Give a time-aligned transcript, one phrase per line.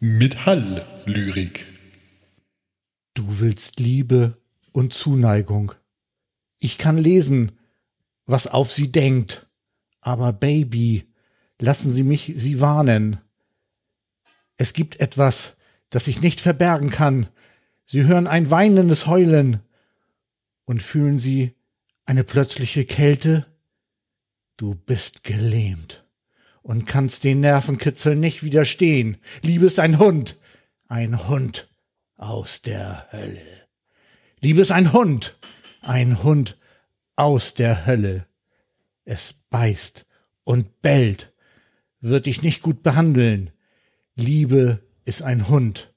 [0.00, 1.66] Metall-Lyrik.
[3.14, 4.40] Du willst Liebe
[4.70, 5.72] und Zuneigung.
[6.60, 7.58] Ich kann lesen,
[8.24, 9.48] was auf sie denkt.
[10.00, 11.12] Aber Baby,
[11.60, 13.20] lassen Sie mich Sie warnen.
[14.56, 15.56] Es gibt etwas,
[15.90, 17.26] das ich nicht verbergen kann.
[17.84, 19.62] Sie hören ein weinendes Heulen.
[20.64, 21.56] Und fühlen Sie
[22.04, 23.46] eine plötzliche Kälte?
[24.56, 26.07] Du bist gelähmt
[26.68, 29.16] und kannst den Nervenkitzel nicht widerstehen.
[29.40, 30.36] Liebe ist ein Hund,
[30.86, 31.66] ein Hund
[32.18, 33.66] aus der Hölle.
[34.42, 35.38] Liebe ist ein Hund,
[35.80, 36.58] ein Hund
[37.16, 38.26] aus der Hölle.
[39.06, 40.04] Es beißt
[40.44, 41.32] und bellt,
[42.00, 43.50] wird dich nicht gut behandeln.
[44.14, 45.94] Liebe ist ein Hund,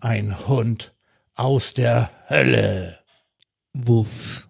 [0.00, 0.94] ein Hund
[1.34, 2.98] aus der Hölle.
[3.74, 4.48] Wuff.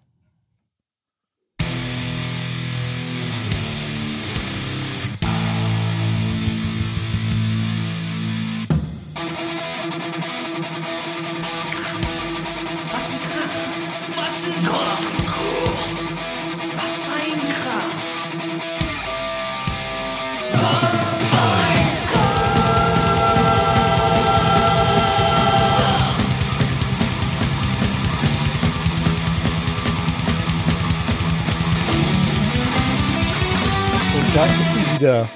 [34.35, 35.29] Da ist sie wieder.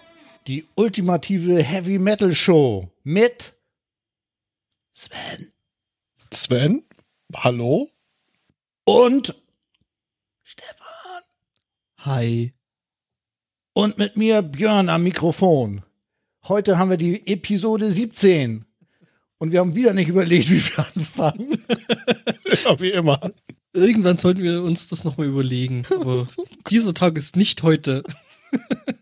[0.48, 3.54] Die ultimative Heavy Metal Show mit
[4.92, 5.54] Sven
[6.34, 6.84] Sven?
[7.34, 7.90] Hallo?
[8.84, 9.36] und
[10.44, 11.22] Stefan
[12.00, 12.54] Hi.
[13.72, 15.84] und mit mir Björn am Mikrofon.
[16.50, 18.66] Heute haben wir die Episode 17
[19.38, 21.66] und wir haben wieder nicht überlegt, wie wir anfangen.
[22.66, 23.32] Ja, wie immer.
[23.72, 25.84] Irgendwann sollten wir uns das nochmal überlegen.
[25.90, 26.28] Aber
[26.70, 28.04] dieser Tag ist nicht heute.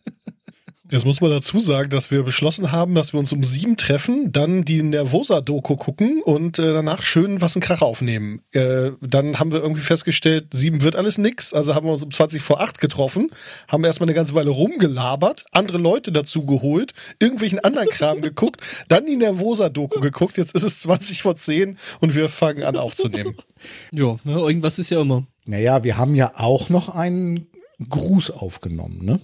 [0.90, 4.32] Jetzt muss man dazu sagen, dass wir beschlossen haben, dass wir uns um sieben treffen,
[4.32, 8.42] dann die Nervosa-Doku gucken und äh, danach schön was ein Krach aufnehmen.
[8.54, 12.12] Äh, dann haben wir irgendwie festgestellt, sieben wird alles nix, also haben wir uns um
[12.12, 13.32] 20 vor acht getroffen,
[13.68, 19.06] haben erstmal eine ganze Weile rumgelabert, andere Leute dazu geholt, irgendwelchen anderen Kram geguckt, dann
[19.06, 23.36] die Nervosa-Doku geguckt, jetzt ist es 20 vor zehn und wir fangen an aufzunehmen.
[23.92, 25.26] Ja, ne, irgendwas ist ja immer.
[25.48, 27.48] Naja, wir haben ja auch noch einen
[27.80, 29.20] Gruß aufgenommen, ne?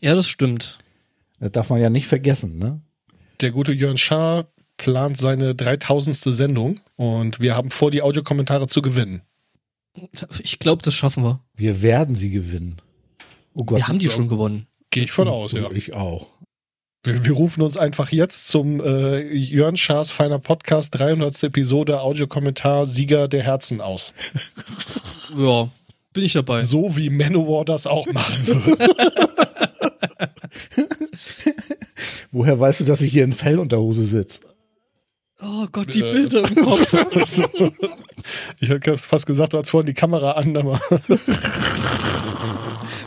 [0.00, 0.78] Ja, das stimmt.
[1.40, 2.80] Das darf man ja nicht vergessen, ne?
[3.40, 6.16] Der gute Jörn Schaar plant seine 3000.
[6.16, 9.22] Sendung und wir haben vor, die Audiokommentare zu gewinnen.
[10.42, 11.40] Ich glaube, das schaffen wir.
[11.54, 12.80] Wir werden sie gewinnen.
[13.54, 13.78] Oh Gott.
[13.78, 14.66] Wir haben die schon gewonnen.
[14.90, 15.70] Gehe ich von aus, ja.
[15.72, 16.28] Ich auch.
[17.04, 21.42] Wir, wir rufen uns einfach jetzt zum äh, Jörn Schaas feiner Podcast 300.
[21.44, 24.14] Episode Audiokommentar Sieger der Herzen aus.
[25.36, 25.68] Ja,
[26.12, 26.62] bin ich dabei.
[26.62, 28.88] So wie Manowar das auch machen würde.
[32.30, 34.40] Woher weißt du, dass ich hier in Fellunterhose sitze?
[35.40, 36.12] Oh Gott, die Äh.
[36.12, 36.92] Bilder im Kopf.
[38.60, 40.80] ich habe fast gesagt, du hast vorhin die Kamera an, aber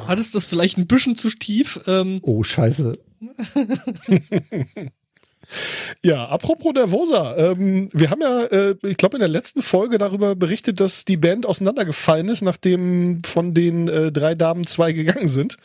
[0.07, 1.81] Hattest das vielleicht ein bisschen zu tief?
[1.87, 2.93] Ähm, Oh, scheiße.
[6.03, 10.35] Ja, apropos Nervosa, ähm, wir haben ja, äh, ich glaube, in der letzten Folge darüber
[10.35, 15.57] berichtet, dass die Band auseinandergefallen ist, nachdem von den äh, drei Damen zwei gegangen sind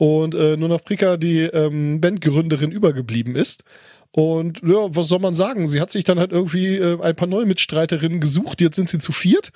[0.00, 3.64] und äh, nur noch Prika, die ähm, Bandgründerin, übergeblieben ist.
[4.12, 5.68] Und ja, was soll man sagen?
[5.68, 8.60] Sie hat sich dann halt irgendwie äh, ein paar neue Mitstreiterinnen gesucht.
[8.60, 9.52] Jetzt sind sie zu viert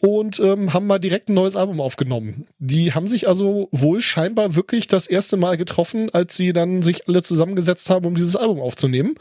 [0.00, 2.46] und ähm, haben mal direkt ein neues Album aufgenommen.
[2.58, 7.08] Die haben sich also wohl scheinbar wirklich das erste Mal getroffen, als sie dann sich
[7.08, 9.14] alle zusammengesetzt haben, um dieses Album aufzunehmen.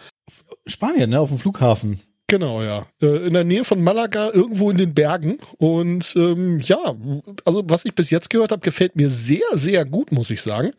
[0.68, 1.20] Spanien, ne?
[1.20, 2.00] Auf dem Flughafen.
[2.30, 2.86] Genau, ja.
[3.02, 5.38] Äh, in der Nähe von Malaga, irgendwo in den Bergen.
[5.60, 6.94] Und ähm, ja,
[7.46, 10.74] also was ich bis jetzt gehört habe, gefällt mir sehr, sehr gut, muss ich sagen.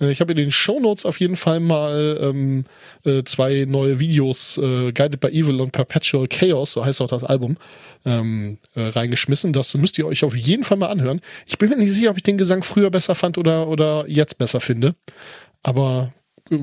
[0.00, 2.64] Äh, ich habe in den Shownotes auf jeden Fall mal ähm,
[3.04, 7.22] äh, zwei neue Videos, äh, Guided by Evil und Perpetual Chaos, so heißt auch das
[7.22, 7.58] Album,
[8.04, 9.52] ähm, äh, reingeschmissen.
[9.52, 11.20] Das müsst ihr euch auf jeden Fall mal anhören.
[11.46, 14.36] Ich bin mir nicht sicher, ob ich den Gesang früher besser fand oder, oder jetzt
[14.36, 14.96] besser finde.
[15.62, 16.12] Aber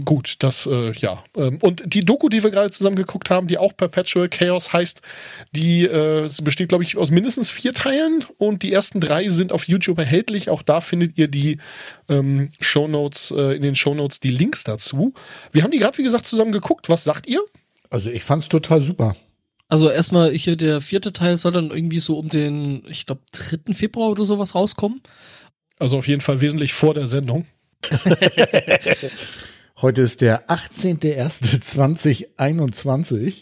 [0.03, 1.23] gut, das, äh, ja.
[1.35, 5.01] Ähm, und die Doku, die wir gerade zusammen geguckt haben, die auch Perpetual Chaos heißt,
[5.51, 9.67] die äh, besteht, glaube ich, aus mindestens vier Teilen und die ersten drei sind auf
[9.67, 10.49] YouTube erhältlich.
[10.49, 11.59] Auch da findet ihr die
[12.09, 15.13] ähm, Shownotes, äh, in den Shownotes die Links dazu.
[15.51, 16.89] Wir haben die gerade, wie gesagt, zusammen geguckt.
[16.89, 17.41] Was sagt ihr?
[17.89, 19.15] Also ich fand's total super.
[19.67, 23.73] also erstmal hier der vierte Teil soll dann irgendwie so um den, ich glaube, 3.
[23.73, 25.01] Februar oder sowas rauskommen.
[25.77, 27.45] Also auf jeden Fall wesentlich vor der Sendung.
[29.85, 33.33] Heute ist der 18.01.2021.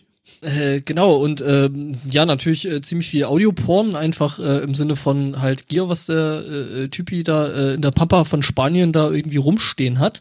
[0.41, 5.41] Äh, genau, und ähm, ja, natürlich äh, ziemlich viel Audioporn, einfach äh, im Sinne von
[5.41, 9.37] halt Gear, was der äh, Typi da äh, in der Pampa von Spanien da irgendwie
[9.37, 10.19] rumstehen hat.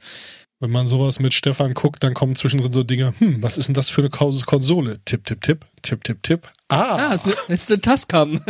[0.60, 3.74] Wenn man sowas mit Stefan guckt, dann kommen zwischendrin so Dinge, hm, was ist denn
[3.74, 5.00] das für eine Kons- Konsole?
[5.04, 6.46] Tipp, tipp, tipp, tipp, tipp, tipp.
[6.68, 8.40] Ah, Ah, es ist, es ist eine Tascam.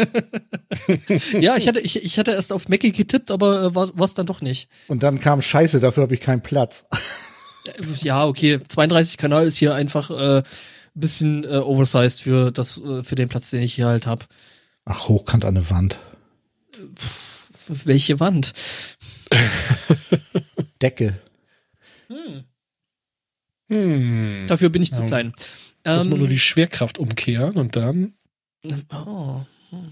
[1.40, 4.26] ja, ich hatte, ich, ich hatte erst auf Mackie getippt, aber äh, war es dann
[4.26, 4.68] doch nicht.
[4.88, 6.84] Und dann kam Scheiße, dafür habe ich keinen Platz.
[7.66, 8.60] Äh, Ja, okay.
[8.66, 10.44] 32 Kanal ist hier einfach äh, ein
[10.94, 14.28] bisschen äh, oversized für das, äh, für den Platz, den ich hier halt hab.
[14.84, 15.98] Ach, hochkant an der Wand.
[17.68, 18.52] Welche Wand?
[20.82, 21.18] Decke.
[23.68, 24.46] hm.
[24.48, 25.06] Dafür bin ich zu Ja.
[25.08, 25.32] klein.
[25.84, 28.14] Muss man Ähm, nur die Schwerkraft umkehren und dann.
[28.92, 29.40] oh.
[29.70, 29.90] hm.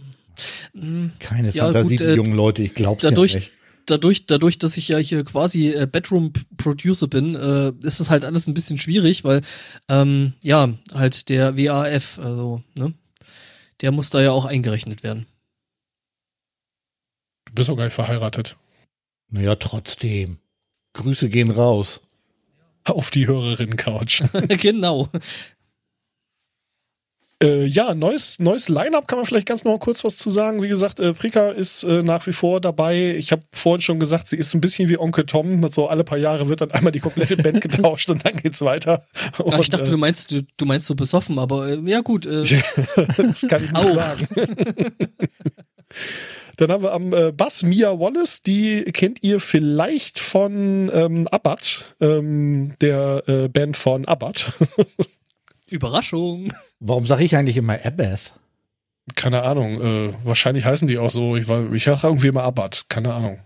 [0.74, 1.12] Hm.
[1.18, 3.52] Keine Ja, Fantasie, gut, die äh, jungen Leute, ich glaub's dadurch- nicht.
[3.86, 8.46] Dadurch, dadurch, dass ich ja hier quasi äh, Bedroom-Producer bin, äh, ist es halt alles
[8.46, 9.42] ein bisschen schwierig, weil
[9.88, 12.94] ähm, ja, halt der WAF, also, ne,
[13.80, 15.26] der muss da ja auch eingerechnet werden.
[17.46, 18.56] Du bist auch gar nicht verheiratet.
[19.28, 20.38] Naja, trotzdem.
[20.92, 22.00] Grüße gehen raus.
[22.84, 24.22] Auf die Hörerinnen-Couch.
[24.60, 25.08] genau.
[27.42, 30.62] Äh, ja, neues, neues Line-Up kann man vielleicht ganz noch mal kurz was zu sagen.
[30.62, 33.14] Wie gesagt, äh, Prika ist äh, nach wie vor dabei.
[33.16, 35.66] Ich habe vorhin schon gesagt, sie ist ein bisschen wie Onkel Tom.
[35.70, 39.06] So alle paar Jahre wird dann einmal die komplette Band getauscht und dann geht's weiter.
[39.38, 42.00] Und, Ach, ich dachte, äh, du meinst, du, du meinst so besoffen, aber äh, ja
[42.00, 42.26] gut.
[42.26, 42.42] Äh,
[43.16, 44.26] das kann ich nicht sagen.
[46.58, 51.86] Dann haben wir am äh, Bass Mia Wallace, die kennt ihr vielleicht von ähm, Abbat,
[52.02, 54.52] ähm, der äh, Band von Abbat.
[55.70, 56.52] Überraschung.
[56.80, 58.34] Warum sage ich eigentlich immer Abath?
[59.14, 61.36] Keine Ahnung, äh, wahrscheinlich heißen die auch so.
[61.36, 63.40] Ich, war, ich sag irgendwie immer Abbat, keine Ahnung.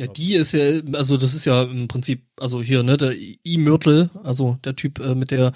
[0.00, 3.12] Ja, die ist ja, also das ist ja im Prinzip, also hier, ne, der
[3.46, 5.52] I-Myrtle, also der Typ äh, mit der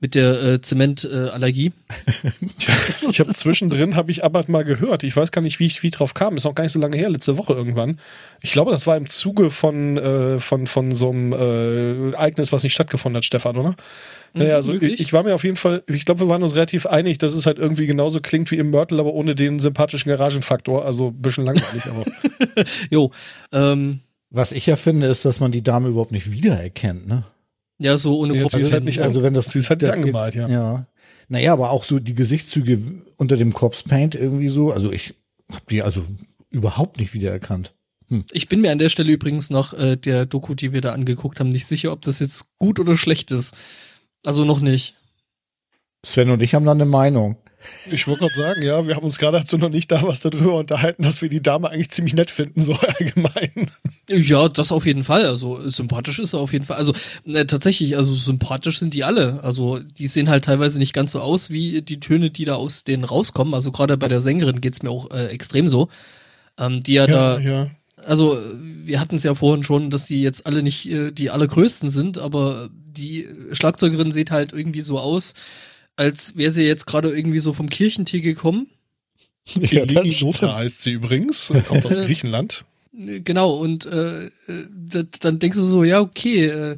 [0.00, 1.72] mit der äh, Zementallergie.
[3.10, 5.02] Ich habe zwischendrin habe ich Abbat mal gehört.
[5.02, 6.36] Ich weiß gar nicht, wie ich wie drauf kam.
[6.36, 7.98] Ist auch gar nicht so lange her, letzte Woche irgendwann.
[8.40, 12.62] Ich glaube, das war im Zuge von äh, von von so einem äh, Ereignis, was
[12.62, 13.74] nicht stattgefunden hat, Stefan, oder?
[14.34, 14.94] Naja, also möglich.
[14.94, 17.34] ich, ich war mir auf jeden Fall, ich glaube, wir waren uns relativ einig, dass
[17.34, 20.84] es halt irgendwie genauso klingt wie im Mörtel, aber ohne den sympathischen Garagenfaktor.
[20.84, 22.04] Also ein bisschen langweilig, aber
[22.90, 23.10] Jo,
[23.52, 27.24] ähm, Was ich ja finde, ist, dass man die Dame überhaupt nicht wiedererkennt, ne?
[27.78, 29.82] ja, so ohne Ja, große sie ist halt nicht Also wenn das sie ist halt
[29.82, 30.48] nicht angemalt, ja.
[30.48, 30.86] Ja.
[31.28, 32.80] Naja, aber auch so die Gesichtszüge
[33.16, 34.72] unter dem Corpse Paint irgendwie so.
[34.72, 35.14] Also ich
[35.50, 36.04] habe die also
[36.50, 37.74] überhaupt nicht wiedererkannt.
[38.32, 41.40] Ich bin mir an der Stelle übrigens nach äh, der Doku, die wir da angeguckt
[41.40, 43.54] haben, nicht sicher, ob das jetzt gut oder schlecht ist.
[44.28, 44.94] Also noch nicht.
[46.04, 47.38] Sven und ich haben da eine Meinung.
[47.90, 50.58] Ich wollte gerade sagen, ja, wir haben uns gerade dazu noch nicht da was darüber
[50.58, 53.70] unterhalten, dass wir die Dame eigentlich ziemlich nett finden, so allgemein.
[54.06, 55.24] Ja, das auf jeden Fall.
[55.24, 56.76] Also sympathisch ist er auf jeden Fall.
[56.76, 56.92] Also
[57.24, 59.42] äh, tatsächlich, also sympathisch sind die alle.
[59.42, 62.84] Also die sehen halt teilweise nicht ganz so aus wie die Töne, die da aus
[62.84, 63.54] denen rauskommen.
[63.54, 65.88] Also gerade bei der Sängerin geht's mir auch äh, extrem so.
[66.58, 67.70] Ähm, die ja, da, ja.
[68.04, 68.38] also
[68.84, 72.18] wir hatten es ja vorhin schon, dass die jetzt alle nicht äh, die allergrößten sind,
[72.18, 72.68] aber
[72.98, 75.34] die Schlagzeugerin sieht halt irgendwie so aus,
[75.96, 78.68] als wäre sie jetzt gerade irgendwie so vom Kirchentier gekommen.
[79.54, 80.16] Ja, das Eleni.
[80.20, 82.64] Nota heißt sie übrigens, und kommt aus Griechenland.
[82.92, 86.76] Genau, und äh, äh, dann denkst du so, ja, okay, äh,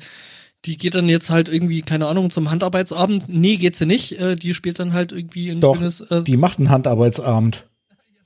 [0.66, 3.28] die geht dann jetzt halt irgendwie, keine Ahnung, zum Handarbeitsabend.
[3.28, 4.20] Nee, geht sie nicht.
[4.20, 6.02] Äh, die spielt dann halt irgendwie ein Doch, schönes.
[6.02, 7.66] Äh, die macht einen Handarbeitsabend.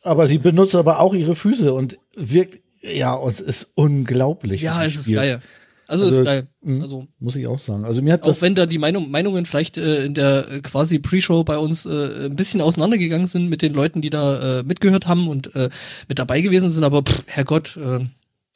[0.03, 4.61] Aber sie benutzt aber auch ihre Füße und wirkt, ja, und es ist unglaublich.
[4.61, 5.41] ja, es ist geil.
[5.87, 6.49] Also, Also, ist geil.
[6.63, 6.83] mh.
[6.83, 7.85] Also Muss ich auch sagen.
[7.85, 10.99] Also mir hat auch wenn da die Meinung, Meinungen vielleicht äh, in der äh, quasi
[10.99, 15.07] Pre-Show bei uns äh, ein bisschen auseinandergegangen sind mit den Leuten, die da äh, mitgehört
[15.07, 15.71] haben und äh,
[16.09, 18.07] mit dabei gewesen sind, aber pff, Herrgott, äh,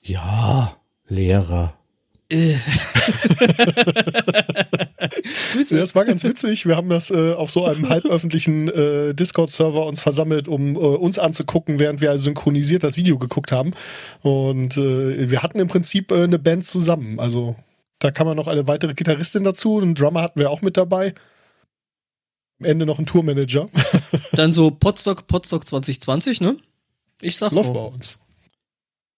[0.02, 0.72] ja,
[1.06, 1.74] Lehrer.
[2.30, 2.54] Äh.
[5.52, 5.74] Grüße.
[5.74, 6.66] Ja, das war ganz witzig.
[6.66, 11.18] Wir haben das äh, auf so einem halböffentlichen äh, Discord-Server uns versammelt, um äh, uns
[11.18, 13.72] anzugucken, während wir also synchronisiert das Video geguckt haben.
[14.22, 17.18] Und äh, wir hatten im Prinzip äh, eine Band zusammen.
[17.18, 17.56] Also
[17.98, 19.78] da kam man noch eine weitere Gitarristin dazu.
[19.80, 21.14] Einen Drummer hatten wir auch mit dabei.
[22.60, 23.68] Am Ende noch ein Tourmanager.
[24.32, 26.56] Dann so Podstock, Podstock 2020, ne?
[27.20, 27.86] Ich sag's Läuft bei mal.
[27.86, 28.18] uns.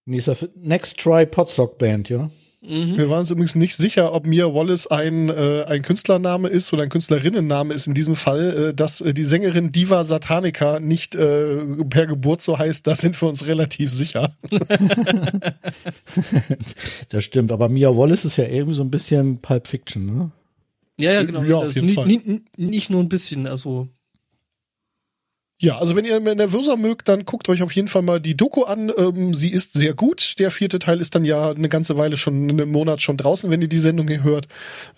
[0.05, 2.29] Nächster, Next Try Potstock Band, ja.
[2.63, 2.95] Mhm.
[2.95, 6.83] Wir waren uns übrigens nicht sicher, ob Mia Wallace ein, äh, ein Künstlername ist oder
[6.83, 8.69] ein Künstlerinnenname ist in diesem Fall.
[8.69, 11.57] Äh, dass äh, die Sängerin Diva Satanica nicht äh,
[11.89, 14.35] per Geburt so heißt, da sind wir uns relativ sicher.
[17.09, 17.51] Das stimmt.
[17.51, 20.31] Aber Mia Wallace ist ja irgendwie so ein bisschen Pulp Fiction, ne?
[20.99, 21.43] Ja, ja, genau.
[21.43, 22.05] Ja, auf Das jeden ni- Fall.
[22.07, 23.87] ni- ni- nicht nur ein bisschen, also
[25.61, 28.63] Ja, also wenn ihr Nervosa mögt, dann guckt euch auf jeden Fall mal die Doku
[28.63, 28.91] an.
[28.97, 30.39] Ähm, sie ist sehr gut.
[30.39, 33.61] Der vierte Teil ist dann ja eine ganze Weile schon, einen Monat schon draußen, wenn
[33.61, 34.47] ihr die Sendung hier hört.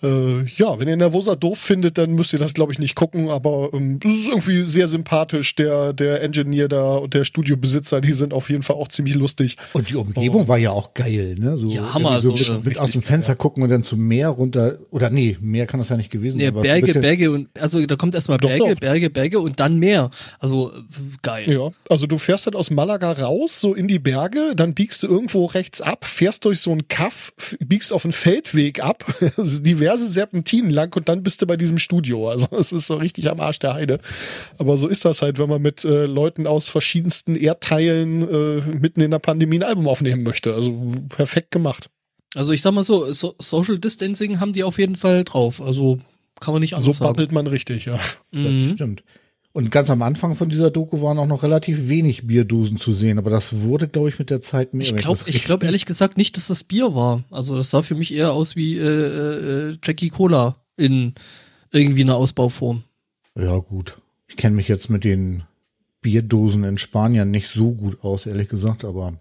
[0.02, 3.28] Äh, ja, wenn ihr Nervosa doof findet, dann müsst ihr das, glaube ich, nicht gucken.
[3.28, 5.54] Aber ähm, es ist irgendwie sehr sympathisch.
[5.54, 9.58] Der, der Engineer da und der Studiobesitzer, die sind auf jeden Fall auch ziemlich lustig.
[9.74, 11.58] Und die Umgebung war ja auch geil, ne?
[11.58, 14.00] So, Ja, Hammer, so, So äh, mit, mit aus dem Fenster gucken und dann zum
[14.00, 14.78] Meer runter.
[14.90, 16.48] Oder nee, Meer kann das ja nicht gewesen sein.
[16.48, 18.80] aber so ein Berge, Berge und also da kommt erstmal Doch, Berge, doch.
[18.80, 20.10] Berge, Berge und dann Meer.
[20.38, 20.82] Also äh,
[21.22, 21.50] geil.
[21.52, 25.06] Ja, also du fährst halt aus Malaga raus, so in die Berge, dann biegst du
[25.08, 29.04] irgendwo rechts ab, fährst durch so einen Kaff, biegst auf einen Feldweg ab,
[29.36, 32.28] also diverse Serpentinen lang und dann bist du bei diesem Studio.
[32.30, 33.98] Also es ist so richtig am Arsch der Heide.
[34.58, 39.00] Aber so ist das halt, wenn man mit äh, Leuten aus verschiedensten Erdteilen äh, mitten
[39.00, 40.54] in der Pandemie ein Album aufnehmen möchte.
[40.54, 41.90] Also perfekt gemacht.
[42.34, 45.60] Also ich sag mal so, so Social Distancing haben die auf jeden Fall drauf.
[45.62, 46.00] Also
[46.40, 47.10] kann man nicht So anders sagen.
[47.12, 47.94] babbelt man richtig, ja.
[48.32, 48.68] Das Mhm.
[48.74, 49.04] stimmt.
[49.56, 53.18] Und ganz am Anfang von dieser Doku waren auch noch relativ wenig Bierdosen zu sehen,
[53.18, 54.84] aber das wurde, glaube ich, mit der Zeit mehr.
[54.84, 57.22] Ich glaube glaub ehrlich gesagt nicht, dass das Bier war.
[57.30, 58.82] Also das sah für mich eher aus wie äh,
[59.70, 61.14] äh, Jackie Cola in
[61.70, 62.82] irgendwie einer Ausbauform.
[63.36, 63.96] Ja, gut.
[64.26, 65.44] Ich kenne mich jetzt mit den
[66.00, 69.20] Bierdosen in Spanien nicht so gut aus, ehrlich gesagt, aber.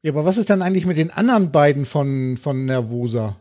[0.00, 3.36] Ja, aber was ist denn eigentlich mit den anderen beiden von, von Nervosa?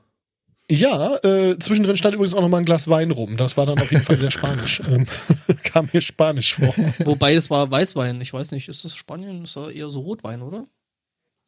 [0.70, 3.38] Ja, äh, zwischendrin stand übrigens auch noch mal ein Glas Wein rum.
[3.38, 4.82] Das war dann auf jeden Fall sehr spanisch.
[4.90, 5.06] ähm,
[5.64, 6.74] kam mir spanisch vor.
[7.06, 8.20] Wobei es war Weißwein.
[8.20, 9.44] Ich weiß nicht, ist das Spanien?
[9.44, 10.68] Ist da eher so Rotwein, oder?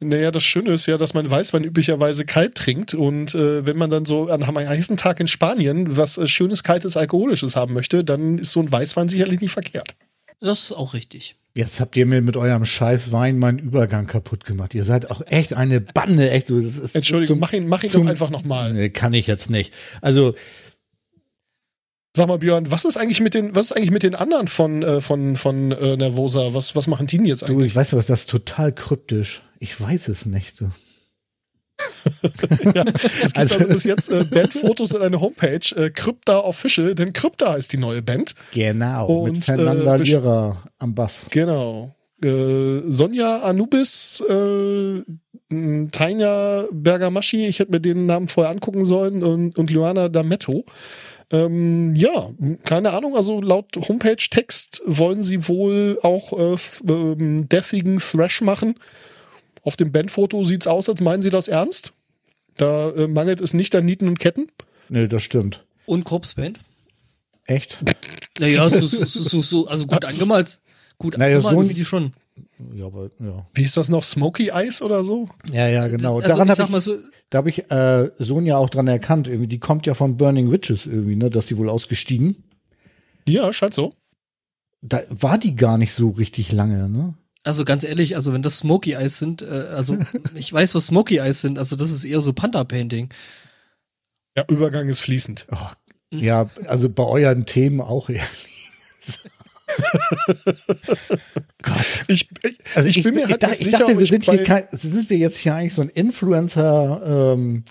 [0.02, 3.90] Naja, das Schöne ist ja, dass man Weißwein üblicherweise kalt trinkt und äh, wenn man
[3.90, 8.02] dann so an einem heißen Tag in Spanien was äh, schönes, kaltes, alkoholisches haben möchte,
[8.02, 9.94] dann ist so ein Weißwein sicherlich nicht verkehrt.
[10.40, 11.36] Das ist auch richtig.
[11.56, 14.72] Jetzt habt ihr mir mit eurem scheiß Wein meinen Übergang kaputt gemacht.
[14.74, 16.60] Ihr seid auch echt eine Bande, echt so.
[16.60, 18.72] Das ist Entschuldigung, zum- mach ihn, mach ihn zum- doch einfach nochmal.
[18.72, 19.74] Nee, kann ich jetzt nicht.
[20.00, 20.34] Also,
[22.16, 24.82] Sag mal, Björn, was ist eigentlich mit den, was ist eigentlich mit den anderen von,
[24.82, 26.54] äh, von, von äh, Nervosa?
[26.54, 27.68] Was, was machen die denn jetzt du, eigentlich?
[27.70, 29.42] ich weiß was, das ist total kryptisch.
[29.60, 30.56] Ich weiß es nicht.
[30.56, 30.70] So.
[32.74, 36.94] ja, es gibt Also- also, bis jetzt äh, Bandfotos in eine Homepage, äh, Krypta Official,
[36.94, 38.34] denn Krypta ist die neue Band.
[38.52, 41.26] Genau, Und, mit Fernanda äh, Lira am Bass.
[41.30, 41.94] Genau.
[42.22, 45.02] Äh, Sonja Anubis, äh,
[45.90, 50.64] Tanja Bergamaschi, ich hätte mir den Namen vorher angucken sollen, und, und Luana D'Ametto.
[51.32, 52.30] Ähm, ja,
[52.64, 56.56] keine Ahnung, also laut Homepage-Text wollen sie wohl auch äh,
[56.88, 58.74] ähm, deathigen Thrash machen.
[59.62, 61.92] Auf dem Bandfoto sieht's aus, als meinen sie das ernst.
[62.56, 64.48] Da äh, mangelt es nicht an Nieten und Ketten.
[64.88, 65.64] Nee, das stimmt.
[65.86, 66.60] Und Korpsband?
[67.46, 67.78] Echt?
[68.38, 70.60] Naja, so, so, so, so, so also gut angemalt.
[70.98, 72.12] Gut Naja, angemalt so die schon.
[72.74, 73.46] Ja, aber, ja.
[73.54, 74.04] Wie ist das noch?
[74.04, 75.28] Smoky Eyes oder so?
[75.52, 76.16] Ja, ja, genau.
[76.16, 76.94] Also Daran ich habe sag ich, mal so,
[77.30, 79.28] da hab ich äh, Sonja auch dran erkannt.
[79.28, 81.30] Irgendwie, die kommt ja von Burning Witches irgendwie, ne?
[81.30, 82.44] Dass die wohl ausgestiegen.
[83.26, 83.94] Ja, scheint so.
[84.82, 87.14] Da war die gar nicht so richtig lange, ne?
[87.42, 89.98] Also ganz ehrlich, also wenn das Smoky Eyes sind, äh, also
[90.34, 93.08] ich weiß, was Smoky Eyes sind, also das ist eher so Panda-Painting.
[94.36, 95.46] Ja, Übergang ist fließend.
[96.12, 98.26] Ja, also bei euren Themen auch eher.
[101.62, 101.76] Gott.
[102.08, 104.66] Ich, ich, Also ich, bin mir halt ich sicher, dachte, wir ich sind hier kein,
[104.72, 107.64] sind wir jetzt hier eigentlich so ein Influencer ähm,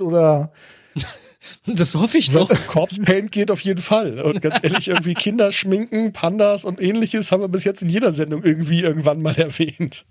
[0.00, 0.52] oder
[1.66, 2.50] Das hoffe ich doch.
[2.66, 4.20] Corpse Paint geht, auf jeden Fall.
[4.20, 8.12] Und ganz ehrlich, irgendwie Kinder schminken, Pandas und ähnliches haben wir bis jetzt in jeder
[8.12, 10.04] Sendung irgendwie irgendwann mal erwähnt.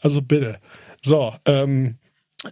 [0.00, 0.60] Also bitte.
[1.02, 1.98] So, ähm,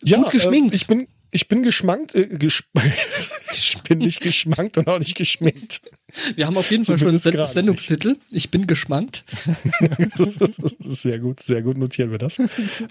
[0.03, 0.75] ja, Gut geschminkt.
[0.75, 2.67] Äh, ich bin, ich bin geschmankt, äh, gesp
[3.53, 5.81] ich bin nicht geschmankt und auch nicht geschminkt.
[6.37, 8.17] Wir haben auf jeden Fall schon einen Zumindest Sen gerade Sendungstitel.
[8.31, 9.25] Ich bin geschmankt.
[10.81, 12.39] sehr gut, sehr gut, notieren wir das.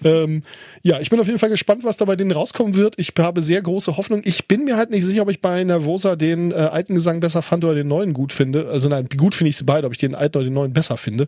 [0.04, 0.44] ähm,
[0.82, 2.96] ja, ich bin auf jeden Fall gespannt, was da bei denen rauskommen wird.
[2.98, 4.22] Ich habe sehr große Hoffnung.
[4.26, 7.42] Ich bin mir halt nicht sicher, ob ich bei Nervosa den äh, alten Gesang besser
[7.42, 8.68] fand oder den neuen gut finde.
[8.70, 10.98] Also nein, gut finde ich sie beide, ob ich den alten oder den neuen besser
[10.98, 11.28] finde.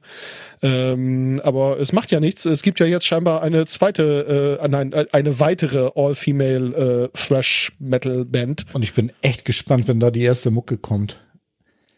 [0.62, 2.46] Ähm, aber es macht ja nichts.
[2.46, 8.66] Es gibt ja jetzt scheinbar eine zweite, äh, nein, äh, eine weitere All-Female äh, Thrash-Metal-Band.
[8.74, 11.18] und ich bin echt gespannt, wenn da die erste Mucke kommt.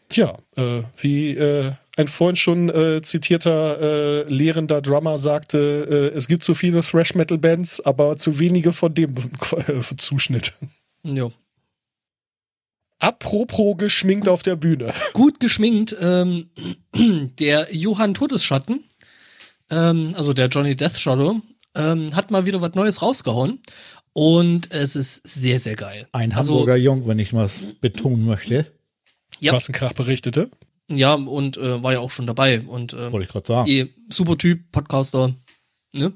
[0.08, 6.28] Tja, äh, wie äh, ein vorhin schon äh, zitierter äh, lehrender Drummer sagte, äh, es
[6.28, 9.14] gibt zu viele Thrash-Metal-Bands, aber zu wenige von dem
[9.66, 10.54] äh, Zuschnitt.
[11.02, 11.30] Ja.
[13.00, 14.92] Apropos geschminkt auf der Bühne.
[15.12, 15.94] Gut geschminkt.
[16.00, 16.50] Ähm,
[17.38, 18.84] der Johann Todesschatten,
[19.70, 21.40] ähm, also der Johnny Death Shadow,
[21.74, 23.60] ähm, hat mal wieder was Neues rausgehauen.
[24.12, 26.08] Und es ist sehr, sehr geil.
[26.12, 28.66] Ein also, Hamburger Jung, wenn ich was betonen möchte.
[29.40, 29.52] Ja.
[29.52, 30.50] Was ein Krach berichtete.
[30.90, 32.60] Ja, und äh, war ja auch schon dabei.
[32.62, 33.68] Und äh, Wollte ich gerade sagen.
[33.68, 35.34] eh, super Typ, Podcaster.
[35.92, 36.12] Ne?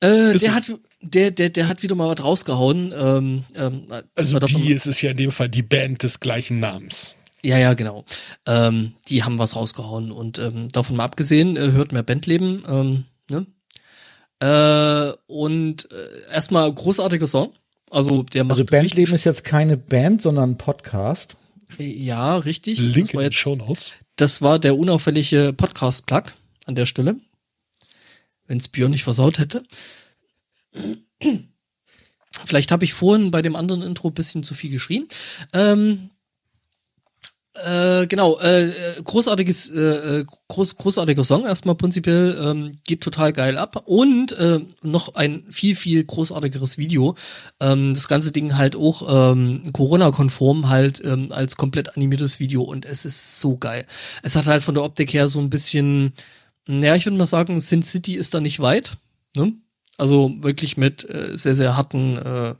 [0.00, 2.92] Äh, der hat, der, der, der hat wieder mal was rausgehauen.
[2.96, 7.16] Ähm, ähm, Also die ist es ja in dem Fall die Band des gleichen Namens.
[7.42, 8.04] Ja, ja, genau.
[8.46, 12.62] Ähm, die haben was rausgehauen und ähm, davon mal abgesehen, äh, hört mehr Bandleben.
[12.68, 13.46] Ähm, ne?
[14.40, 17.52] äh, und äh, erstmal großartiger Song.
[17.90, 21.36] Also der macht Also Bandleben ist jetzt keine Band, sondern ein Podcast.
[21.70, 22.78] Richtig, ja richtig.
[22.78, 23.94] Link das war jetzt Show Notes.
[24.16, 26.24] Das war der unauffällige Podcast-Plug
[26.66, 27.16] an der Stelle.
[28.46, 29.64] Wenn's Björn nicht versaut hätte.
[32.44, 35.08] Vielleicht habe ich vorhin bei dem anderen Intro ein bisschen zu viel geschrien.
[35.52, 36.10] Ähm,
[37.54, 39.80] äh, genau, äh, äh, großartiges, äh,
[40.20, 45.44] äh, groß, großartiger Song erstmal prinzipiell, ähm, geht total geil ab und äh, noch ein
[45.50, 47.14] viel, viel großartigeres Video.
[47.60, 52.86] Ähm, das ganze Ding halt auch ähm, Corona-konform halt ähm, als komplett animiertes Video und
[52.86, 53.86] es ist so geil.
[54.24, 56.12] Es hat halt von der Optik her so ein bisschen,
[56.66, 58.96] naja, ich würde mal sagen, Sin City ist da nicht weit,
[59.36, 59.52] ne?
[59.96, 62.54] Also wirklich mit äh, sehr, sehr harten äh,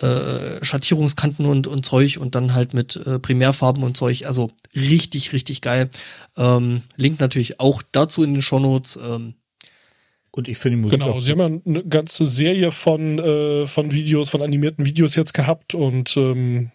[0.00, 4.26] äh, Schattierungskanten und, und Zeug und dann halt mit äh, Primärfarben und Zeug.
[4.26, 5.90] Also richtig, richtig geil.
[6.36, 8.96] Ähm, Link natürlich auch dazu in den Shownotes.
[8.96, 9.34] Ähm,
[10.30, 13.66] Und ich finde die Musik Genau, auch sie haben ja eine ganze Serie von, äh,
[13.66, 16.72] von Videos, von animierten Videos jetzt gehabt und ähm,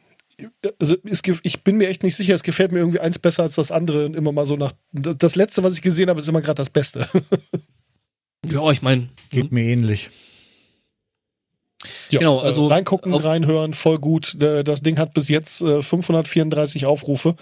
[0.80, 3.56] also es, ich bin mir echt nicht sicher, es gefällt mir irgendwie eins besser als
[3.56, 4.74] das andere und immer mal so nach.
[4.92, 7.10] Das letzte, was ich gesehen habe, ist immer gerade das Beste.
[8.46, 10.10] ja, ich meine, geht mir ähnlich.
[12.10, 14.36] Ja, Genau, also äh, reingucken, reinhören, voll gut.
[14.42, 17.36] Äh, Das Ding hat bis jetzt äh, 534 Aufrufe.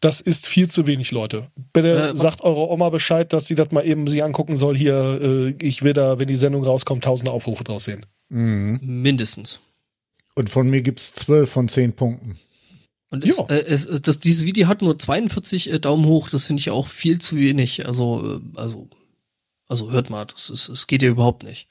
[0.00, 1.46] Das ist viel zu wenig, Leute.
[1.72, 4.76] Bitte Äh, sagt eurer Oma Bescheid, dass sie das mal eben sie angucken soll.
[4.76, 8.06] Hier, äh, ich will da, wenn die Sendung rauskommt, tausende Aufrufe draus sehen.
[8.30, 8.78] Mhm.
[8.82, 9.60] mindestens.
[10.36, 12.38] Und von mir gibt's zwölf von zehn Punkten.
[13.10, 13.44] Und es, Ja.
[13.48, 16.70] äh, es, es- das, dieses Video hat nur 42 äh, Daumen hoch, das finde ich
[16.70, 17.86] auch viel zu wenig.
[17.86, 18.88] Also, äh, also,
[19.66, 21.66] also hört mal, das ist, es geht ja überhaupt nicht.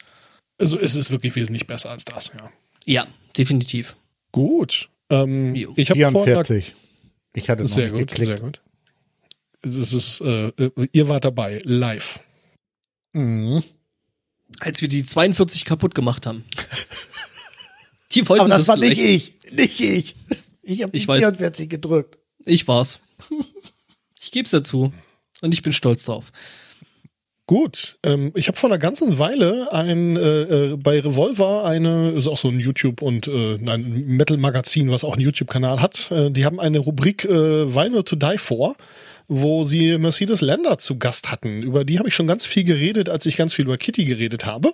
[0.59, 2.51] Also es ist wirklich wesentlich besser als das, ja.
[2.85, 3.95] Ja, definitiv.
[4.31, 4.89] Gut.
[5.09, 6.73] Ähm, ich habe vorhin 44.
[7.33, 8.31] Ich hatte sehr nicht gut, geklickt.
[8.31, 8.61] sehr gut.
[9.61, 10.51] Es ist, äh,
[10.91, 12.19] ihr wart dabei, live.
[13.13, 13.63] Mhm.
[14.59, 16.43] Als wir die 42 kaputt gemacht haben.
[18.11, 19.35] Die wollten Aber das war du nicht ich.
[19.51, 20.15] Nicht ich.
[20.63, 21.19] Ich habe die Ich weiß.
[21.19, 22.17] 44 gedrückt.
[22.43, 23.01] Ich war's.
[24.19, 24.91] Ich geb's dazu.
[25.41, 26.31] Und ich bin stolz drauf.
[27.49, 30.41] Gut, ähm, ich habe vor einer ganzen Weile ein äh,
[30.73, 35.13] äh, bei Revolver eine, ist auch so ein YouTube und äh, ein Metal-Magazin, was auch
[35.13, 36.11] einen YouTube-Kanal hat.
[36.11, 38.75] Äh, die haben eine Rubrik äh, Vinyl to Die For,
[39.27, 41.63] wo sie Mercedes Lander zu Gast hatten.
[41.63, 44.45] Über die habe ich schon ganz viel geredet, als ich ganz viel über Kitty geredet
[44.45, 44.73] habe.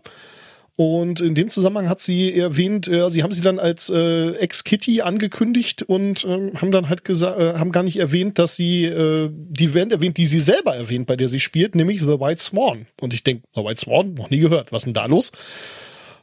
[0.77, 5.01] Und in dem Zusammenhang hat sie erwähnt, äh, sie haben sie dann als äh, Ex-Kitty
[5.01, 9.29] angekündigt und ähm, haben dann halt gesagt, äh, haben gar nicht erwähnt, dass sie äh,
[9.31, 12.87] die Band erwähnt, die sie selber erwähnt, bei der sie spielt, nämlich The White Swan.
[12.99, 14.73] Und ich denke, The White Swan, noch nie gehört.
[14.73, 15.31] Was denn da los?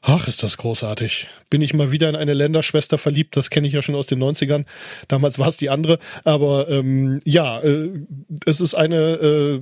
[0.04, 1.28] Ach, ist das großartig.
[1.48, 4.20] Bin ich mal wieder in eine Länderschwester verliebt, das kenne ich ja schon aus den
[4.20, 4.64] 90ern.
[5.06, 6.00] Damals war es die andere.
[6.24, 7.88] Aber ähm, ja, äh,
[8.44, 9.60] es ist eine, äh,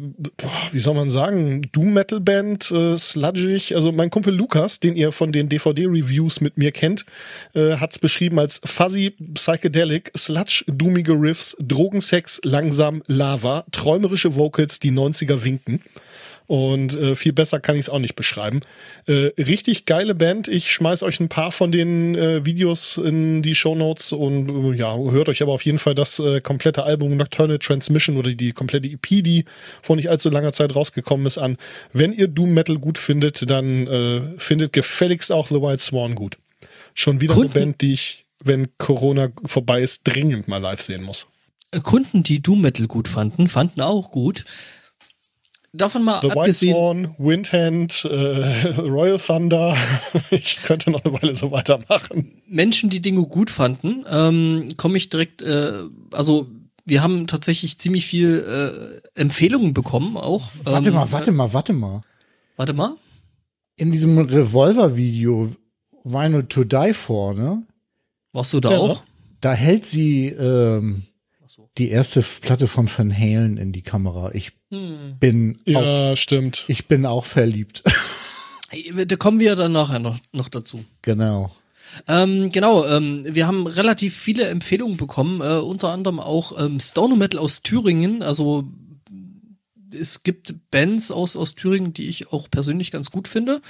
[0.73, 3.75] wie soll man sagen, Doom-Metal-Band, äh, sludgig.
[3.75, 7.05] Also mein Kumpel Lukas, den ihr von den DVD-Reviews mit mir kennt,
[7.55, 14.81] äh, hat es beschrieben als fuzzy, psychedelic, sludge, doomige Riffs, Drogensex, langsam, Lava, träumerische Vocals,
[14.81, 15.83] die 90er winken.
[16.51, 18.63] Und äh, viel besser kann ich es auch nicht beschreiben.
[19.07, 20.49] Äh, richtig geile Band.
[20.49, 24.97] Ich schmeiß euch ein paar von den äh, Videos in die Shownotes und äh, ja,
[24.99, 28.89] hört euch aber auf jeden Fall das äh, komplette Album Nocturnal Transmission oder die komplette
[28.89, 29.45] EP, die
[29.81, 31.57] vor nicht allzu langer Zeit rausgekommen ist, an.
[31.93, 36.37] Wenn ihr Doom Metal gut findet, dann äh, findet gefälligst auch The White Swan gut.
[36.95, 41.05] Schon wieder Kunden- eine Band, die ich, wenn Corona vorbei ist, dringend mal live sehen
[41.05, 41.29] muss.
[41.85, 44.45] Kunden, die Doom Metal gut fanden, fanden auch gut.
[45.73, 49.77] Davon mal The White abgesehen, Swan, Windhand, äh, Royal Thunder.
[50.31, 52.43] ich könnte noch eine Weile so weitermachen.
[52.49, 55.73] Menschen, die Dinge gut fanden, ähm, komme ich direkt, äh,
[56.11, 56.49] also
[56.85, 60.49] wir haben tatsächlich ziemlich viel äh, Empfehlungen bekommen auch.
[60.65, 62.01] Warte ähm, mal, warte mal, warte mal.
[62.57, 62.97] Warte mal.
[63.77, 65.53] In diesem Revolver-Video
[66.03, 67.63] Vinyl to Die For, ne?
[68.33, 68.79] Warst du da Ja.
[68.79, 69.03] auch?
[69.41, 71.05] Da hält sie ähm.
[71.79, 74.33] Die erste Platte von Van Halen in die Kamera.
[74.35, 75.17] Ich Hm.
[75.19, 76.65] bin auch, Ja, stimmt.
[76.69, 77.83] ich bin auch verliebt.
[79.07, 80.85] Da kommen wir dann nachher noch, noch dazu.
[81.03, 81.51] genau.
[82.07, 87.17] Ähm, genau, ähm, wir haben relativ viele Empfehlungen bekommen, äh, unter anderem auch ähm, Stoner
[87.17, 88.23] Metal aus Thüringen.
[88.23, 88.63] Also
[89.93, 93.61] es gibt Bands aus, aus Thüringen, die ich auch persönlich ganz gut finde.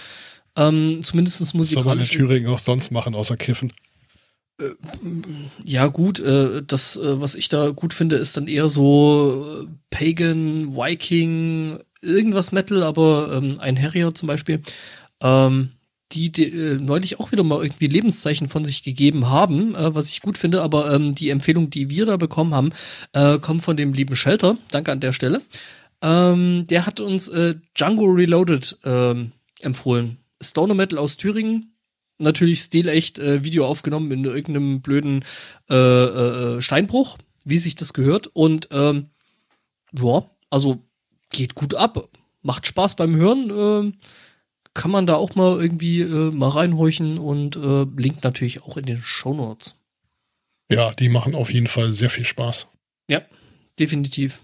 [0.55, 1.69] Ähm, zumindest Was soll man in
[2.01, 2.11] musikalisch.
[2.11, 3.73] Thüringen auch sonst machen, außer Kiffen?
[5.65, 9.67] Ja, gut, äh, das, äh, was ich da gut finde, ist dann eher so äh,
[9.91, 14.63] Pagan, Viking, irgendwas Metal, aber ähm, ein Harrier zum Beispiel.
[15.23, 15.71] Ähm,
[16.13, 20.21] die, äh, neulich auch wieder mal irgendwie Lebenszeichen von sich gegeben haben, äh, was ich
[20.21, 22.71] gut finde, aber ähm, die Empfehlung, die wir da bekommen haben,
[23.13, 24.57] äh, kommt von dem lieben Shelter.
[24.71, 25.43] Danke an der Stelle.
[26.03, 28.79] Der hat uns äh, Django Reloaded
[29.61, 30.17] empfohlen.
[30.43, 31.75] Stoner Metal aus Thüringen.
[32.21, 35.25] Natürlich stilecht äh, Video aufgenommen in irgendeinem blöden
[35.69, 38.29] äh, äh, Steinbruch, wie sich das gehört.
[38.29, 39.07] Und ähm,
[39.93, 40.85] ja, also
[41.31, 42.09] geht gut ab.
[42.43, 43.51] Macht Spaß beim Hören.
[43.51, 43.95] ähm,
[44.75, 48.87] kann man da auch mal irgendwie äh, mal reinhorchen und äh, linkt natürlich auch in
[48.87, 49.77] den Shownotes.
[50.71, 52.69] Ja, die machen auf jeden Fall sehr viel Spaß.
[53.11, 53.23] Ja,
[53.79, 54.41] definitiv.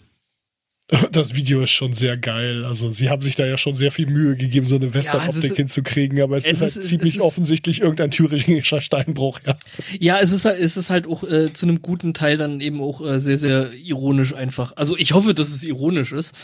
[1.12, 2.64] Das Video ist schon sehr geil.
[2.64, 5.44] Also sie haben sich da ja schon sehr viel Mühe gegeben, so eine Western-Optik es
[5.50, 9.58] ist- hinzukriegen, aber es, es ist halt ist- ziemlich ist- offensichtlich irgendein thüringischer Steinbruch, ja.
[9.98, 12.80] Ja, es ist halt, es ist halt auch äh, zu einem guten Teil dann eben
[12.80, 14.74] auch äh, sehr, sehr ironisch einfach.
[14.76, 16.34] Also ich hoffe, dass es ironisch ist.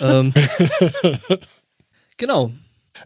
[0.00, 0.32] ähm,
[2.16, 2.52] genau.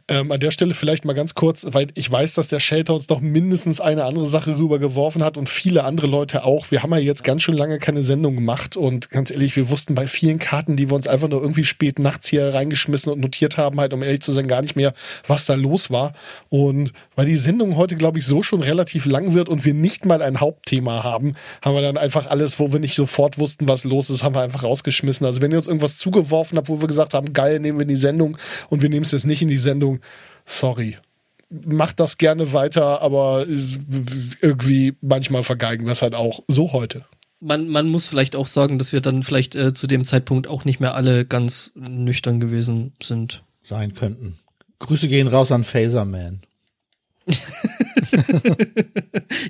[0.08, 3.08] Ähm, an der Stelle vielleicht mal ganz kurz, weil ich weiß, dass der Shelter uns
[3.08, 6.70] noch mindestens eine andere Sache rübergeworfen hat und viele andere Leute auch.
[6.70, 9.94] Wir haben ja jetzt ganz schön lange keine Sendung gemacht und ganz ehrlich, wir wussten
[9.94, 13.56] bei vielen Karten, die wir uns einfach nur irgendwie spät nachts hier reingeschmissen und notiert
[13.56, 14.92] haben, halt um ehrlich zu sein, gar nicht mehr,
[15.26, 16.12] was da los war.
[16.48, 20.04] Und weil die Sendung heute, glaube ich, so schon relativ lang wird und wir nicht
[20.04, 23.84] mal ein Hauptthema haben, haben wir dann einfach alles, wo wir nicht sofort wussten, was
[23.84, 25.24] los ist, haben wir einfach rausgeschmissen.
[25.24, 27.88] Also wenn ihr uns irgendwas zugeworfen habt, wo wir gesagt haben, geil, nehmen wir in
[27.88, 28.36] die Sendung
[28.68, 29.83] und wir nehmen es jetzt nicht in die Sendung,
[30.44, 30.98] sorry.
[31.50, 33.46] Macht das gerne weiter, aber
[34.40, 36.40] irgendwie manchmal vergeigen wir es halt auch.
[36.48, 37.04] So heute.
[37.40, 40.64] Man, man muss vielleicht auch sagen, dass wir dann vielleicht äh, zu dem Zeitpunkt auch
[40.64, 43.42] nicht mehr alle ganz nüchtern gewesen sind.
[43.62, 44.38] Sein könnten.
[44.78, 46.42] Grüße gehen raus an Phaserman.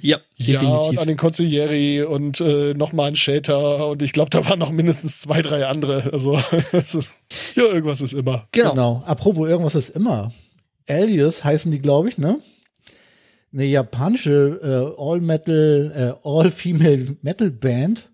[0.02, 1.00] Ja, Ja, und definitiv.
[1.00, 5.20] an den Consiglieri und äh, nochmal an Shater und ich glaube, da waren noch mindestens
[5.20, 6.10] zwei, drei andere.
[6.12, 6.38] Also,
[6.72, 7.12] es ist,
[7.54, 8.48] ja, irgendwas ist immer.
[8.52, 8.70] genau.
[8.70, 9.02] Genau.
[9.06, 10.32] Apropos irgendwas ist immer.
[10.88, 12.38] Alias heißen die, glaube ich, ne?
[13.52, 15.92] Eine japanische äh, All-Metal,
[16.24, 18.10] äh, All-Female Metal Band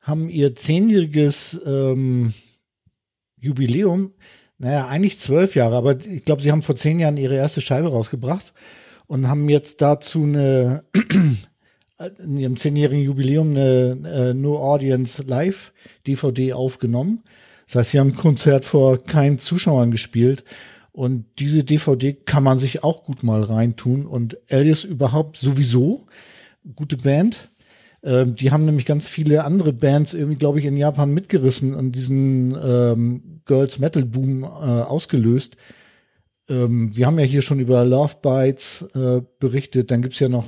[0.00, 2.32] haben ihr zehnjähriges ähm,
[3.40, 4.12] Jubiläum,
[4.58, 7.88] naja, eigentlich zwölf Jahre, aber ich glaube, sie haben vor zehn Jahren ihre erste Scheibe
[7.88, 8.52] rausgebracht
[9.06, 10.84] und haben jetzt dazu eine
[12.18, 15.72] in ihrem zehnjährigen Jubiläum eine äh, No Audience Live
[16.06, 17.22] DVD aufgenommen.
[17.66, 20.44] Das heißt, sie haben ein Konzert vor keinen Zuschauern gespielt.
[20.92, 24.06] Und diese DVD kann man sich auch gut mal reintun.
[24.06, 26.06] Und Alias überhaupt sowieso
[26.76, 27.50] gute Band.
[28.02, 31.92] Ähm, die haben nämlich ganz viele andere Bands irgendwie, glaube ich, in Japan mitgerissen und
[31.92, 35.56] diesen ähm, Girls Metal Boom äh, ausgelöst.
[36.48, 39.90] Ähm, wir haben ja hier schon über Love Bites äh, berichtet.
[39.90, 40.46] Dann gibt's ja noch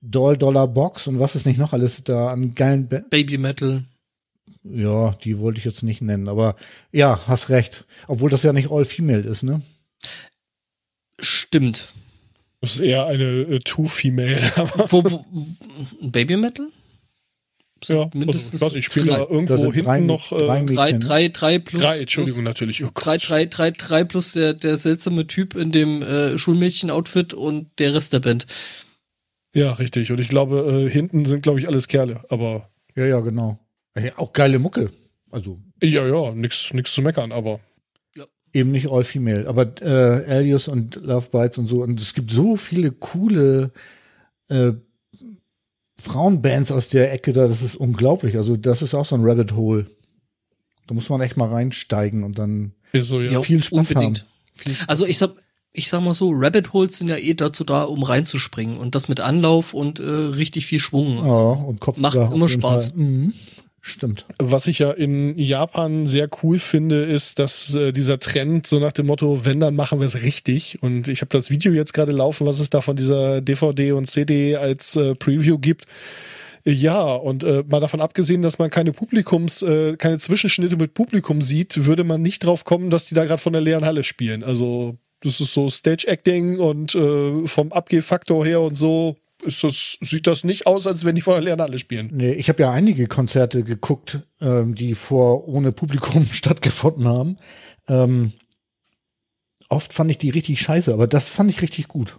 [0.00, 3.84] Doll Dollar Box und was ist nicht noch alles da an geilen ba Baby Metal.
[4.64, 6.56] Ja, die wollte ich jetzt nicht nennen, aber
[6.92, 7.84] ja, hast recht.
[8.06, 9.62] Obwohl das ja nicht all female ist, ne?
[11.20, 11.92] Stimmt.
[12.60, 14.52] Das ist eher eine äh, Two-Female.
[14.56, 15.24] aber wo, wo,
[16.00, 16.68] Baby Metal?
[17.88, 20.74] Ja, mindestens also, ich, spiele drei- Da irgendwo sind hinten drei, noch äh, drei drei,
[20.74, 22.00] Drei, drei, drei plus.
[22.00, 22.84] Entschuldigung, plus, natürlich.
[22.84, 22.90] Oh.
[22.94, 27.94] Drei, drei, drei, drei plus der, der seltsame Typ in dem äh, Schulmädchen-Outfit und der
[27.94, 28.46] Rest der Band.
[29.54, 30.10] Ja, richtig.
[30.10, 32.24] Und ich glaube, äh, hinten sind, glaube ich, alles Kerle.
[32.28, 33.58] Aber Ja, ja, genau.
[33.98, 34.90] Ja, auch geile Mucke.
[35.30, 37.60] Also ja, ja, nix, nix zu meckern, aber
[38.54, 41.82] eben nicht all female, aber äh, Alias und Love Bites und so.
[41.82, 43.70] Und es gibt so viele coole
[44.48, 44.72] äh,
[45.96, 48.36] Frauenbands aus der Ecke da, das ist unglaublich.
[48.36, 49.86] Also das ist auch so ein Rabbit Hole.
[50.86, 53.40] Da muss man echt mal reinsteigen und dann so, ja.
[53.40, 54.20] Viel Spaß unbedingt.
[54.20, 54.28] haben.
[54.52, 54.88] Viel Spaß.
[54.88, 55.34] Also ich sag,
[55.72, 59.08] ich sag mal so, Rabbit Holes sind ja eh dazu da, um reinzuspringen und das
[59.08, 61.16] mit Anlauf und äh, richtig viel Schwung.
[61.16, 62.94] Ja, und Kopf Macht immer Spaß.
[62.94, 63.32] Mhm.
[63.84, 64.26] Stimmt.
[64.38, 68.92] Was ich ja in Japan sehr cool finde, ist, dass äh, dieser Trend so nach
[68.92, 70.80] dem Motto, wenn, dann machen wir es richtig.
[70.82, 74.04] Und ich habe das Video jetzt gerade laufen, was es da von dieser DVD und
[74.06, 75.86] CD als äh, Preview gibt.
[76.64, 81.42] Ja, und äh, mal davon abgesehen, dass man keine Publikums, äh, keine Zwischenschnitte mit Publikum
[81.42, 84.44] sieht, würde man nicht drauf kommen, dass die da gerade von der leeren Halle spielen.
[84.44, 90.44] Also das ist so Stage-Acting und äh, vom Abgehfaktor her und so das, sieht das
[90.44, 92.10] nicht aus, als wenn die von der leeren Halle spielen.
[92.12, 97.36] Nee, ich habe ja einige Konzerte geguckt, ähm, die vor ohne Publikum stattgefunden haben.
[97.88, 98.32] Ähm,
[99.68, 102.18] oft fand ich die richtig scheiße, aber das fand ich richtig gut.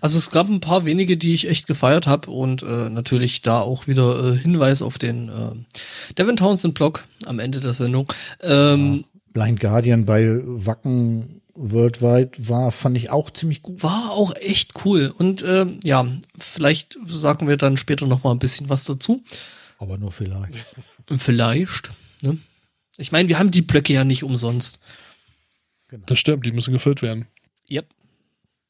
[0.00, 3.60] Also es gab ein paar wenige, die ich echt gefeiert habe und äh, natürlich da
[3.60, 8.06] auch wieder äh, Hinweis auf den äh, Devin Townsend Blog am Ende der Sendung.
[8.42, 13.82] Ähm, Blind Guardian bei Wacken Worldwide war, fand ich auch ziemlich gut.
[13.82, 16.06] War auch echt cool und ähm, ja,
[16.38, 19.22] vielleicht sagen wir dann später noch mal ein bisschen was dazu.
[19.78, 20.54] Aber nur vielleicht.
[21.16, 21.90] Vielleicht.
[22.20, 22.38] Ne?
[22.96, 24.78] Ich meine, wir haben die Blöcke ja nicht umsonst.
[26.06, 27.26] Das stimmt, die müssen gefüllt werden.
[27.70, 27.86] Yep.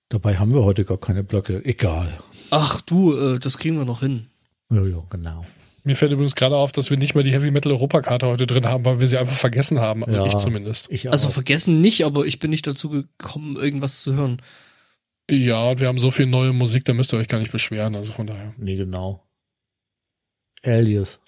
[0.09, 1.65] Dabei haben wir heute gar keine Blöcke.
[1.65, 2.19] Egal.
[2.51, 4.27] Ach du, äh, das kriegen wir noch hin.
[4.71, 5.45] Ja, ja, genau.
[5.85, 8.67] Mir fällt übrigens gerade auf, dass wir nicht mal die Heavy Metal Europakarte heute drin
[8.67, 10.05] haben, weil wir sie einfach vergessen haben.
[10.05, 10.27] Also Ja.
[10.27, 10.87] ich zumindest.
[10.93, 11.11] Ich.
[11.11, 14.41] Also vergessen nicht, aber ich bin nicht dazu gekommen, irgendwas zu hören.
[15.31, 17.95] Ja, und wir haben so viel neue Musik, da müsst ihr euch gar nicht beschweren.
[17.97, 18.55] Also von daher.
[18.59, 19.23] nee, genau.
[20.65, 21.21] Alias.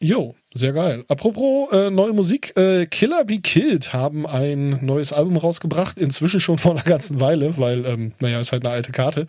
[0.00, 1.04] Jo, sehr geil.
[1.08, 6.58] Apropos äh, neue Musik, äh, Killer Be Killed haben ein neues Album rausgebracht, inzwischen schon
[6.58, 9.26] vor einer ganzen Weile, weil, ähm, naja, ist halt eine alte Karte.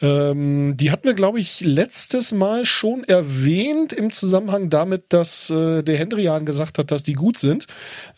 [0.00, 5.82] Ähm, die hatten wir, glaube ich, letztes Mal schon erwähnt im Zusammenhang damit, dass äh,
[5.82, 7.66] der Hendrian gesagt hat, dass die gut sind.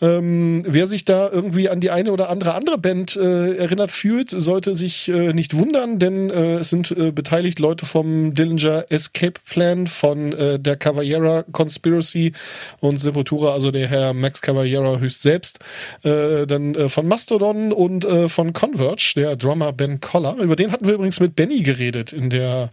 [0.01, 4.31] Ähm, wer sich da irgendwie an die eine oder andere andere Band äh, erinnert fühlt,
[4.31, 9.87] sollte sich äh, nicht wundern, denn äh, es sind beteiligt Leute vom Dillinger Escape Plan,
[9.87, 12.34] von der Cavallera Conspiracy
[12.81, 15.61] und Sepultura, also der Herr Max Cavallera höchst selbst,
[16.03, 20.37] äh, dann äh, von Mastodon und äh, von Converge, der Drummer Ben Collar.
[20.39, 22.71] Über den hatten wir übrigens mit Benny geredet in der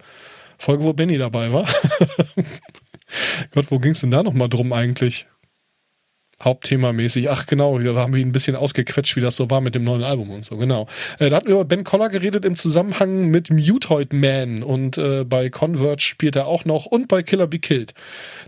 [0.57, 1.67] Folge, wo Benny dabei war.
[3.53, 5.25] Gott, wo ging's denn da nochmal drum eigentlich?
[6.43, 7.29] Hauptthemamäßig.
[7.29, 9.83] Ach genau, da haben wir ihn ein bisschen ausgequetscht, wie das so war mit dem
[9.83, 10.87] neuen Album und so, genau.
[11.19, 15.23] Äh, da hatten wir über Ben Collar geredet im Zusammenhang mit Mutoid Man und äh,
[15.23, 17.93] bei Converge spielt er auch noch und bei Killer Be Killed.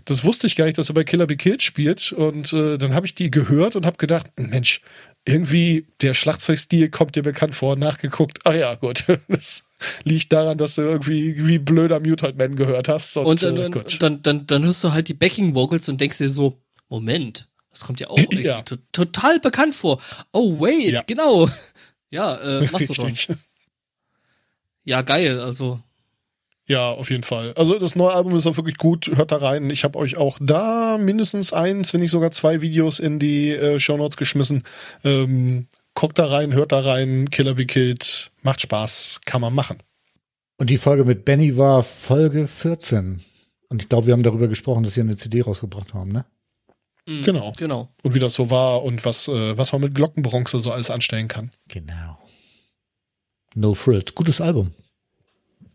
[0.04, 2.94] Das wusste ich gar nicht, dass er bei Killer Be Killed spielt und äh, dann
[2.94, 4.80] habe ich die gehört und habe gedacht, Mensch,
[5.26, 8.40] irgendwie der Schlagzeugstil kommt dir bekannt vor, nachgeguckt.
[8.44, 9.04] Ach ja, gut.
[9.28, 9.64] Das
[10.04, 13.16] liegt daran, dass du irgendwie wie blöder Mutoid Man gehört hast.
[13.16, 14.02] Und, äh, dann, gut.
[14.02, 17.84] dann, dann, dann hörst du halt die Backing Vocals und denkst dir so, Moment, das
[17.84, 18.62] kommt ja auch Ja.
[18.62, 20.00] to total bekannt vor.
[20.32, 21.02] Oh, wait, Ja.
[21.06, 21.48] genau.
[22.10, 23.06] Ja, äh, Mastodon.
[23.06, 23.36] Richtig.
[24.84, 25.80] Ja, geil, also.
[26.66, 27.52] Ja, auf jeden Fall.
[27.56, 29.08] Also das neue Album ist auch wirklich gut.
[29.16, 29.68] Hört da rein.
[29.70, 33.80] Ich habe euch auch da mindestens eins, wenn nicht sogar zwei Videos in die äh,
[33.80, 34.62] Show Notes geschmissen.
[35.02, 37.28] Ähm, guckt da rein, hört da rein.
[37.30, 38.30] Killer Be Killed.
[38.42, 39.20] Macht Spaß.
[39.26, 39.82] Kann man machen.
[40.56, 43.20] Und die Folge mit Benny war Folge 14.
[43.68, 46.24] Und ich glaube, wir haben darüber gesprochen, dass sie eine CD rausgebracht haben, ne?
[47.06, 47.52] Mh, Genau.
[47.56, 47.88] Genau.
[48.02, 51.28] Und wie das so war und was, äh, was man mit Glockenbronze so alles anstellen
[51.28, 51.50] kann.
[51.68, 52.18] Genau.
[53.54, 54.14] No Frills.
[54.14, 54.72] Gutes Album.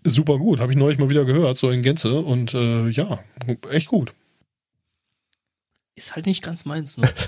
[0.04, 0.60] Super gut.
[0.60, 2.20] Habe ich neulich mal wieder gehört, so in Gänze.
[2.20, 3.20] Und äh, ja,
[3.72, 4.14] echt gut.
[5.96, 7.10] Ist halt nicht ganz meins, ne?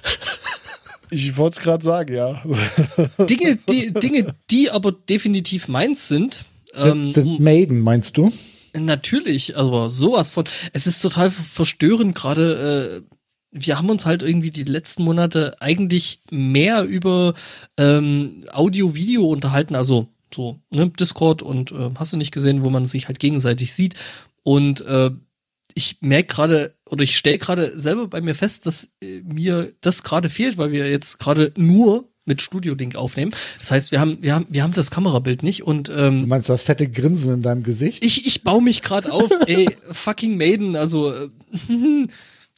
[1.14, 2.42] Ich wollte es gerade sagen, ja.
[3.26, 6.46] Dinge, die, Dinge, die aber definitiv meins sind.
[6.74, 8.32] Ähm, sind, sind Maiden, meinst du?
[8.74, 10.46] Natürlich, aber sowas von.
[10.72, 13.04] Es ist total verstörend gerade.
[13.52, 17.34] Wir haben uns halt irgendwie die letzten Monate eigentlich mehr über
[17.78, 22.70] ähm, Audio, Video unterhalten, also so ne, Discord und äh, hast du nicht gesehen, wo
[22.70, 23.96] man sich halt gegenseitig sieht.
[24.44, 25.12] Und äh,
[25.74, 30.04] ich merke gerade oder ich stelle gerade selber bei mir fest, dass äh, mir das
[30.04, 33.34] gerade fehlt, weil wir jetzt gerade nur mit Studio Link aufnehmen.
[33.60, 36.50] Das heißt, wir haben wir haben wir haben das Kamerabild nicht und ähm, Du meinst
[36.50, 38.04] das fette Grinsen in deinem Gesicht?
[38.04, 41.30] ich, ich baue mich gerade auf, ey, fucking Maiden, also, äh,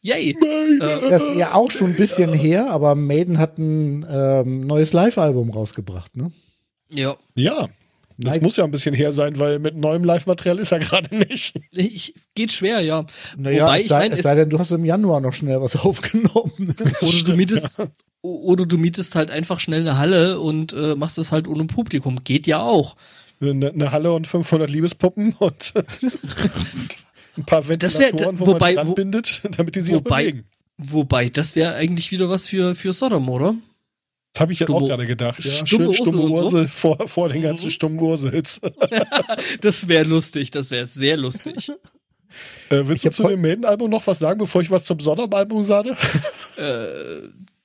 [0.04, 0.32] yay.
[0.40, 4.94] Äh, Das ist ja auch schon ein bisschen her, aber Maiden hat ein ähm, neues
[4.94, 6.32] Live-Album rausgebracht, ne?
[6.92, 7.68] ja, ja.
[8.20, 8.44] Das Nein.
[8.44, 11.56] muss ja ein bisschen her sein, weil mit neuem Live-Material ist er gerade nicht.
[11.72, 13.08] ich, geht schwer, ja.
[13.36, 15.34] Naja, Wobei, es ich sei, meine, es es- sei denn, du hast im Januar noch
[15.34, 16.76] schnell was aufgenommen.
[17.02, 17.88] Oder du mietest, o-
[18.52, 22.24] oder du mietest halt einfach schnell eine Halle und äh, machst es halt ohne Publikum.
[22.24, 22.96] Geht ja auch.
[23.42, 25.74] Eine, eine Halle und 500 Liebespuppen und
[27.38, 27.68] ein paar Das
[28.00, 30.46] wär- Ventilatoren, wo wobei- man wo- bindet, damit die sich auch wobei- bewegen.
[30.78, 33.56] Wobei, das wäre eigentlich wieder was für, für Sodom, oder?
[34.34, 35.44] Das habe ich jetzt auch gerade gedacht.
[35.46, 36.68] Ja, Stumme schön stumme Ursel und so.
[36.68, 37.72] Vor, vor den ganzen Mhm.
[37.72, 38.60] stummen Ursels.
[39.62, 41.70] Das wäre lustig, das wäre sehr lustig.
[42.70, 45.64] Äh, willst Ich du zu dem Maiden-Album noch was sagen, bevor ich was zum Sodom-Album
[45.64, 45.96] sage?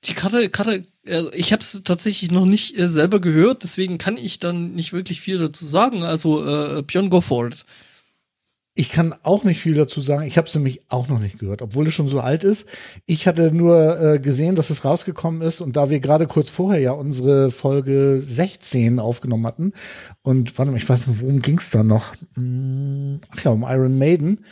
[0.05, 4.15] Die Karte, Karte, äh, ich habe es tatsächlich noch nicht äh, selber gehört, deswegen kann
[4.17, 6.03] ich dann nicht wirklich viel dazu sagen.
[6.03, 7.65] Also äh, Björn, go for it.
[8.79, 10.25] Ich kann auch nicht viel dazu sagen.
[10.25, 12.65] Ich habe es nämlich auch noch nicht gehört, obwohl es schon so alt ist.
[13.05, 16.79] Ich hatte nur äh, gesehen, dass es rausgekommen ist und da wir gerade kurz vorher
[16.79, 19.73] ja unsere Folge 16 aufgenommen hatten
[20.21, 22.13] und warte mal, ich weiß nicht, worum ging es da noch?
[22.35, 24.45] Hm, Ach ja, um Iron Maiden.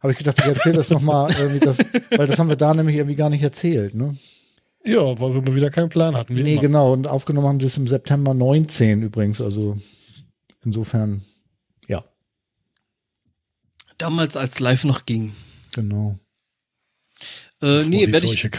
[0.00, 1.78] Habe ich gedacht, ich erzähle das noch mal, irgendwie das,
[2.10, 3.94] weil das haben wir da nämlich irgendwie gar nicht erzählt.
[3.94, 4.16] Ne?
[4.84, 6.34] Ja, weil wir mal wieder keinen Plan hatten.
[6.34, 6.62] Nee, immer.
[6.62, 6.92] genau.
[6.94, 9.40] Und aufgenommen haben sie es im September 19 übrigens.
[9.40, 9.76] Also
[10.64, 11.22] insofern,
[13.98, 15.34] Damals als live noch ging.
[15.74, 16.18] genau.
[17.60, 18.50] Äh, Bevor nee, die werde ich,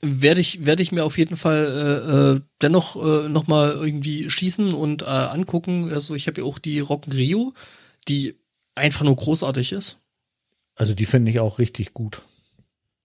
[0.00, 4.30] werde ich, werde ich mir auf jeden Fall äh, äh, dennoch äh, noch mal irgendwie
[4.30, 5.92] schießen und äh, angucken.
[5.92, 7.54] Also ich habe ja auch die Rock Rio,
[8.08, 8.36] die
[8.74, 9.98] einfach nur großartig ist.
[10.76, 12.22] Also die finde ich auch richtig gut.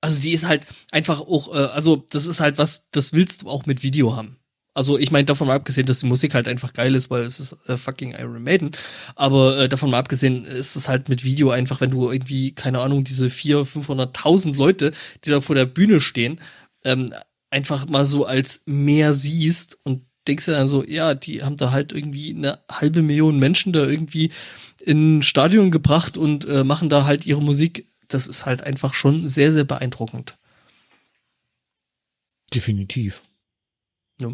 [0.01, 3.49] Also die ist halt einfach auch, äh, also das ist halt was, das willst du
[3.49, 4.37] auch mit Video haben.
[4.73, 7.39] Also ich meine, davon mal abgesehen, dass die Musik halt einfach geil ist, weil es
[7.41, 8.71] ist äh, fucking Iron Maiden.
[9.15, 12.79] Aber äh, davon mal abgesehen ist es halt mit Video einfach, wenn du irgendwie, keine
[12.79, 14.93] Ahnung, diese vier, 500.000 Leute,
[15.25, 16.39] die da vor der Bühne stehen,
[16.85, 17.13] ähm,
[17.49, 21.71] einfach mal so als mehr siehst und denkst dir dann so, ja, die haben da
[21.71, 24.31] halt irgendwie eine halbe Million Menschen da irgendwie
[24.79, 27.87] in ein Stadion gebracht und äh, machen da halt ihre Musik.
[28.07, 30.37] Das ist halt einfach schon sehr, sehr beeindruckend.
[32.53, 33.23] Definitiv.
[34.19, 34.31] Ja.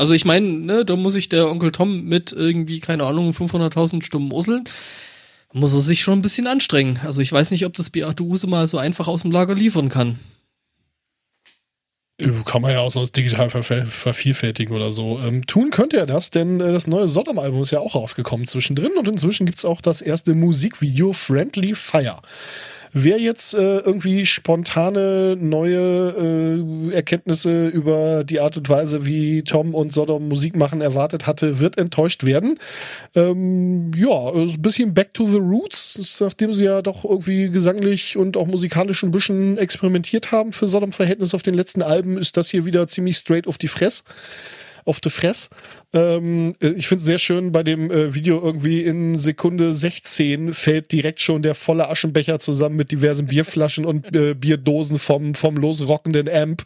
[0.00, 4.02] Also ich meine, ne, da muss sich der Onkel Tom mit irgendwie, keine Ahnung, 500.000
[4.02, 4.64] Stunden Useln,
[5.52, 6.98] muss er sich schon ein bisschen anstrengen.
[7.04, 9.90] Also ich weiß nicht, ob das Beate Use mal so einfach aus dem Lager liefern
[9.90, 10.18] kann.
[12.16, 15.20] Äh, Kann man ja auch sonst digital ver ver vervielfältigen oder so.
[15.20, 18.92] Ähm, tun könnte er das, denn äh, das neue Sodom-Album ist ja auch rausgekommen zwischendrin
[18.96, 22.22] und inzwischen gibt's auch das erste Musikvideo Friendly Fire.
[22.92, 29.74] Wer jetzt äh, irgendwie spontane neue äh, Erkenntnisse über die Art und Weise, wie Tom
[29.74, 32.58] und Sodom Musik machen, erwartet hatte, wird enttäuscht werden.
[33.14, 38.16] Ähm, ja, ist ein bisschen Back to the Roots, nachdem sie ja doch irgendwie gesanglich
[38.16, 42.50] und auch musikalisch ein bisschen experimentiert haben für Sodom-Verhältnis auf den letzten Alben, ist das
[42.50, 44.04] hier wieder ziemlich straight auf die Fress.
[44.84, 45.50] Auf die Fress.
[45.92, 50.54] Ähm, äh, ich finde es sehr schön, bei dem äh, Video irgendwie in Sekunde 16
[50.54, 55.56] fällt direkt schon der volle Aschenbecher zusammen mit diversen Bierflaschen und äh, Bierdosen vom, vom
[55.56, 56.62] losrockenden Amp.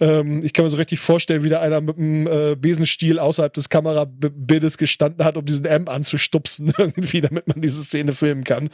[0.00, 3.54] Ähm, ich kann mir so richtig vorstellen, wie da einer mit einem äh, Besenstiel außerhalb
[3.54, 8.70] des Kamerabildes gestanden hat, um diesen Amp anzustupsen, irgendwie, damit man diese Szene filmen kann.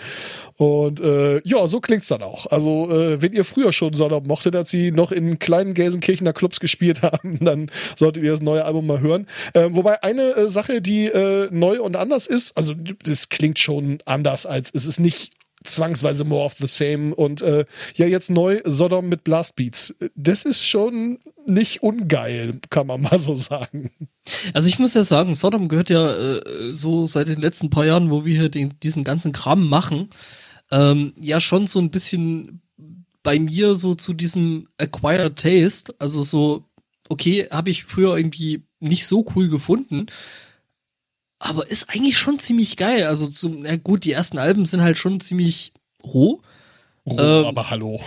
[0.57, 2.47] Und äh, ja, so klingt's dann auch.
[2.47, 6.59] Also, äh, wenn ihr früher schon Sodom mochtet, als sie noch in kleinen Gelsenkirchener Clubs
[6.59, 9.27] gespielt haben, dann solltet ihr das neue Album mal hören.
[9.53, 12.75] Äh, wobei eine äh, Sache, die äh, neu und anders ist, also
[13.05, 15.33] das klingt schon anders als es ist nicht
[15.65, 19.95] zwangsweise more of the same und äh, ja jetzt neu Sodom mit Blastbeats.
[20.15, 23.91] Das ist schon nicht ungeil, kann man mal so sagen.
[24.55, 28.11] Also ich muss ja sagen, Sodom gehört ja äh, so seit den letzten paar Jahren,
[28.11, 30.09] wo wir hier den, diesen ganzen Kram machen,
[30.71, 32.63] ähm, ja schon so ein bisschen
[33.23, 36.65] bei mir so zu diesem Acquired Taste, also so,
[37.11, 40.07] okay, habe ich früher irgendwie nicht so cool gefunden,
[41.39, 43.07] aber ist eigentlich schon ziemlich geil.
[43.07, 46.41] Also zum, ja gut, die ersten Alben sind halt schon ziemlich roh.
[47.05, 48.01] Oh, Ähm, aber hallo.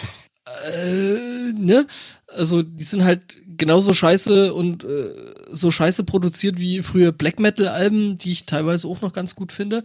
[0.65, 1.87] Äh, ne?
[2.27, 5.09] Also die sind halt genauso scheiße und äh,
[5.49, 9.51] so scheiße produziert wie früher Black Metal Alben, die ich teilweise auch noch ganz gut
[9.51, 9.83] finde.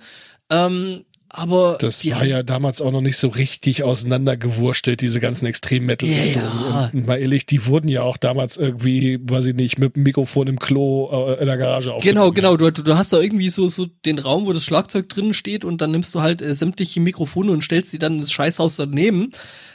[0.51, 6.47] Ähm, aber Das war ja damals auch noch nicht so richtig auseinandergewurstelt, diese ganzen Extrem-Metal-Richtungen.
[6.71, 6.91] Ja.
[6.93, 10.47] Und mal ehrlich, die wurden ja auch damals irgendwie, weiß ich nicht, mit dem Mikrofon
[10.47, 12.35] im Klo äh, in der Garage Genau, aufgenommen.
[12.35, 12.57] genau.
[12.57, 15.65] Du, du du hast da irgendwie so, so den Raum, wo das Schlagzeug drin steht
[15.65, 19.31] und dann nimmst du halt äh, sämtliche Mikrofone und stellst die dann ins Scheißhaus daneben,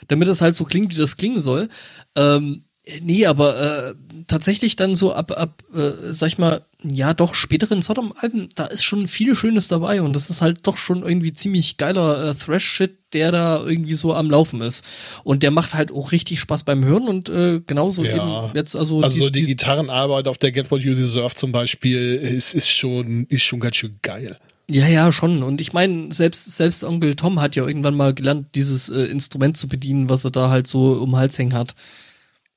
[0.07, 1.69] damit es halt so klingt, wie das klingen soll.
[2.15, 3.93] Ähm, äh, nee, aber äh,
[4.27, 8.83] tatsächlich dann so ab, ab äh, sag ich mal, ja doch, späteren Sodom-Alben, da ist
[8.83, 12.97] schon viel Schönes dabei und das ist halt doch schon irgendwie ziemlich geiler äh, Thrash-Shit,
[13.13, 14.83] der da irgendwie so am Laufen ist.
[15.23, 18.15] Und der macht halt auch richtig Spaß beim Hören und äh, genauso Ja.
[18.15, 21.51] eben jetzt also, Also die, die, die Gitarrenarbeit auf der Get What You Deserve zum
[21.51, 24.37] Beispiel ist, ist schon ist schon ganz schön geil.
[24.69, 25.43] Ja, ja, schon.
[25.43, 29.57] Und ich meine, selbst, selbst Onkel Tom hat ja irgendwann mal gelernt, dieses äh, Instrument
[29.57, 31.75] zu bedienen, was er da halt so um den Hals hängen hat.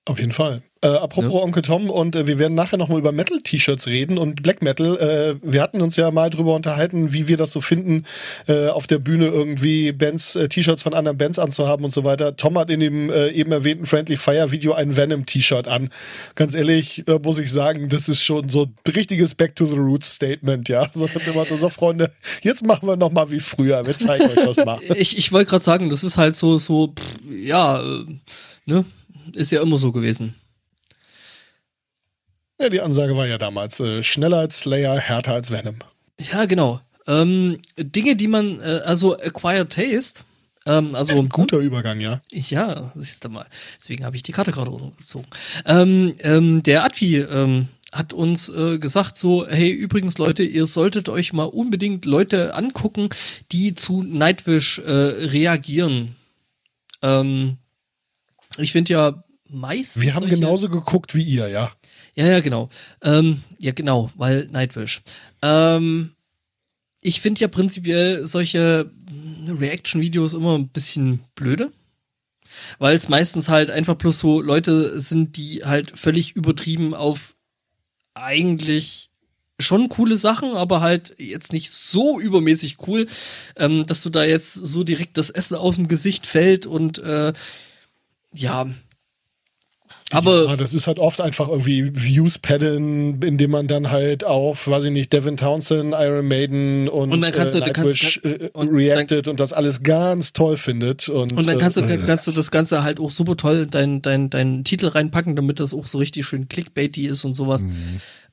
[0.05, 0.62] Auf jeden Fall.
[0.83, 1.41] Äh, apropos Ja.
[1.41, 4.99] Onkel Tom und äh, wir werden nachher nochmal über Metal-T-Shirts reden und Black Metal.
[4.99, 8.05] Äh, wir hatten uns ja mal drüber unterhalten, wie wir das so finden,
[8.47, 12.37] äh, auf der Bühne irgendwie Bands, äh, T-Shirts von anderen Bands anzuhaben und so weiter.
[12.37, 15.89] Tom hat in dem äh, eben erwähnten Friendly Fire Video ein Venom-T-Shirt an.
[16.35, 19.77] Ganz ehrlich, äh, muss ich sagen, das ist schon so ein richtiges Back to the
[19.77, 20.91] Roots Statement, ja.
[20.93, 22.12] So immer so, Freunde,
[22.43, 23.87] jetzt machen wir nochmal wie früher.
[23.87, 24.79] Wir zeigen euch das mal.
[24.97, 28.05] Ich, ich wollte gerade sagen, das ist halt so, so, pff, ja, äh,
[28.67, 28.85] ne,
[29.35, 30.35] ist ja immer so gewesen.
[32.59, 35.77] Ja, die Ansage war ja damals, äh, schneller als Slayer, härter als Venom.
[36.33, 36.81] Ja, genau.
[37.07, 40.23] Ähm, Dinge, die man, äh, also Acquired Taste,
[40.66, 42.21] ähm, also Ein guter Übergang, ja.
[42.31, 43.47] Ja, siehst du mal.
[43.79, 45.29] Deswegen habe ich die Karte gerade umgezogen.
[45.64, 51.09] Ähm, ähm, der Advi ähm, hat uns äh, gesagt so, hey, übrigens Leute, ihr solltet
[51.09, 53.11] euch mal unbedingt Leute angucken,
[53.53, 56.16] die zu Nightwish äh, reagieren.
[57.01, 57.59] Ähm,
[58.59, 61.71] ich finde ja meistens Wir haben genauso geguckt wie ihr, ja.
[62.17, 62.69] Ja, ja, genau.
[63.03, 65.03] Ähm, ja, genau, weil Nightwish.
[65.43, 66.13] Ähm,
[67.03, 71.73] ich finde ja prinzipiell solche mm, Reaction-Videos immer ein bisschen blöde.
[72.79, 77.35] Weil es meistens halt einfach bloß so Leute sind, die halt völlig übertrieben auf
[78.14, 79.11] eigentlich
[79.59, 83.07] schon coole Sachen, aber halt jetzt nicht so übermäßig cool,
[83.57, 87.33] ähm, dass du da jetzt so direkt das Essen aus dem Gesicht fällt und äh,
[88.35, 88.67] ja,
[90.13, 94.69] Aber Ja, das ist halt oft einfach irgendwie Views padden, indem man dann halt auf,
[94.69, 98.03] weiß ich nicht, Devin Townsend, Iron Maiden und, Und dann kannst äh, du- dann kannst-
[98.05, 101.09] Nightwish, äh, und reacted und das alles ganz toll findet.
[101.09, 103.71] Und, Und dann kannst du, äh, kannst du das Ganze halt auch super toll in
[103.71, 107.65] deinen dein, dein Titel reinpacken, damit das auch so richtig schön clickbaity ist und sowas.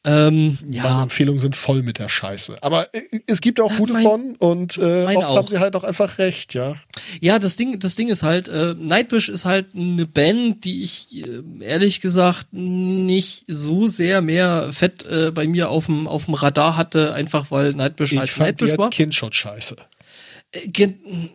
[0.06, 2.58] Ähm, Meine ja, Empfehlungen sind voll mit der Scheiße.
[2.62, 5.38] Aber äh, es gibt auch gute mein- von und äh, meine oft auch.
[5.38, 6.76] haben sie halt auch einfach recht, ja.
[7.22, 11.26] ja, das Ding, das Ding ist halt, äh, Nightwish ist halt eine Band, die ich
[11.26, 16.34] äh, ehrlich gesagt nicht so sehr mehr fett äh, bei mir auf dem auf dem
[16.34, 18.86] Radar hatte, einfach weil Nightwish Ich halt fand die Nightwish war.
[18.88, 19.78] als Kind schon scheiße.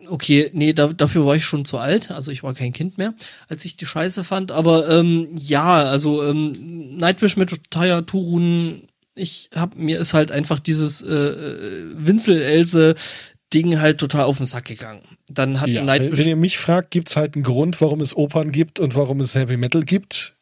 [0.07, 2.11] Okay, nee, da, dafür war ich schon zu alt.
[2.11, 3.13] Also ich war kein Kind mehr,
[3.49, 4.51] als ich die Scheiße fand.
[4.51, 8.83] Aber ähm, ja, also ähm, Nightwish mit Taya Turun,
[9.15, 12.95] ich hab mir ist halt einfach dieses äh, äh, Winzel-Else
[13.53, 15.01] Ding halt total auf den Sack gegangen.
[15.29, 18.15] Dann hat Ja, wenn, Nightwish wenn ihr mich fragt, gibt's halt einen Grund, warum es
[18.15, 20.35] Opern gibt und warum es Heavy Metal gibt.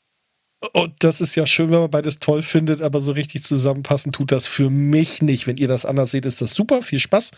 [0.73, 4.31] Und das ist ja schön, wenn man beides toll findet, aber so richtig zusammenpassen tut
[4.31, 5.45] das für mich nicht.
[5.45, 7.29] Wenn ihr das anders seht, ist das super, viel Spaß.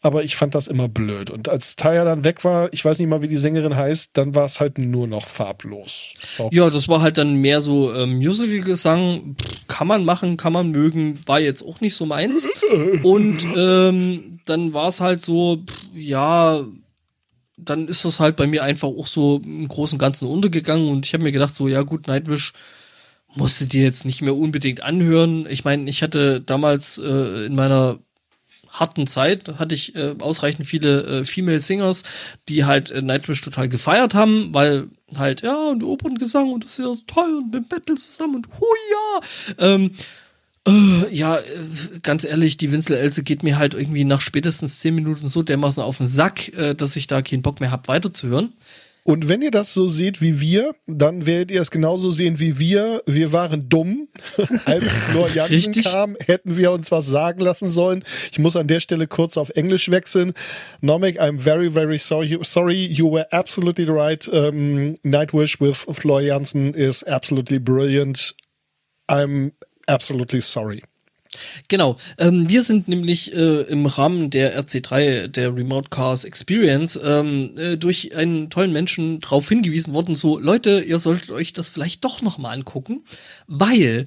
[0.00, 1.28] Aber ich fand das immer blöd.
[1.28, 4.34] Und als Taya dann weg war, ich weiß nicht mal, wie die Sängerin heißt, dann
[4.34, 6.14] war es halt nur noch farblos.
[6.38, 6.48] So.
[6.52, 9.36] Ja, das war halt dann mehr so ähm, Musical-Gesang.
[9.68, 12.48] Kann man machen, kann man mögen, war jetzt auch nicht so meins.
[13.02, 16.64] Und ähm, dann war es halt so, pff, ja,
[17.56, 20.88] dann ist das halt bei mir einfach auch so im Großen und Ganzen untergegangen.
[20.88, 22.52] Und ich habe mir gedacht, so, ja gut, Nightwish
[23.34, 25.46] musste dir jetzt nicht mehr unbedingt anhören.
[25.48, 27.98] Ich meine, ich hatte damals äh, in meiner
[28.74, 32.02] harten Zeit hatte ich äh, ausreichend viele äh, Female Singers,
[32.48, 36.84] die halt äh, Nightwish total gefeiert haben, weil halt, ja, und Operngesang und das ist
[36.84, 39.74] ja toll und mit Metal zusammen und hui ja.
[39.74, 39.92] Ähm,
[40.66, 41.42] äh, ja, äh,
[42.02, 45.82] ganz ehrlich, die Winzel Else geht mir halt irgendwie nach spätestens zehn Minuten so dermaßen
[45.82, 48.52] auf den Sack, äh, dass ich da keinen Bock mehr hab, weiterzuhören.
[49.06, 52.58] Und wenn ihr das so seht wie wir, dann werdet ihr es genauso sehen wie
[52.58, 53.02] wir.
[53.06, 54.08] Wir waren dumm.
[54.64, 55.84] Als Flor Jansen Richtig.
[55.84, 58.02] kam, hätten wir uns was sagen lassen sollen.
[58.32, 60.32] Ich muss an der Stelle kurz auf Englisch wechseln.
[60.80, 62.38] Nomek, I'm very, very sorry.
[62.44, 64.26] Sorry, you were absolutely right.
[64.26, 68.34] Um, Nightwish with Flor Jansen is absolutely brilliant.
[69.06, 69.52] I'm
[69.86, 70.82] absolutely sorry.
[71.68, 71.96] Genau.
[72.18, 77.76] Ähm, wir sind nämlich äh, im Rahmen der RC3, der Remote Cars Experience, ähm, äh,
[77.76, 82.22] durch einen tollen Menschen darauf hingewiesen worden, so Leute, ihr solltet euch das vielleicht doch
[82.22, 83.04] noch mal angucken,
[83.46, 84.06] weil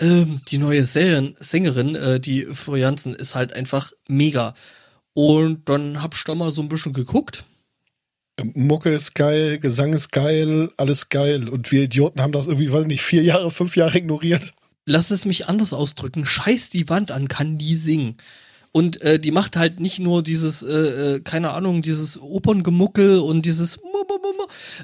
[0.00, 4.54] ähm, die neue Serien Sängerin, äh, die Florianzen, ist halt einfach mega.
[5.14, 7.44] Und dann hab ich da mal so ein bisschen geguckt.
[8.52, 11.48] Mucke ist geil, Gesang ist geil, alles geil.
[11.48, 14.52] Und wir Idioten haben das irgendwie, weiß nicht, vier Jahre, fünf Jahre ignoriert.
[14.86, 18.16] Lass es mich anders ausdrücken, scheiß die Wand an, kann die singen.
[18.72, 23.46] Und äh, die macht halt nicht nur dieses, äh, äh, keine Ahnung, dieses Operngemuckel und
[23.46, 23.78] dieses,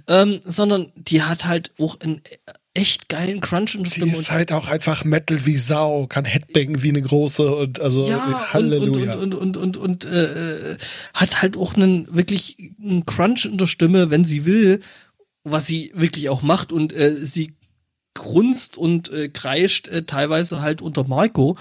[0.08, 2.22] ähm, sondern die hat halt auch einen
[2.74, 4.12] echt geilen Crunch in der Sie Stimme.
[4.12, 8.24] ist halt auch einfach Metal wie Sau, kann Headbangen wie eine große und also ja,
[8.24, 9.14] und, Halleluja.
[9.14, 10.78] und, und, und, und, und äh,
[11.12, 14.80] hat halt auch einen wirklich einen Crunch in der Stimme, wenn sie will,
[15.44, 17.56] was sie wirklich auch macht und äh, sie
[18.14, 21.56] grunzt und äh, kreischt äh, teilweise halt unter Marco,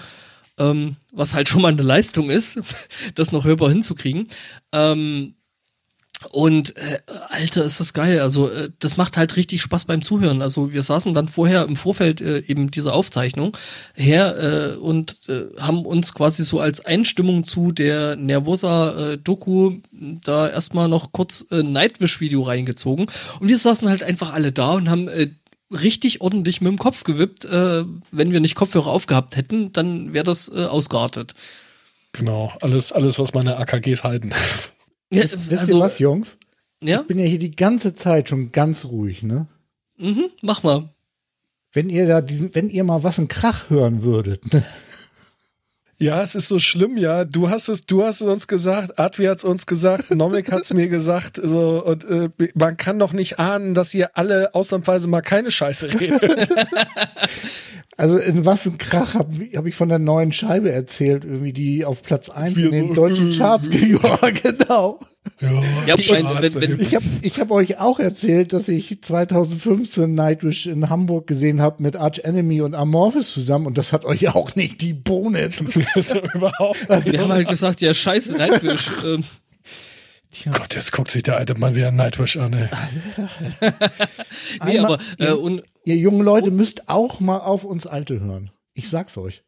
[0.58, 2.60] ähm, was halt schon mal eine Leistung ist,
[3.14, 4.28] das noch hörbar hinzukriegen.
[4.72, 5.34] Ähm,
[6.30, 6.98] und äh,
[7.28, 8.20] Alter, ist das geil.
[8.20, 10.42] Also äh, das macht halt richtig Spaß beim Zuhören.
[10.42, 13.56] Also wir saßen dann vorher im Vorfeld äh, eben dieser Aufzeichnung
[13.94, 19.78] her äh, und äh, haben uns quasi so als Einstimmung zu der Nervosa äh, Doku
[19.90, 23.06] da erstmal noch kurz äh, Nightwish Video reingezogen
[23.40, 25.28] und wir saßen halt einfach alle da und haben äh,
[25.72, 27.44] richtig ordentlich mit dem Kopf gewippt.
[27.44, 31.34] Äh, wenn wir nicht Kopfhörer aufgehabt hätten, dann wäre das äh, ausgeartet.
[32.12, 34.30] Genau, alles, alles, was meine AKGs halten.
[35.10, 36.36] Ja, Wisst ihr was, Jungs?
[36.82, 37.00] ja?
[37.02, 39.46] Ich bin ja hier die ganze Zeit schon ganz ruhig, ne?
[39.98, 40.88] Mhm, mach mal.
[41.72, 44.62] Wenn ihr da diesen, wenn ihr mal was einen Krach hören würdet, ne?
[46.02, 47.24] Ja, es ist so schlimm, ja.
[47.24, 50.62] Du hast es, du hast es uns gesagt, Advi hat es uns gesagt, Nomik hat
[50.62, 51.40] es mir gesagt.
[51.40, 56.00] So, und äh, man kann doch nicht ahnen, dass ihr alle ausnahmsweise mal keine Scheiße
[56.00, 56.48] redet.
[57.98, 61.84] Also in was ein Krach habe hab ich von der neuen Scheibe erzählt, irgendwie die
[61.84, 63.68] auf Platz 1 Wir in den deutschen Charts.
[63.70, 64.98] ja, genau.
[65.86, 70.88] Ja, ich wenn, Ich habe ich hab euch auch erzählt, dass ich 2015 Nightwish in
[70.88, 74.80] Hamburg gesehen habe mit Arch Enemy und Amorphis zusammen und das hat euch auch nicht
[74.80, 75.50] die Bohne.
[76.34, 76.88] Überhaupt.
[76.88, 78.90] wir haben halt gesagt, ja, scheiße, Nightwish.
[79.04, 79.24] ähm,
[80.50, 82.68] Gott, jetzt guckt sich der alte Mann wieder Nightwish an, ey.
[83.60, 83.68] nee,
[84.58, 88.50] Einmal- aber äh, und Ihr jungen Leute müsst auch mal auf uns Alte hören.
[88.74, 89.42] Ich sag's euch.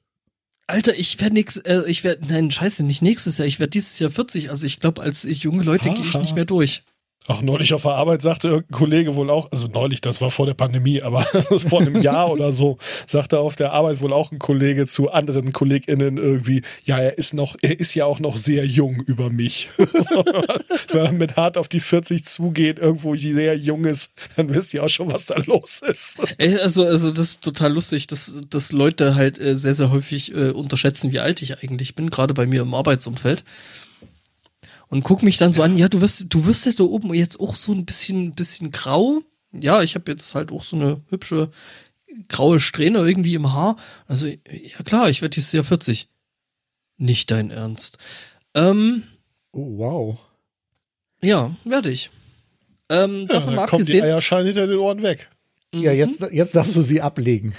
[0.67, 3.99] Alter, ich werde nix, äh, ich werde, nein, scheiße, nicht nächstes Jahr, ich werde dieses
[3.99, 6.85] Jahr 40, also ich glaube, als junge Leute gehe ich nicht mehr durch.
[7.27, 10.45] Auch neulich auf der Arbeit sagte irgendein Kollege wohl auch, also neulich, das war vor
[10.45, 11.23] der Pandemie, aber
[11.69, 15.55] vor einem Jahr oder so, sagte auf der Arbeit wohl auch ein Kollege zu anderen
[15.55, 19.71] KollegInnen irgendwie, ja, er ist noch, er ist ja auch noch sehr jung über mich.
[19.79, 24.85] wenn man mit hart auf die 40 zugeht, irgendwo sehr jung ist, dann wisst ihr
[24.85, 26.19] auch schon, was da los ist.
[26.37, 30.35] Ey, also, also das ist total lustig, dass, dass Leute halt äh, sehr, sehr häufig
[30.35, 33.45] äh, unterschätzen, wie alt ich eigentlich bin, gerade bei mir im Arbeitsumfeld.
[34.95, 37.41] Und guck mich dann so an, ja, du wirst, du wirst ja da oben jetzt
[37.41, 39.23] auch so ein bisschen, bisschen grau.
[39.53, 41.51] Ja, ich habe jetzt halt auch so eine hübsche
[42.29, 43.75] graue Strähne irgendwie im Haar.
[44.07, 44.37] Also, ja
[44.85, 46.09] klar, ich werde dieses Jahr 40.
[46.97, 47.99] Nicht dein Ernst.
[48.55, 49.03] Ähm,
[49.51, 50.19] Oh, wow.
[51.21, 52.11] ja, werde ich.
[52.89, 54.05] Ähm, Ja, davon dann kommt die abgesehen.
[54.05, 55.29] Eierscheine hinter den Ohren weg.
[55.73, 57.53] Ja, jetzt, jetzt darfst du sie ablegen.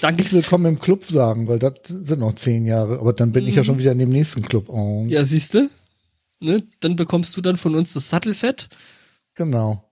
[0.00, 0.22] Danke.
[0.22, 2.98] Nicht willkommen im Club sagen, weil das sind noch zehn Jahre.
[2.98, 4.68] Aber dann bin ich ja schon wieder in dem nächsten Club.
[4.68, 5.70] Oh, Ja, siehste.
[6.40, 6.62] Ne?
[6.80, 8.68] Dann bekommst du dann von uns das Sattelfett.
[9.34, 9.88] Genau.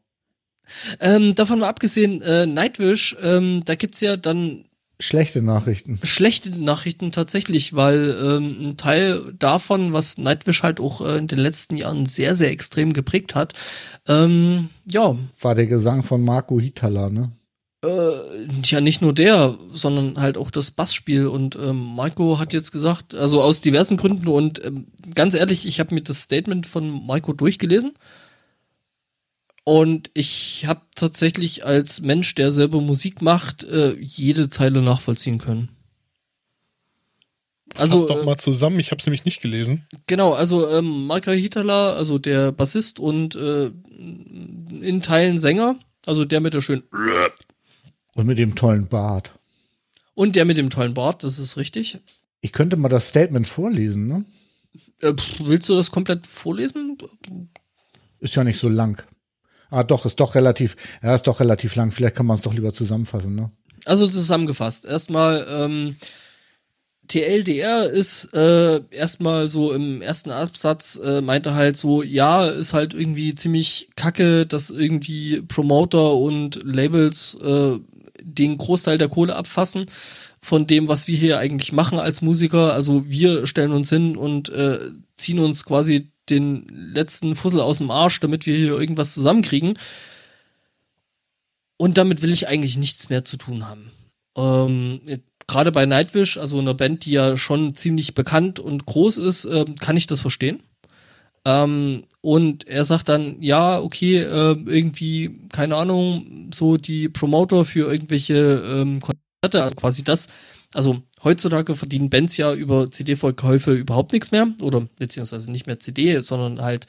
[1.01, 4.65] Ähm, davon mal abgesehen, äh, Nightwish, ähm, da gibt's ja dann
[5.01, 5.99] Schlechte Nachrichten.
[6.05, 11.39] schlechte Nachrichten tatsächlich, weil ähm, ein Teil davon, was Nightwish halt auch äh, in den
[11.39, 13.55] letzten Jahren sehr, sehr extrem geprägt hat,
[14.07, 17.33] ähm, ja, War der Gesang von Marco Hitala, ne?
[17.85, 22.73] Äh, ja nicht nur der, sondern halt auch das Bassspiel und ähm, Maiko hat jetzt
[22.73, 27.07] gesagt, also aus diversen Gründen und ähm, ganz ehrlich, ich habe mir das Statement von
[27.07, 27.95] Maiko durchgelesen
[29.65, 35.69] und ich habe tatsächlich als Mensch, der selber Musik macht, äh, jede Zeile nachvollziehen können.
[37.77, 39.87] Also, Fass doch mal zusammen, ich habe es nämlich nicht gelesen.
[40.07, 46.41] Genau, also ähm, Marka Hitala, also der Bassist und äh, in Teilen Sänger, also der
[46.41, 46.83] mit der schönen
[48.15, 49.33] Und mit dem tollen Bart.
[50.15, 51.99] und der mit dem tollen Bart, das ist richtig.
[52.41, 54.25] Ich könnte mal das Statement vorlesen, ne?
[55.01, 56.99] Äh, willst du das komplett vorlesen?
[58.21, 59.03] Ist ja nicht so lang.
[59.71, 61.93] Ah, doch, ist doch relativ, ja, ist doch relativ lang.
[61.93, 63.51] Vielleicht kann man es doch lieber zusammenfassen, ne?
[63.87, 64.85] Also zusammengefasst.
[64.85, 65.97] Erstmal, ähm,
[67.09, 72.95] TLDR ist äh, erstmal so im ersten Absatz, äh, meinte halt so, ja, ist halt
[72.95, 77.79] irgendwie ziemlich kacke, dass irgendwie Promoter und Labels äh,
[78.25, 79.87] den Großteil der Kohle abfassen
[80.41, 82.73] von dem, was wir hier eigentlich machen als Musiker.
[82.73, 84.79] Also wir stellen uns hin und äh,
[85.15, 89.79] ziehen uns quasi den letzten Fussel aus dem Arsch, damit wir hier irgendwas zusammenkriegen.
[91.77, 93.91] Und damit will ich eigentlich nichts mehr zu tun haben.
[94.37, 95.01] Ähm,
[95.49, 99.75] Gerade bei Nightwish, also einer Band, die ja schon ziemlich bekannt und groß ist, ähm,
[99.77, 100.63] kann ich das verstehen.
[101.45, 107.91] Ähm, und er sagt dann, ja, okay, äh, irgendwie, keine Ahnung, so die Promoter für
[107.91, 110.29] irgendwelche ähm, Konzerte, also quasi das.
[110.73, 114.47] Also heutzutage verdienen Bands ja über CD-Verkäufe überhaupt nichts mehr.
[114.61, 116.87] Oder beziehungsweise nicht mehr CD, sondern halt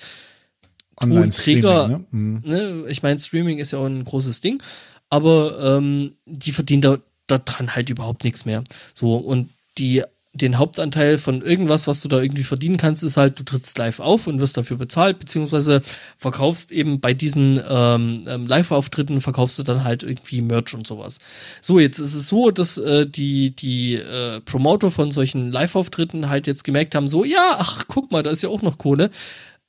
[1.01, 2.05] Tonträger, ne?
[2.11, 2.41] Mhm.
[2.45, 4.61] ne, ich meine, Streaming ist ja auch ein großes Ding,
[5.09, 8.63] aber ähm, die verdienen da, da dran halt überhaupt nichts mehr.
[8.93, 10.03] So, und die,
[10.35, 13.99] den Hauptanteil von irgendwas, was du da irgendwie verdienen kannst, ist halt, du trittst live
[13.99, 15.81] auf und wirst dafür bezahlt, beziehungsweise
[16.17, 21.19] verkaufst eben bei diesen ähm, ähm, Live-Auftritten, verkaufst du dann halt irgendwie Merch und sowas.
[21.61, 26.47] So, jetzt ist es so, dass äh, die, die äh, Promoter von solchen Live-Auftritten halt
[26.47, 29.11] jetzt gemerkt haben, so, ja, ach, guck mal, da ist ja auch noch Kohle.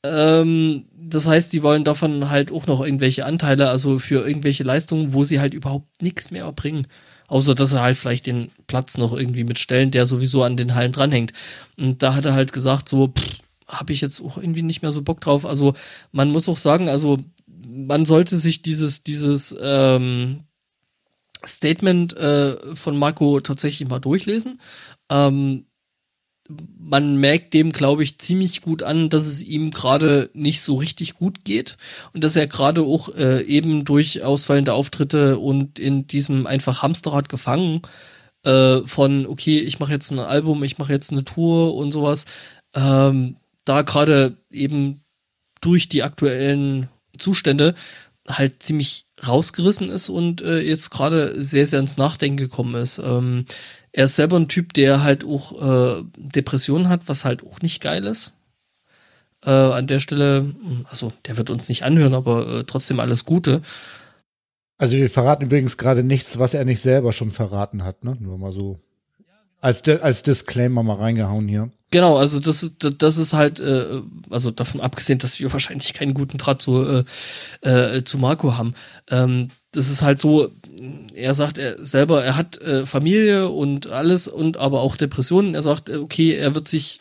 [0.02, 5.12] Ähm, das heißt, die wollen davon halt auch noch irgendwelche Anteile, also für irgendwelche Leistungen,
[5.12, 6.86] wo sie halt überhaupt nichts mehr erbringen.
[7.34, 10.92] Außer, dass sie halt vielleicht den Platz noch irgendwie mitstellen, der sowieso an den Hallen
[10.92, 11.32] dranhängt.
[11.76, 13.12] Und da hat er halt gesagt, so,
[13.66, 15.44] habe ich jetzt auch irgendwie nicht mehr so Bock drauf.
[15.44, 15.74] Also,
[16.12, 17.18] man muss auch sagen, also,
[17.48, 20.44] man sollte sich dieses, dieses, ähm,
[21.44, 24.60] Statement äh, von Marco tatsächlich mal durchlesen.
[25.10, 25.66] Ähm,
[26.48, 31.14] man merkt dem, glaube ich, ziemlich gut an, dass es ihm gerade nicht so richtig
[31.14, 31.78] gut geht
[32.12, 37.28] und dass er gerade auch äh, eben durch ausfallende Auftritte und in diesem einfach Hamsterrad
[37.30, 37.80] gefangen
[38.44, 42.26] äh, von, okay, ich mache jetzt ein Album, ich mache jetzt eine Tour und sowas,
[42.74, 45.02] ähm, da gerade eben
[45.62, 47.74] durch die aktuellen Zustände
[48.28, 52.98] halt ziemlich rausgerissen ist und äh, jetzt gerade sehr, sehr ins Nachdenken gekommen ist.
[52.98, 53.46] Ähm,
[53.96, 57.80] er ist selber ein Typ, der halt auch äh, Depressionen hat, was halt auch nicht
[57.80, 58.32] geil ist.
[59.44, 60.52] Äh, an der Stelle,
[60.90, 63.62] also der wird uns nicht anhören, aber äh, trotzdem alles Gute.
[64.78, 68.16] Also wir verraten übrigens gerade nichts, was er nicht selber schon verraten hat, ne?
[68.18, 68.80] Nur mal so.
[69.60, 71.70] Als, als Disclaimer mal reingehauen hier.
[71.90, 76.14] Genau, also das ist das ist halt, äh, also davon abgesehen, dass wir wahrscheinlich keinen
[76.14, 77.04] guten Draht zu,
[77.62, 78.74] äh, äh, zu Marco haben.
[79.08, 80.50] Ähm, das ist halt so,
[81.14, 85.54] er sagt er selber, er hat äh, Familie und alles und aber auch Depressionen.
[85.54, 86.98] Er sagt, äh, okay, er wird sich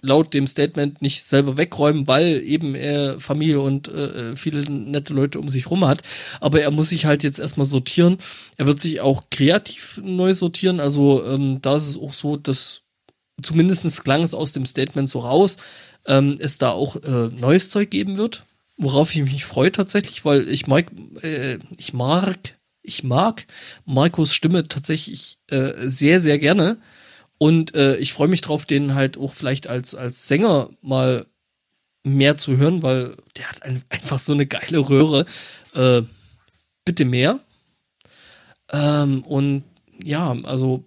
[0.00, 5.40] laut dem Statement nicht selber wegräumen, weil eben er Familie und äh, viele nette Leute
[5.40, 6.02] um sich rum hat.
[6.40, 8.18] Aber er muss sich halt jetzt erstmal sortieren.
[8.56, 10.80] Er wird sich auch kreativ neu sortieren.
[10.80, 12.82] Also ähm, da ist es auch so, dass
[13.42, 15.56] zumindest klang es aus dem Statement so raus,
[16.06, 18.44] ähm, es da auch äh, neues Zeug geben wird.
[18.78, 20.86] Worauf ich mich freue tatsächlich, weil ich mag,
[21.22, 22.38] äh, ich mag,
[22.82, 23.46] ich mag
[23.84, 26.78] Marcos Stimme tatsächlich äh, sehr, sehr gerne.
[27.38, 31.26] Und äh, ich freue mich drauf, den halt auch vielleicht als, als Sänger mal
[32.04, 35.26] mehr zu hören, weil der hat ein, einfach so eine geile Röhre.
[35.74, 36.02] Äh,
[36.84, 37.40] bitte mehr.
[38.72, 39.64] Ähm, und
[40.02, 40.84] ja, also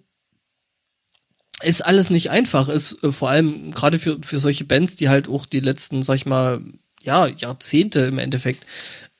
[1.62, 2.68] ist alles nicht einfach.
[2.68, 6.16] Ist äh, vor allem gerade für, für solche Bands, die halt auch die letzten, sag
[6.16, 6.60] ich mal,
[7.02, 8.66] ja, Jahrzehnte im Endeffekt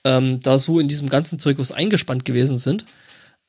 [0.05, 2.85] ähm, da so in diesem ganzen Zirkus eingespannt gewesen sind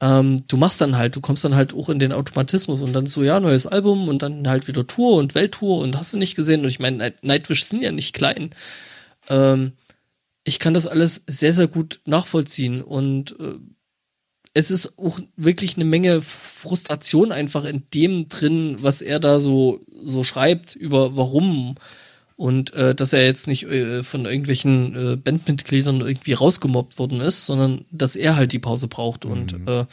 [0.03, 3.07] ähm, du machst dann halt, du kommst dann halt auch in den Automatismus und dann
[3.07, 6.35] so, ja, neues Album und dann halt wieder Tour und Welttour und hast du nicht
[6.35, 6.61] gesehen.
[6.61, 8.49] Und ich meine, Nightwish sind ja nicht klein.
[9.29, 9.71] Ähm,
[10.43, 13.55] ich kann das alles sehr, sehr gut nachvollziehen und äh,
[14.53, 19.79] es ist auch wirklich eine Menge Frustration einfach in dem drin, was er da so,
[19.89, 21.75] so schreibt über warum
[22.35, 27.45] und äh, dass er jetzt nicht äh, von irgendwelchen äh, Bandmitgliedern irgendwie rausgemobbt worden ist,
[27.45, 29.25] sondern dass er halt die Pause braucht.
[29.25, 29.31] Mhm.
[29.31, 29.85] Und äh,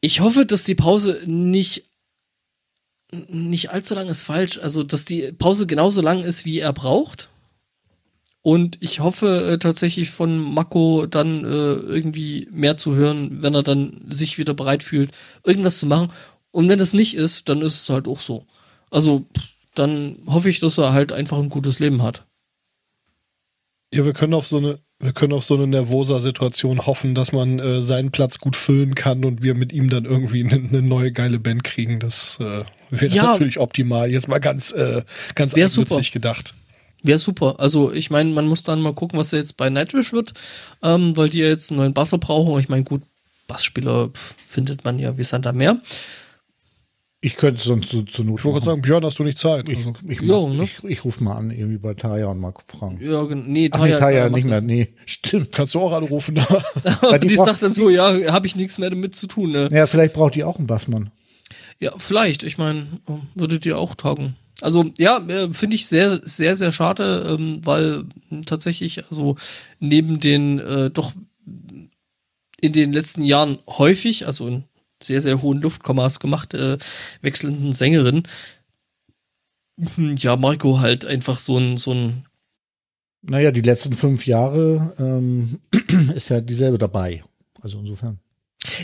[0.00, 1.86] ich hoffe, dass die Pause nicht
[3.28, 7.28] nicht allzu lang ist falsch, also dass die Pause genauso lang ist, wie er braucht.
[8.42, 13.62] Und ich hoffe äh, tatsächlich von Mako dann äh, irgendwie mehr zu hören, wenn er
[13.62, 15.10] dann sich wieder bereit fühlt,
[15.44, 16.10] irgendwas zu machen.
[16.50, 18.46] Und wenn das nicht ist, dann ist es halt auch so.
[18.90, 22.26] Also pff, dann hoffe ich, dass er halt einfach ein gutes Leben hat.
[23.92, 27.32] Ja, wir können auf so eine, wir können auf so eine nervoser Situation hoffen, dass
[27.32, 30.82] man äh, seinen Platz gut füllen kann und wir mit ihm dann irgendwie eine, eine
[30.82, 31.98] neue geile Band kriegen.
[31.98, 32.60] Das äh,
[32.90, 34.10] wäre ja, natürlich optimal.
[34.10, 35.02] Jetzt mal ganz, äh,
[35.34, 36.54] ganz eigennützig gedacht.
[37.02, 37.56] Wäre super.
[37.58, 40.34] Also ich meine, man muss dann mal gucken, was jetzt bei Nightwish wird,
[40.82, 42.60] ähm, weil die ja jetzt einen neuen Basser brauchen.
[42.60, 43.02] Ich meine, gut,
[43.48, 45.80] Bassspieler findet man ja wie Sand am Meer.
[47.22, 48.38] Ich könnte sonst zu, zu Not.
[48.38, 49.68] Ich wollte gerade sagen, Björn, hast du nicht Zeit?
[49.68, 49.92] Ich, also.
[50.08, 50.64] ich, ja, ne?
[50.64, 52.98] ich, ich rufe mal an, irgendwie bei Taya und mal fragen.
[53.02, 54.62] Ja, nee, Taya, Ach, nee, Taya nicht mehr.
[54.62, 55.52] Nee, stimmt.
[55.52, 56.36] Kannst du auch anrufen.
[57.22, 59.52] die, die sagt dann so, ja, habe ich nichts mehr damit zu tun.
[59.52, 59.68] Ne?
[59.70, 61.10] Ja, vielleicht braucht die auch einen Bassmann.
[61.78, 62.42] Ja, vielleicht.
[62.42, 62.86] Ich meine,
[63.34, 64.36] würde dir auch taugen.
[64.62, 68.04] Also ja, äh, finde ich sehr, sehr, sehr schade, ähm, weil
[68.46, 69.36] tatsächlich, also
[69.78, 71.12] neben den äh, doch
[72.60, 74.64] in den letzten Jahren häufig, also in
[75.02, 76.78] sehr, sehr hohen Luftkommas gemacht, äh,
[77.22, 78.22] wechselnden Sängerin.
[80.16, 82.24] Ja, Marco halt einfach so ein, so ein.
[83.22, 85.60] Naja, die letzten fünf Jahre ähm,
[86.14, 87.22] ist ja dieselbe dabei.
[87.60, 88.18] Also insofern.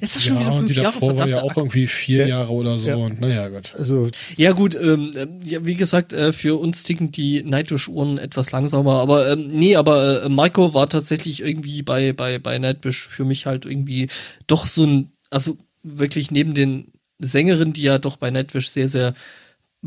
[0.00, 0.92] Ist das schon ja, wieder fünf die Jahre?
[0.92, 2.38] davor war ja auch irgendwie vier ja.
[2.38, 2.88] Jahre oder so.
[2.88, 2.96] Ja.
[2.96, 3.74] Und naja, gut.
[3.76, 5.12] Also, ja, gut, ähm,
[5.44, 9.00] ja, wie gesagt, äh, für uns ticken die Nightwish-Uhren etwas langsamer.
[9.00, 13.44] Aber ähm, nee, aber äh, Marco war tatsächlich irgendwie bei, bei, bei Nightwish für mich
[13.44, 14.08] halt irgendwie
[14.46, 19.14] doch so ein, also wirklich neben den Sängerinnen, die ja doch bei Nightwish sehr, sehr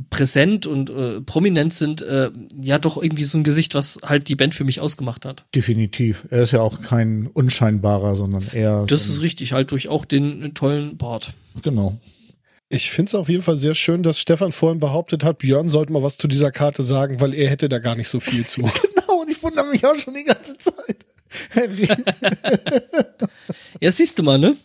[0.09, 4.35] präsent und äh, prominent sind, äh, ja doch irgendwie so ein Gesicht, was halt die
[4.35, 5.45] Band für mich ausgemacht hat.
[5.53, 6.25] Definitiv.
[6.29, 8.85] Er ist ja auch kein unscheinbarer, sondern eher.
[8.87, 11.33] Das so ist richtig, halt durch auch den tollen Bart.
[11.63, 11.97] Genau.
[12.69, 15.91] Ich finde es auf jeden Fall sehr schön, dass Stefan vorhin behauptet hat, Björn sollte
[15.91, 18.61] mal was zu dieser Karte sagen, weil er hätte da gar nicht so viel zu.
[18.61, 21.05] genau, und ich wundere mich auch schon die ganze Zeit.
[23.81, 24.55] ja, siehst du mal, ne?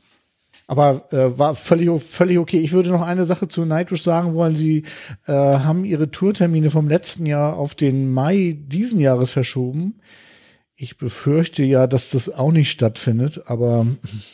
[0.66, 2.58] Aber äh, war völlig, völlig okay.
[2.58, 4.56] Ich würde noch eine Sache zu Nightwish sagen wollen.
[4.56, 4.84] Sie
[5.26, 10.00] äh, haben ihre Tourtermine vom letzten Jahr auf den Mai diesen Jahres verschoben.
[10.74, 13.86] Ich befürchte ja, dass das auch nicht stattfindet, aber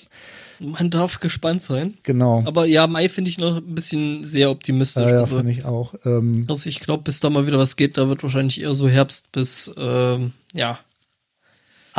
[0.60, 1.94] man darf gespannt sein.
[2.04, 2.42] Genau.
[2.46, 5.04] Aber ja, Mai finde ich noch ein bisschen sehr optimistisch.
[5.04, 5.94] Ja, ja also, finde ich auch.
[6.04, 8.88] Ähm, also ich glaube, bis da mal wieder was geht, da wird wahrscheinlich eher so
[8.88, 10.78] Herbst bis ähm, ja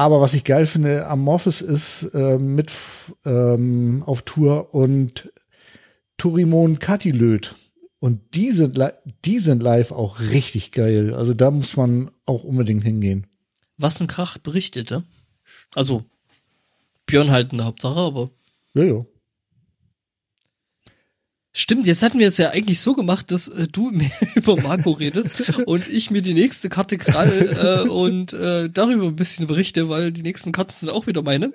[0.02, 2.76] aber was ich geil finde, Amorphis ist äh, mit
[3.24, 5.32] ähm, auf Tour und
[6.18, 7.54] Turimon Katilöd.
[8.00, 8.80] Und die sind,
[9.26, 11.14] die sind live auch richtig geil.
[11.14, 13.28] Also da muss man auch unbedingt hingehen.
[13.78, 15.04] Was ein Krach berichtete.
[15.76, 16.04] Also
[17.06, 18.32] Björn halt in der Hauptsache, aber.
[18.74, 19.06] Ja, ja.
[21.54, 24.92] Stimmt, jetzt hatten wir es ja eigentlich so gemacht, dass äh, du mehr über Marco
[24.92, 29.90] redest und ich mir die nächste Karte krall äh, und äh, darüber ein bisschen berichte,
[29.90, 31.52] weil die nächsten Karten sind auch wieder meine.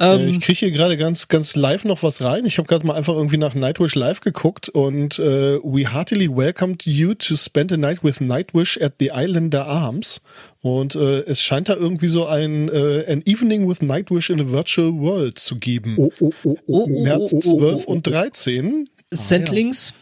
[0.00, 2.46] Ähm, ich kriege hier gerade ganz, ganz live noch was rein.
[2.46, 6.84] Ich habe gerade mal einfach irgendwie nach Nightwish live geguckt und äh, we heartily welcomed
[6.84, 10.20] you to spend a night with Nightwish at the Islander Arms.
[10.60, 14.50] Und äh, es scheint da irgendwie so ein äh, an Evening with Nightwish in a
[14.50, 15.94] Virtual World zu geben.
[15.96, 18.88] Oh, oh, oh, oh, März 12 und 13.
[19.12, 19.94] Sendlings.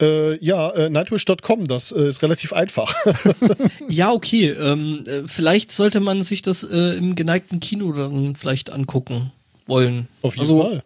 [0.00, 2.94] Äh, ja, äh, nightwish.com, das äh, ist relativ einfach.
[3.88, 4.50] Ja, okay.
[4.50, 9.32] Ähm, äh, vielleicht sollte man sich das äh, im geneigten Kino dann vielleicht angucken
[9.66, 10.06] wollen.
[10.22, 10.84] Auf jeden also, Fall.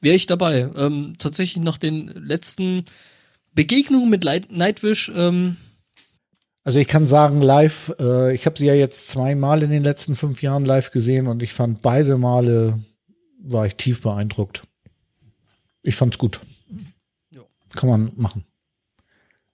[0.00, 0.70] Wäre ich dabei.
[0.76, 2.86] Ähm, tatsächlich nach den letzten
[3.54, 5.56] Begegnungen mit Light Nightwish, ähm,
[6.64, 10.16] Also ich kann sagen, live, äh, ich habe sie ja jetzt zweimal in den letzten
[10.16, 12.80] fünf Jahren live gesehen und ich fand beide Male
[13.38, 14.62] war ich tief beeindruckt.
[15.82, 16.40] Ich fand's gut.
[17.76, 18.44] Kann man machen.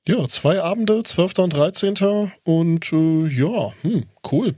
[0.08, 1.38] Ja, zwei Abende, 12.
[1.38, 2.32] und 13.
[2.44, 4.56] Und äh, ja, hm, cool.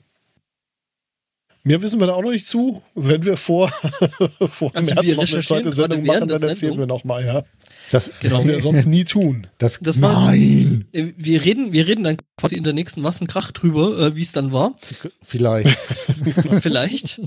[1.67, 2.83] Mehr wissen wir da auch noch nicht zu.
[2.95, 3.69] Wenn wir vor,
[4.51, 6.79] vor Also März wir noch eine zweite Sendung machen, dann erzählen Sendung.
[6.79, 7.43] wir noch mal, ja.
[7.91, 8.39] Das, Genau.
[8.39, 9.47] Was wir sonst nie tun.
[9.59, 13.51] das, Das war- nein, äh, wir reden, wir reden dann quasi in der nächsten Wassenkrach
[13.53, 14.77] drüber, äh, wie es dann war.
[15.23, 15.69] vielleicht.
[16.63, 17.21] Vielleicht.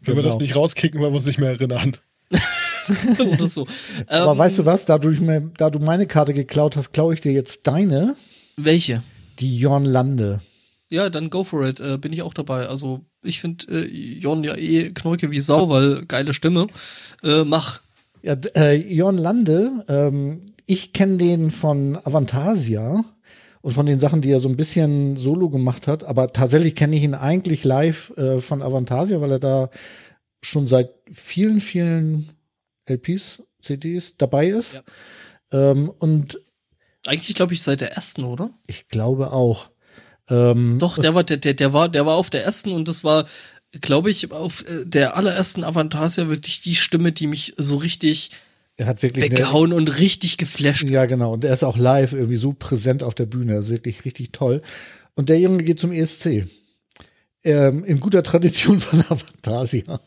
[0.00, 0.42] Wenn wir das Genau.
[0.46, 1.96] nicht rauskicken, weil wir uns nicht mehr erinnern.
[3.18, 3.66] Oder so.
[4.06, 7.14] Aber Ähm, weißt du was, da du, mir, da du meine Karte geklaut hast, klaue
[7.14, 8.16] ich dir jetzt deine,
[8.56, 9.02] Welche?
[9.38, 10.40] die Jorn Lande.
[10.90, 11.80] Ja, dann go for it.
[11.80, 12.66] Äh, bin ich auch dabei.
[12.66, 16.66] Also ich finde äh, Jon ja eh Knorke wie Sau, weil geile Stimme.
[17.22, 17.80] Äh, mach.
[18.22, 23.04] Ja, äh, Jorn Lande, ähm, ich kenne den von Avantasia
[23.60, 26.96] und von den Sachen, die er so ein bisschen solo gemacht hat, aber tatsächlich kenne
[26.96, 29.70] ich ihn eigentlich live äh, von Avantasia, weil er da
[30.42, 32.28] schon seit vielen, vielen
[32.88, 34.74] LPs, CDs dabei ist.
[34.74, 34.82] Ja.
[35.52, 36.40] Ähm, und
[37.06, 38.50] Eigentlich glaube ich seit der ersten, oder?
[38.66, 39.70] ich glaube auch.
[40.28, 43.02] Ähm, Doch, der war, der, der, der war, der war auf der ersten und das
[43.02, 43.26] war,
[43.80, 48.30] glaube ich, auf äh, der allerersten Avantasia wirklich die Stimme, die mich so richtig
[48.76, 50.84] er hat wirklich eine- weggehauen und richtig geflasht.
[50.84, 51.32] Ja, genau.
[51.32, 53.54] Und er ist auch live irgendwie so präsent auf der Bühne.
[53.54, 54.60] Das ist wirklich richtig toll.
[55.16, 56.44] Und der Junge geht zum ESC.
[57.42, 60.00] Ähm, in guter Tradition von Avantasia.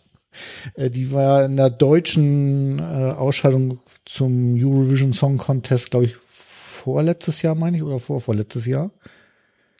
[0.75, 7.41] Äh, die war in der deutschen äh, Ausscheidung zum Eurovision Song Contest, glaube ich, vorletztes
[7.41, 8.91] Jahr, meine ich, oder vorvorletztes Jahr.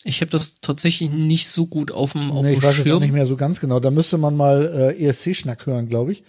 [0.04, 2.84] Ich habe das tatsächlich nicht so gut auf dem, auf Nee, ich weiß es auch
[2.84, 3.02] Schirm.
[3.04, 3.80] nicht mehr so ganz genau.
[3.80, 6.24] Da müsste man mal äh, ESC-Schnack hören, glaube ich.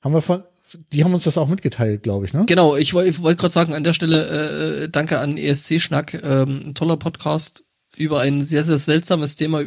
[0.00, 0.44] Haben wir von,
[0.92, 2.44] die haben uns das auch mitgeteilt, glaube ich, ne?
[2.46, 6.62] Genau, ich wollte ich wollt gerade sagen, an der Stelle äh, danke an ESC-Schnack, ähm,
[6.66, 7.64] ein toller Podcast
[7.96, 9.66] über ein sehr, sehr seltsames Thema, äh,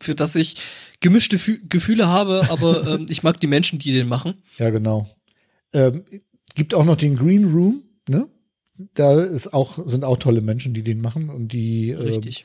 [0.00, 0.56] für das ich
[1.06, 4.34] gemischte Fü Gefühle habe, aber ähm, ich mag die Menschen, die den machen.
[4.58, 5.08] Ja, genau.
[5.72, 6.04] Ähm,
[6.56, 8.28] gibt auch noch den Green Room, ne?
[8.94, 12.44] Da ist auch, sind auch tolle Menschen, die den machen und die ähm, Richtig.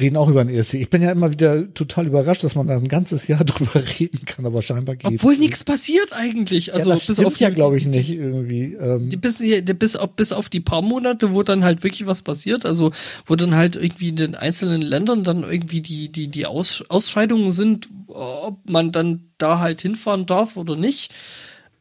[0.00, 0.74] Reden auch über den ESC.
[0.74, 4.24] Ich bin ja immer wieder total überrascht, dass man da ein ganzes Jahr drüber reden
[4.24, 5.14] kann, aber scheinbar geht's.
[5.22, 6.66] Obwohl nichts passiert eigentlich.
[6.66, 8.74] ja, Also das bis stimmt auf die, ja, glaube ich, nicht irgendwie.
[8.74, 12.06] Ähm, Die, bis, die, bis, auf, bis auf die paar Monate, wo dann halt wirklich
[12.06, 12.92] was passiert, also
[13.26, 17.52] wo dann halt irgendwie in den einzelnen Ländern dann irgendwie die, die, die Aus, Ausscheidungen
[17.52, 21.12] sind, ob man dann da halt hinfahren darf oder nicht,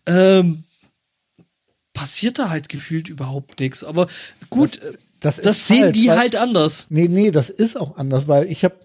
[0.06, 0.64] ähm,
[1.94, 3.84] passiert da halt gefühlt überhaupt nichts.
[3.84, 4.08] Aber
[4.50, 6.88] gut, äh, das das, ist sehen falsch, die weil- halt anders.
[6.90, 8.76] Nee, nee, das ist auch anders, weil ich habe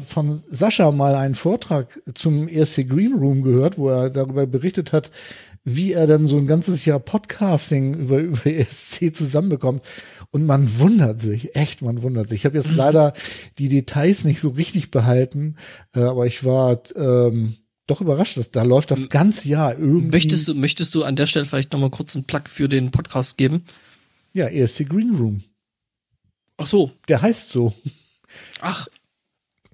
[0.00, 4.92] äh, von Sascha mal einen Vortrag zum ESC Green Room gehört, wo er darüber berichtet
[4.92, 5.10] hat,
[5.64, 9.82] wie er dann so ein ganzes Jahr Podcasting über, über ESC zusammenbekommt.
[10.30, 12.40] Und man wundert sich, echt, man wundert sich.
[12.40, 13.12] Ich habe jetzt leider
[13.58, 15.54] die Details nicht so richtig behalten,
[15.94, 17.54] äh, aber ich war ähm,
[17.86, 20.08] doch überrascht, dass da läuft das ganze Jahr irgendwie.
[20.10, 23.36] Möchtest du, möchtest du an der Stelle vielleicht nochmal kurz einen Plug für den Podcast
[23.38, 23.64] geben?
[24.32, 25.42] Ja, ESC Green Room.
[26.56, 26.92] Ach so.
[27.08, 27.74] Der heißt so.
[28.60, 28.88] Ach,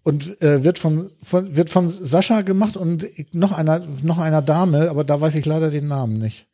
[0.02, 4.88] und äh, wird von, von wird von Sascha gemacht und noch einer noch einer Dame,
[4.90, 6.46] aber da weiß ich leider den Namen nicht.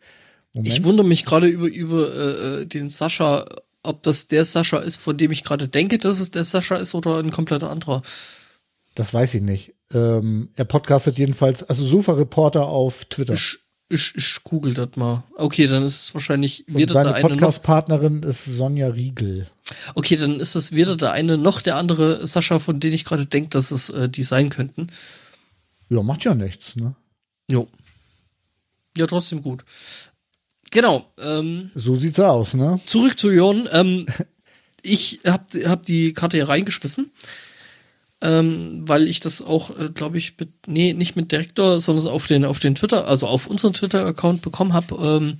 [0.52, 0.74] Moment.
[0.74, 3.44] Ich wundere mich gerade über, über äh, äh, den Sascha,
[3.82, 6.94] ob das der Sascha ist, von dem ich gerade denke, dass es der Sascha ist
[6.94, 8.02] oder ein kompletter anderer.
[8.94, 9.74] das weiß ich nicht.
[9.92, 13.34] Ähm, er podcastet jedenfalls, also Sofa-Reporter auf Twitter.
[13.34, 13.58] Ich,
[13.88, 15.22] ich, ich google das mal.
[15.36, 17.12] Okay, dann ist es wahrscheinlich Und weder seine.
[17.20, 19.46] Podcast-Partnerin ist Sonja Riegel.
[19.94, 23.26] Okay, dann ist es weder der eine noch der andere Sascha, von denen ich gerade
[23.26, 24.88] denke, dass es äh, die sein könnten.
[25.88, 26.94] Ja, macht ja nichts, ne?
[27.50, 27.68] Jo.
[28.96, 29.64] Ja, trotzdem gut.
[30.70, 31.12] Genau.
[31.20, 32.80] Ähm, So sieht's aus, ne?
[32.86, 33.68] zurück zu Jörn.
[33.72, 34.06] Ähm,
[34.82, 37.10] ich hab, hab die Karte hier reingeschmissen,
[38.20, 42.26] ähm, weil ich das auch, äh, glaube ich, mit, nee, nicht mit Direktor, sondern auf
[42.26, 44.94] den, auf den Twitter, also auf unseren Twitter-Account bekommen habe.
[44.96, 45.36] Ähm,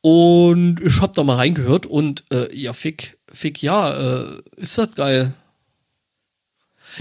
[0.00, 4.94] und ich hab da mal reingehört und äh, ja, fick, fick, ja, äh, ist das
[4.94, 5.34] geil.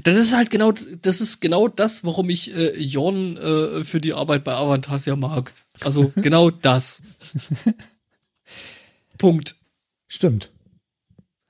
[0.04, 4.14] Das ist halt genau, das ist genau das, warum ich äh, Jorn äh, für die
[4.14, 5.54] Arbeit bei Avantasia mag.
[5.82, 7.02] Also genau das.
[9.18, 9.56] Punkt.
[10.08, 10.52] Stimmt.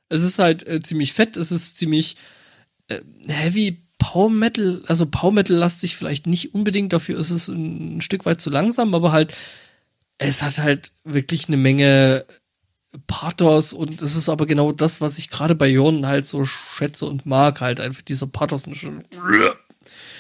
[0.09, 2.17] Es ist halt äh, ziemlich fett, es ist ziemlich
[2.87, 7.97] äh, heavy Power Metal, also Power Metal lastig vielleicht nicht unbedingt, dafür ist es ein,
[7.97, 9.35] ein Stück weit zu langsam, aber halt,
[10.17, 12.25] es hat halt wirklich eine Menge
[13.07, 17.05] Pathos und das ist aber genau das, was ich gerade bei Jorn halt so schätze
[17.05, 18.63] und mag, halt einfach dieser Pathos.
[18.73, 19.03] schon-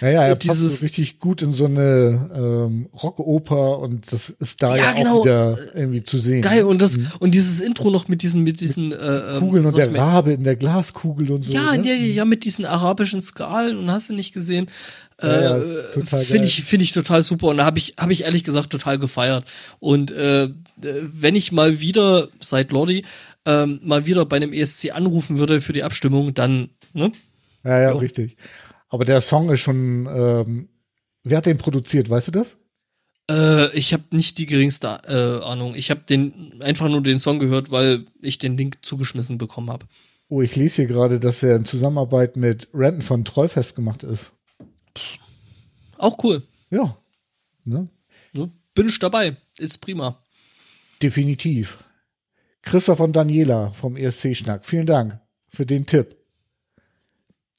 [0.01, 4.29] Ja, ja, er passt Dieses- so richtig gut in so eine ähm, Rockoper und das
[4.29, 5.19] ist da Ja, ja, genau.
[5.19, 6.41] auch wieder irgendwie zu sehen.
[6.41, 9.75] Geil und das und dieses Intro noch mit diesen mit diesen äh, ähm, Kugeln und
[9.77, 11.51] der Rabe in der Glaskugel und so.
[11.53, 11.87] Ja, ne?
[11.87, 14.67] ja, ja, ja, mit diesen arabischen Skalen und hast du nicht gesehen.
[15.21, 15.63] Ja, äh.
[16.01, 18.99] Finde ich, finde ich total super und da habe ich, habe ich ehrlich gesagt total
[18.99, 19.45] gefeiert.
[19.79, 20.49] Und äh, äh,
[20.81, 23.05] wenn ich mal wieder, seit Lordi,
[23.45, 27.11] ähm, mal wieder bei einem ESC anrufen würde für die Abstimmung, dann, ne?
[27.63, 27.97] Ja, ja, Jo.
[27.97, 28.35] richtig.
[28.89, 30.69] Aber der Song ist schon, ähm,
[31.23, 32.57] wer hat den produziert, weißt du das?
[33.29, 35.75] Äh, ich habe nicht die geringste äh, Ahnung.
[35.75, 39.85] Ich habe den einfach nur den Song gehört, weil ich den Link zugeschmissen bekommen habe.
[40.27, 44.31] Oh, ich lese hier gerade, dass er in Zusammenarbeit mit Renton von Trollfest gemacht ist.
[45.97, 46.43] Auch cool.
[46.69, 46.97] Ja,
[47.63, 47.87] ne?
[48.33, 48.51] Ne?
[48.73, 49.37] Bin ich dabei.
[49.57, 50.21] Ist prima.
[51.01, 51.77] definitiv.
[52.61, 56.15] Christoph und Daniela vom ESC-Schnack, vielen Dank für den Tipp.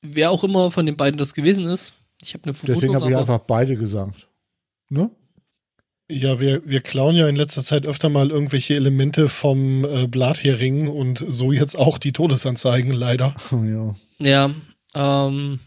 [0.03, 2.75] Wer auch immer von den beiden das gewesen ist, ich habe eine Vermutung.
[2.81, 4.29] Deswegen habe ich einfach beide gesagt.
[4.89, 5.11] Ne?
[6.09, 10.87] Ja, wir, wir klauen ja in letzter Zeit öfter mal irgendwelche Elemente vom äh, Blathering
[10.89, 13.35] und so jetzt auch die Todesanzeigen leider.
[13.51, 13.95] Ja.
[14.19, 14.51] Ja,
[14.95, 15.59] ähm,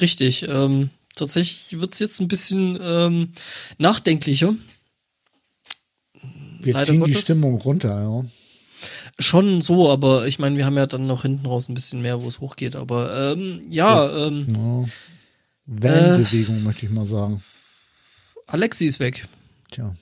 [0.00, 0.46] richtig.
[0.48, 3.32] Ähm, tatsächlich wird's jetzt ein bisschen ähm,
[3.78, 4.54] nachdenklicher.
[6.60, 7.22] Wir Leider ziehen die Gottes.
[7.22, 8.24] Stimmung runter, ja.
[9.18, 12.22] Schon so, aber ich meine, wir haben ja dann noch hinten raus ein bisschen mehr,
[12.22, 12.76] wo es hochgeht.
[12.76, 14.88] Aber ähm, ja, ähm, ja.
[15.66, 17.42] Van-Bewegung, möchte ich mal sagen.
[18.46, 19.28] Alexi ist weg.
[19.70, 19.94] Tja.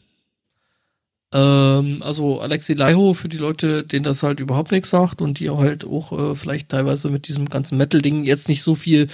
[1.32, 5.51] Ähm, also Alexi Laiho für die Leute, denen das halt überhaupt nichts sagt und die
[5.51, 9.09] auch halt auch äh, vielleicht teilweise mit diesem ganzen Metal-Ding jetzt nicht so viel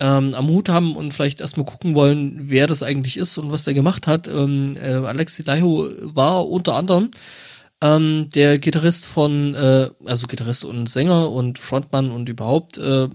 [0.00, 3.64] ähm, am Hut haben und vielleicht erstmal gucken wollen, wer das eigentlich ist und was
[3.64, 4.28] der gemacht hat.
[4.28, 7.10] Ähm, äh, Alexi Laiho war unter anderem
[7.82, 13.08] ähm, der Gitarrist von, äh, also Gitarrist und Sänger und Frontmann und überhaupt äh,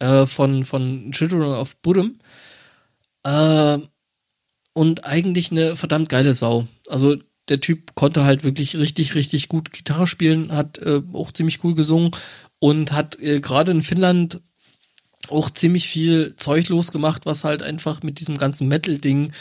[0.00, 2.18] äh, von, von Children of Bodom.
[3.24, 3.78] Äh,
[4.74, 6.68] und eigentlich eine verdammt geile Sau.
[6.88, 7.16] Also
[7.48, 11.74] der Typ konnte halt wirklich richtig, richtig gut Gitarre spielen, hat äh, auch ziemlich cool
[11.74, 12.12] gesungen
[12.60, 14.40] und hat äh, gerade in Finnland
[15.28, 19.32] auch ziemlich viel Zeug losgemacht, was halt einfach mit diesem ganzen Metal-Ding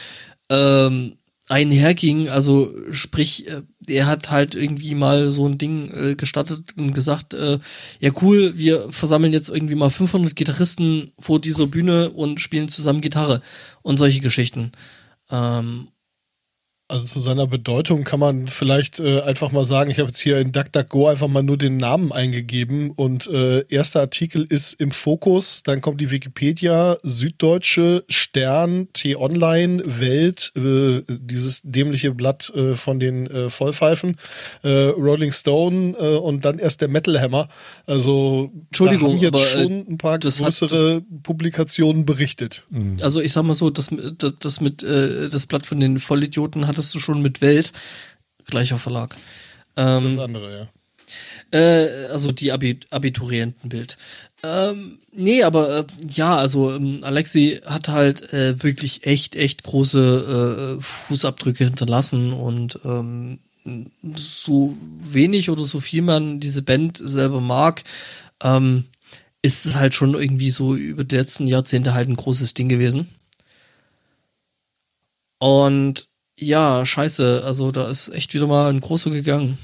[0.49, 1.17] ähm,
[1.49, 2.29] einherging.
[2.29, 7.33] Also sprich, äh, er hat halt irgendwie mal so ein Ding äh, gestartet und gesagt,
[7.33, 7.59] äh,
[7.99, 13.01] ja cool, wir versammeln jetzt irgendwie mal 500 Gitarristen vor dieser Bühne und spielen zusammen
[13.01, 13.41] Gitarre
[13.81, 14.71] und solche Geschichten.
[15.31, 15.89] Ähm,
[16.89, 20.37] Also zu seiner Bedeutung kann man vielleicht äh, einfach mal sagen, ich habe jetzt hier
[20.39, 25.63] in DuckDuckGo einfach mal nur den Namen eingegeben und äh, erster Artikel ist im Fokus,
[25.63, 33.27] dann kommt die Wikipedia, Süddeutsche, Stern, T-Online, Welt, äh, dieses dämliche Blatt äh, von den
[33.27, 34.15] äh, Vollpfeifen,
[34.63, 37.49] äh, Rolling Stone äh, und dann erst der Metal Hammer.
[37.85, 42.65] Also Entschuldigung, da haben jetzt aber, äh, schon ein paar das hat- größere Publikationen berichtet.
[43.01, 46.65] Also ich sag mal so, das, das, das mit äh, das Blatt von den Vollidioten
[46.77, 47.71] hattest du schon mit Welt,
[48.45, 49.15] gleicher Verlag.
[49.75, 50.69] Das Ähm, andere,
[51.51, 51.59] ja.
[51.59, 53.97] äh, also die Abi Abiturientenbild.
[54.43, 60.77] Ähm, nee, aber äh, ja, also ähm, Alexi hat halt äh, wirklich echt, echt große
[60.77, 63.39] äh, Fußabdrücke hinterlassen und ähm,
[64.15, 67.83] so wenig oder so viel man diese Band selber mag,
[68.41, 68.85] ähm,
[69.41, 73.09] ist es halt schon irgendwie so über die letzten Jahrzehnte halt ein großes Ding gewesen.
[75.39, 76.07] Und
[76.39, 79.57] ja, scheiße, also da ist echt wieder mal ein großer gegangen.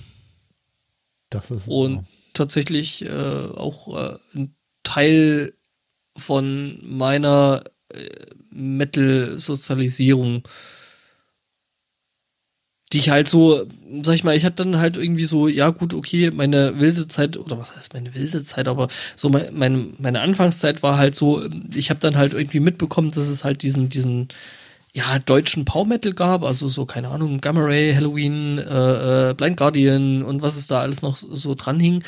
[1.29, 5.53] Das ist Und tatsächlich äh, auch äh, ein Teil
[6.17, 8.09] von meiner äh,
[8.51, 10.43] Metal-Sozialisierung,
[12.91, 13.65] die ich halt so,
[14.03, 17.37] sag ich mal, ich hatte dann halt irgendwie so, ja gut, okay, meine wilde Zeit,
[17.37, 21.43] oder was heißt meine wilde Zeit, aber so mein, meine, meine Anfangszeit war halt so,
[21.73, 24.27] ich habe dann halt irgendwie mitbekommen, dass es halt diesen, diesen,
[24.95, 29.57] ja, deutschen Power Metal gab, also so, keine Ahnung, Gamma Ray, Halloween, äh, äh, Blind
[29.57, 32.03] Guardian und was es da alles noch so, dran hing.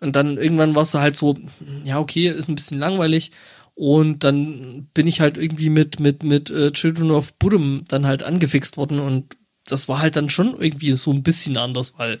[0.00, 1.36] Und dann irgendwann war es halt so,
[1.84, 3.32] ja, okay, ist ein bisschen langweilig.
[3.74, 8.22] Und dann bin ich halt irgendwie mit, mit, mit äh, Children of Bodom dann halt
[8.22, 9.36] angefixt worden und
[9.66, 12.20] das war halt dann schon irgendwie so ein bisschen anders, weil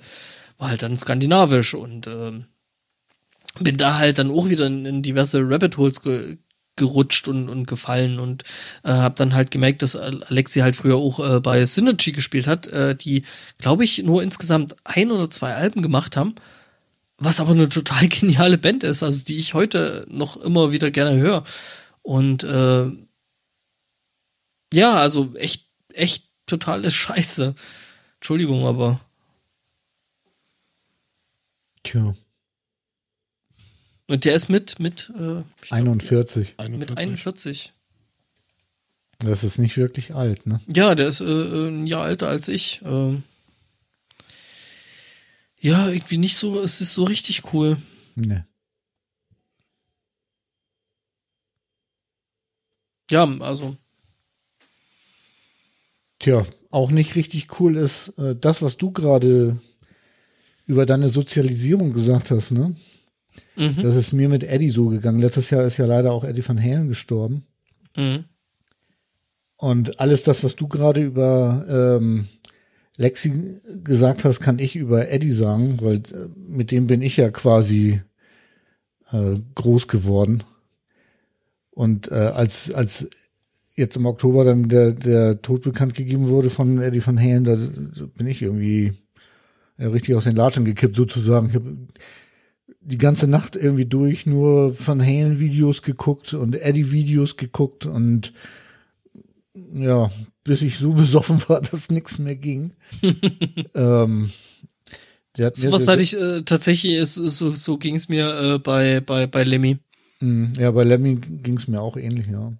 [0.58, 2.44] war halt dann skandinavisch und ähm,
[3.58, 6.36] bin da halt dann auch wieder in, in diverse Rabbit Holes ge
[6.80, 8.42] gerutscht und, und gefallen und
[8.82, 12.66] äh, habe dann halt gemerkt, dass Alexi halt früher auch äh, bei Synergy gespielt hat,
[12.68, 13.22] äh, die,
[13.58, 16.34] glaube ich, nur insgesamt ein oder zwei Alben gemacht haben,
[17.18, 21.16] was aber eine total geniale Band ist, also die ich heute noch immer wieder gerne
[21.16, 21.44] höre.
[22.02, 22.86] Und äh,
[24.72, 27.54] ja, also echt, echt totale Scheiße.
[28.16, 29.00] Entschuldigung, aber
[31.82, 32.12] Tja,
[34.10, 36.54] Und der ist mit, mit, äh, ich glaub, 41.
[36.56, 36.78] 41.
[36.80, 37.72] mit 41.
[39.20, 40.60] Das ist nicht wirklich alt, ne?
[40.66, 42.80] Ja, der ist äh, ein Jahr älter als ich.
[42.84, 43.22] Ähm,
[45.60, 47.76] ja, irgendwie nicht so, es ist so richtig cool.
[48.16, 48.48] Ne.
[53.12, 53.76] Ja, also,
[56.18, 59.56] Tja, auch nicht richtig cool ist äh, das, was du gerade
[60.66, 62.74] über deine Sozialisierung gesagt hast, ne?
[63.60, 63.82] Mhm.
[63.82, 65.20] Das ist mir mit Eddie so gegangen.
[65.20, 67.44] Letztes Jahr ist ja leider auch Eddie van Halen gestorben.
[67.96, 68.24] Mhm.
[69.56, 72.26] Und alles das, was du gerade über ähm,
[72.96, 77.30] Lexi gesagt hast, kann ich über Eddie sagen, weil äh, mit dem bin ich ja
[77.30, 78.00] quasi
[79.12, 80.42] äh, groß geworden.
[81.70, 83.08] Und äh, als, als
[83.76, 87.56] jetzt im Oktober dann der, der Tod bekannt gegeben wurde von Eddie van Halen, da
[88.16, 88.94] bin ich irgendwie
[89.76, 91.48] äh, richtig aus den Latschen gekippt sozusagen.
[91.48, 91.76] Ich habe
[92.80, 98.32] die ganze Nacht irgendwie durch nur Van Halen Videos geguckt und Eddie Videos geguckt und
[99.54, 100.10] ja,
[100.44, 102.72] bis ich so besoffen war, dass nichts mehr ging.
[103.74, 104.30] ähm,
[105.36, 109.00] der So was hatte ich äh, tatsächlich, ist, so, so ging es mir äh, bei,
[109.00, 109.78] bei, bei Lemmy.
[110.20, 112.52] Mm, Ja, bei Lemmy ging es mir auch ähnlich, ja.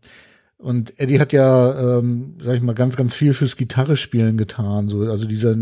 [0.56, 4.88] Und Eddie hat ja, ähm, sag ich mal, ganz, ganz viel fürs Gitarrespielen getan.
[4.88, 5.56] So, also dieser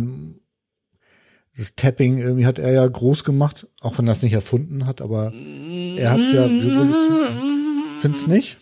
[1.58, 5.00] das Tapping irgendwie hat er ja groß gemacht, auch wenn er es nicht erfunden hat,
[5.00, 8.00] aber er hat ja revolutioniert.
[8.00, 8.56] Findest nicht?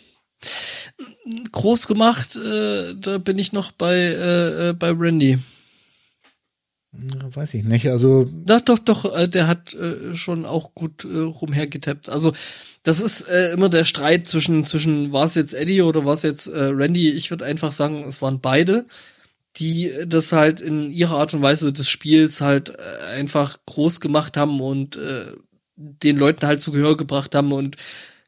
[1.52, 5.38] Groß gemacht, äh, da bin ich noch bei, äh, äh, bei Randy.
[7.34, 7.90] Weiß ich nicht.
[7.90, 12.08] Also Doch, doch, doch, äh, der hat äh, schon auch gut äh, rumhergetappt.
[12.08, 12.32] Also
[12.82, 16.22] das ist äh, immer der Streit zwischen, zwischen war es jetzt Eddie oder war es
[16.22, 17.10] jetzt äh, Randy.
[17.10, 18.86] Ich würde einfach sagen, es waren beide,
[19.56, 24.36] die das halt in ihrer Art und Weise des Spiels halt äh, einfach groß gemacht
[24.36, 25.24] haben und äh,
[25.76, 27.52] den Leuten halt zu Gehör gebracht haben.
[27.52, 27.76] Und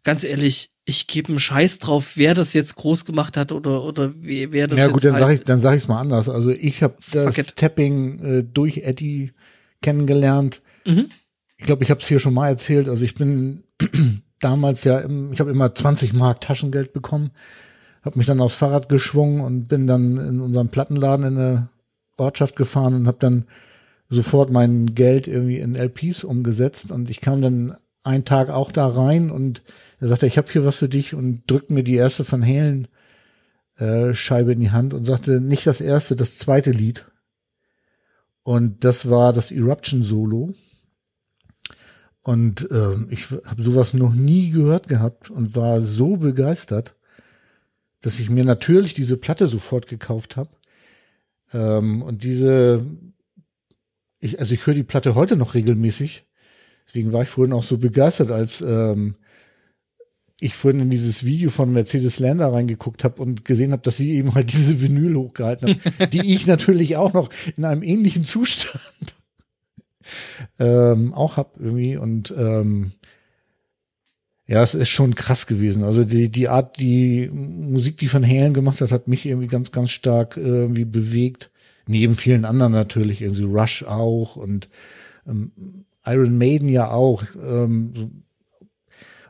[0.04, 4.12] ganz ehrlich, ich gebe einen Scheiß drauf, wer das jetzt groß gemacht hat oder, oder
[4.16, 6.28] wer, wer das ja jetzt gut, dann halt sage ich, dann sag ich's mal anders.
[6.28, 7.34] Also ich habe das.
[7.54, 9.32] Tapping äh, durch Eddie
[9.82, 10.62] kennengelernt.
[10.86, 11.10] Mhm.
[11.58, 12.88] Ich glaube, ich habe es hier schon mal erzählt.
[12.88, 13.64] Also ich bin
[14.40, 17.32] damals ja, im, ich habe immer 20 Mark Taschengeld bekommen,
[18.08, 21.68] habe mich dann aufs Fahrrad geschwungen und bin dann in unserem Plattenladen in der
[22.16, 23.44] Ortschaft gefahren und habe dann
[24.08, 28.88] sofort mein Geld irgendwie in LPs umgesetzt und ich kam dann einen Tag auch da
[28.88, 29.62] rein und
[30.00, 32.88] er sagte, ich habe hier was für dich und drückt mir die erste Van Halen
[33.76, 37.04] äh, Scheibe in die Hand und sagte, nicht das erste, das zweite Lied.
[38.42, 40.54] Und das war das Eruption Solo.
[42.22, 46.94] Und ähm, ich habe sowas noch nie gehört gehabt und war so begeistert,
[48.00, 50.50] dass ich mir natürlich diese Platte sofort gekauft habe.
[51.52, 52.84] Ähm, und diese,
[54.20, 56.26] ich, also ich höre die Platte heute noch regelmäßig.
[56.86, 59.16] Deswegen war ich vorhin auch so begeistert, als ähm,
[60.40, 64.12] ich vorhin in dieses Video von Mercedes Lander reingeguckt habe und gesehen habe, dass sie
[64.12, 69.16] eben halt diese Vinyl hochgehalten hat, die ich natürlich auch noch in einem ähnlichen Zustand
[70.58, 72.92] ähm, auch hab irgendwie und ähm,
[74.48, 75.84] ja, es ist schon krass gewesen.
[75.84, 79.72] Also die die Art, die Musik, die Van Halen gemacht hat, hat mich irgendwie ganz
[79.72, 81.50] ganz stark irgendwie bewegt.
[81.86, 84.68] Neben vielen anderen natürlich, irgendwie Rush auch und
[85.26, 85.52] ähm,
[86.04, 87.24] Iron Maiden ja auch.
[87.42, 88.24] Ähm,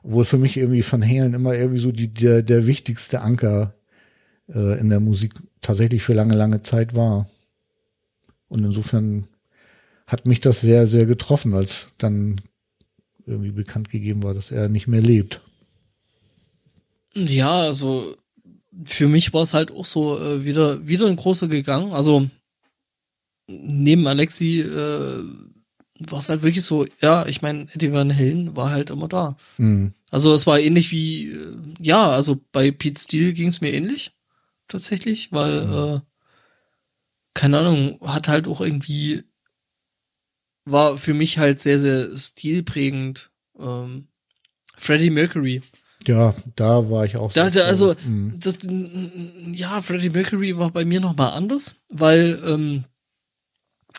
[0.05, 3.75] obwohl für mich irgendwie Van Halen immer irgendwie so die der der wichtigste Anker
[4.49, 7.29] äh, in der Musik tatsächlich für lange lange Zeit war.
[8.49, 9.27] Und insofern
[10.07, 12.41] hat mich das sehr, sehr getroffen, als dann
[13.29, 15.41] irgendwie bekannt gegeben war, dass er nicht mehr lebt.
[17.15, 18.17] Ja, also
[18.85, 21.93] für mich war es halt auch so äh, wieder wieder ein großer gegangen.
[21.93, 22.29] Also
[23.47, 25.25] neben Alexi äh,
[25.99, 29.37] war es halt wirklich so, ja, ich meine, Eddie Van Halen war halt immer da.
[29.57, 29.95] Hm.
[30.11, 34.13] Also es war ähnlich wie, äh, ja, also bei Pete Steele ging es mir ähnlich,
[34.69, 35.63] tatsächlich, weil,
[35.97, 36.01] äh,
[37.35, 39.25] keine Ahnung, hat halt auch irgendwie,
[40.71, 43.31] war für mich halt sehr, sehr stilprägend.
[43.59, 44.09] Ähm,
[44.77, 45.63] Freddie Mercury.
[46.07, 47.33] Ja, da war ich auch.
[47.33, 48.07] Da, da, also, traurig.
[48.07, 48.39] Hm.
[48.41, 48.59] das,
[49.53, 52.85] ja, Freddie Mercury war bei mir noch mal anders, weil ähm,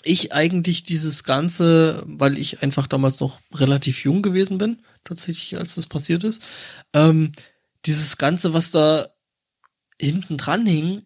[0.04, 5.76] ich eigentlich dieses Ganze, weil ich einfach damals noch relativ jung gewesen bin, tatsächlich, als
[5.76, 6.42] das passiert ist,
[6.94, 7.34] ähm,
[7.86, 9.06] dieses Ganze, was da
[10.00, 11.04] hinten dran hing,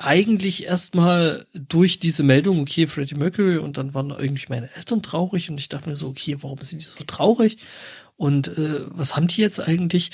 [0.00, 5.50] eigentlich erstmal durch diese Meldung, okay, Freddie Mercury, und dann waren irgendwie meine Eltern traurig
[5.50, 7.58] und ich dachte mir so, okay, warum sind die so traurig?
[8.16, 10.10] Und äh, was haben die jetzt eigentlich?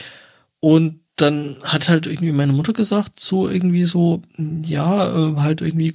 [0.60, 4.22] Und dann hat halt irgendwie meine Mutter gesagt, so irgendwie so,
[4.64, 5.94] ja, äh, halt irgendwie,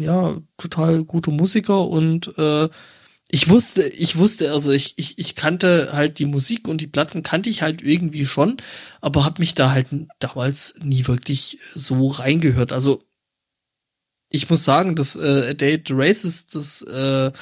[0.00, 2.68] ja, total gute Musiker und äh,
[3.32, 7.22] ich wusste, ich wusste, also ich, ich, ich kannte halt die Musik und die Platten
[7.22, 8.56] kannte ich halt irgendwie schon,
[9.00, 9.86] aber habe mich da halt
[10.18, 12.72] damals nie wirklich so reingehört.
[12.72, 13.04] Also
[14.30, 17.32] ich muss sagen, dass äh, A Day at the Races, das äh,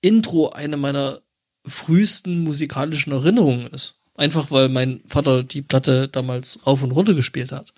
[0.00, 1.20] Intro eine meiner
[1.64, 3.94] frühesten musikalischen Erinnerungen ist.
[4.16, 7.72] Einfach weil mein Vater die Platte damals rauf und runter gespielt hat.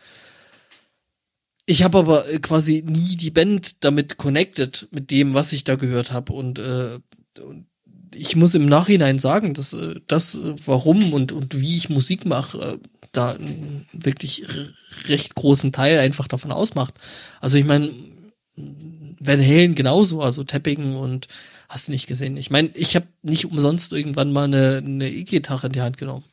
[1.66, 5.74] Ich habe aber äh, quasi nie die Band damit connected, mit dem, was ich da
[5.74, 6.32] gehört habe.
[6.32, 6.98] Und, äh,
[7.40, 7.66] und
[8.14, 12.24] ich muss im Nachhinein sagen, dass äh, das, äh, warum und, und wie ich Musik
[12.24, 12.78] mache, äh,
[13.12, 14.44] da einen wirklich
[15.08, 16.94] recht großen Teil einfach davon ausmacht.
[17.40, 17.90] Also ich meine,
[18.56, 21.28] Van Halen genauso, also Tapping und
[21.68, 22.36] hast nicht gesehen.
[22.36, 26.24] Ich meine, ich habe nicht umsonst irgendwann mal eine, E-Gitarre in die Hand genommen.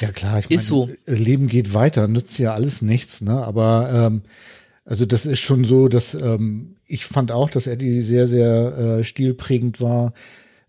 [0.00, 3.44] Ja klar, ich meine, Leben geht weiter, nützt ja alles nichts, ne?
[3.44, 4.22] Aber ähm,
[4.84, 9.04] also das ist schon so, dass ähm, ich fand auch, dass Eddie sehr, sehr äh,
[9.04, 10.12] stilprägend war,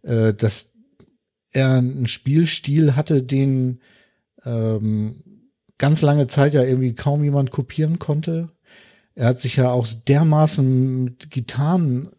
[0.04, 0.74] äh, dass
[1.52, 3.80] er einen Spielstil hatte, den
[4.46, 5.24] ähm,
[5.78, 8.50] ganz lange Zeit ja irgendwie kaum jemand kopieren konnte.
[9.16, 12.10] Er hat sich ja auch dermaßen mit Gitarren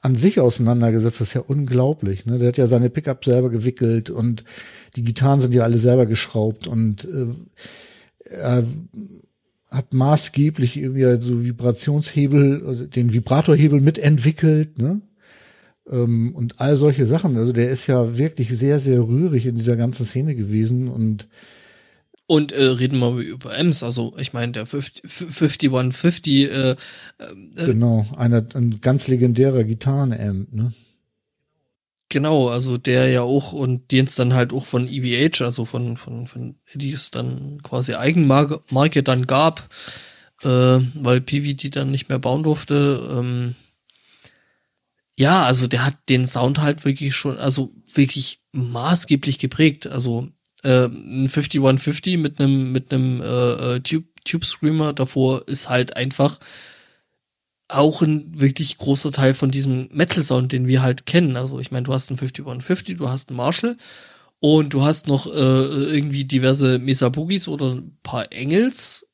[0.00, 2.26] an sich auseinandergesetzt, das ist ja unglaublich.
[2.26, 2.38] Ne?
[2.38, 4.44] Der hat ja seine Pickup selber gewickelt und
[4.96, 7.26] die Gitarren sind ja alle selber geschraubt und äh,
[8.30, 8.64] er
[9.70, 15.00] hat maßgeblich irgendwie so Vibrationshebel, also den Vibratorhebel mitentwickelt, ne?
[15.90, 17.36] Ähm, und all solche Sachen.
[17.36, 21.28] Also der ist ja wirklich sehr, sehr rührig in dieser ganzen Szene gewesen und
[22.26, 26.76] Und äh, reden wir über Ems, also ich meine, der 50, 5150, äh, äh,
[27.54, 30.72] genau, einer, ein ganz legendärer Gitarrenamp, ne?
[32.14, 35.96] genau, also der ja auch und den es dann halt auch von EVH, also von,
[35.96, 39.68] von, von Eddies dann quasi Eigenmarke Marke dann gab,
[40.42, 43.06] äh, weil Pivi die dann nicht mehr bauen durfte.
[43.18, 43.56] Ähm,
[45.16, 49.88] ja, also der hat den Sound halt wirklich schon, also wirklich maßgeblich geprägt.
[49.88, 50.28] Also
[50.64, 53.24] äh, ein 5150 mit einem mit einem äh,
[53.76, 56.38] äh, Tube, Tube Screamer davor ist halt einfach
[57.68, 61.36] auch ein wirklich großer Teil von diesem Metal Sound, den wir halt kennen.
[61.36, 63.76] Also ich meine, du hast einen 5150, du hast einen Marshall
[64.40, 69.06] und du hast noch äh, irgendwie diverse Mesa Boogies oder ein paar Engels,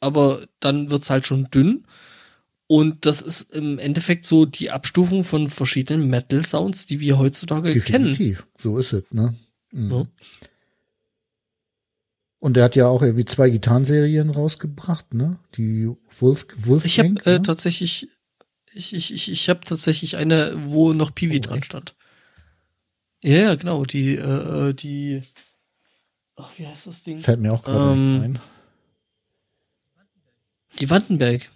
[0.00, 1.86] aber dann wird's halt schon dünn.
[2.68, 7.78] Und das ist im Endeffekt so die Abstufung von verschiedenen Metal Sounds, die wir heutzutage
[7.78, 8.06] kennen.
[8.06, 9.36] Definitiv, so ist es, ne?
[9.70, 9.90] Mhm.
[9.90, 10.06] Ja.
[12.46, 15.36] Und er hat ja auch irgendwie zwei Gitarrenserien rausgebracht, ne?
[15.56, 15.90] Die
[16.20, 16.84] Wolf, Wolfgang.
[16.84, 17.42] Ich habe äh, ne?
[17.42, 18.08] tatsächlich,
[18.72, 21.64] ich, ich, ich, ich habe tatsächlich eine, wo noch Piwi Oh, dran echt?
[21.64, 21.96] stand.
[23.24, 25.22] Ja, ja, genau, die, äh, äh, die,
[26.36, 27.18] ach, wie heißt das Ding?
[27.18, 28.38] Fällt mir auch gerade Ähm, ein.
[30.78, 31.50] Die Wandenberg.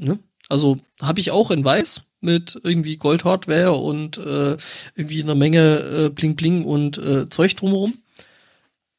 [0.00, 0.18] Ne?
[0.48, 4.56] Also habe ich auch in Weiß mit irgendwie Gold-Hardware und äh,
[4.96, 7.94] irgendwie einer Menge äh, Bling Bling und äh, Zeug drumherum.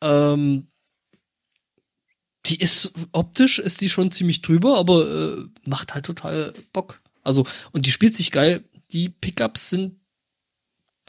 [0.01, 0.67] Ähm,
[2.45, 7.01] die ist optisch ist die schon ziemlich drüber, aber äh, macht halt total Bock.
[7.23, 8.63] Also und die spielt sich geil.
[8.91, 9.95] Die Pickups sind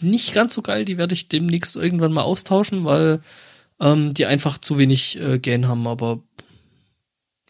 [0.01, 0.85] nicht ganz so geil.
[0.85, 3.21] Die werde ich demnächst irgendwann mal austauschen, weil
[3.81, 5.87] ähm, die einfach zu wenig äh, Gain haben.
[5.87, 6.23] Aber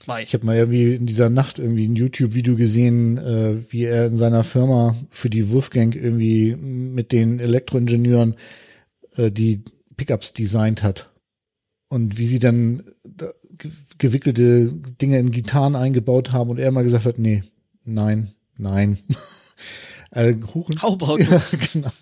[0.06, 0.22] Mai.
[0.22, 4.16] Ich habe mal irgendwie in dieser Nacht irgendwie ein YouTube-Video gesehen, äh, wie er in
[4.16, 8.36] seiner Firma für die Wolfgang irgendwie mit den Elektroingenieuren
[9.16, 9.62] äh, die
[9.96, 11.09] Pickups designt hat.
[11.90, 14.72] Und wie sie dann da ge- gewickelte
[15.02, 17.42] Dinge in Gitarren eingebaut haben und er mal gesagt hat, nee,
[17.84, 18.96] nein, nein.
[20.12, 20.34] äh,
[20.80, 21.92] about Ja, genau.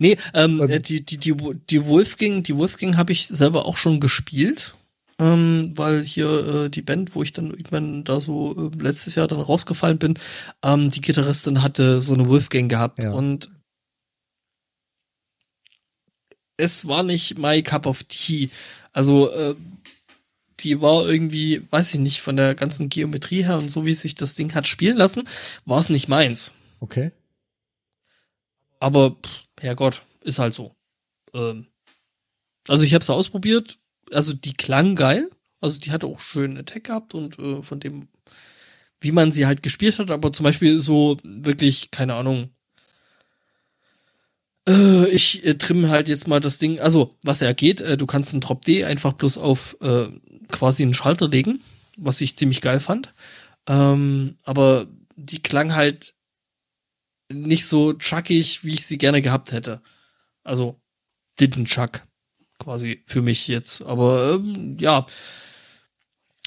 [0.00, 1.34] Nee, ähm, Also- äh, die, die, die,
[1.70, 4.74] die Wolfgang, die Wolfgang habe ich selber auch schon gespielt.
[5.18, 9.28] Ähm, weil hier äh, die Band, wo ich dann irgendwann da so äh, letztes Jahr
[9.28, 10.18] dann rausgefallen bin,
[10.64, 13.12] ähm, die Gitarristin hatte so eine Wolfgang gehabt Ja.
[13.12, 13.48] und
[16.56, 18.50] es war nicht my cup of tea.
[18.92, 19.56] Also äh,
[20.60, 24.14] die war irgendwie, weiß ich nicht, von der ganzen Geometrie her und so wie sich
[24.14, 25.28] das Ding hat spielen lassen,
[25.64, 26.52] war es nicht meins.
[26.80, 27.10] Okay.
[28.78, 29.16] Aber,
[29.60, 30.74] Herrgott, ist halt so.
[31.32, 31.66] Ähm,
[32.68, 33.78] also ich habe es ausprobiert.
[34.12, 35.30] Also die klang geil.
[35.60, 38.08] Also die hatte auch schön Attack gehabt und äh, von dem,
[39.00, 40.10] wie man sie halt gespielt hat.
[40.10, 42.50] Aber zum Beispiel so wirklich, keine Ahnung.
[44.68, 46.80] Äh, ich äh, trimme halt jetzt mal das Ding.
[46.80, 50.08] Also, was ja geht, äh, du kannst einen Drop D einfach bloß auf äh,
[50.50, 51.62] quasi einen Schalter legen,
[51.96, 53.12] was ich ziemlich geil fand.
[53.66, 54.86] Ähm, aber
[55.16, 56.14] die klang halt
[57.32, 59.80] nicht so chuckig, wie ich sie gerne gehabt hätte.
[60.42, 60.80] Also,
[61.38, 62.06] didn't chuck.
[62.58, 63.82] Quasi für mich jetzt.
[63.82, 65.06] Aber ähm, ja.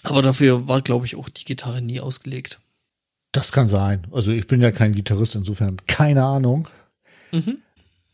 [0.03, 2.60] Aber dafür war, glaube ich, auch die Gitarre nie ausgelegt.
[3.31, 4.07] Das kann sein.
[4.11, 6.69] Also ich bin ja kein Gitarrist, insofern keine Ahnung.
[7.31, 7.57] Mhm.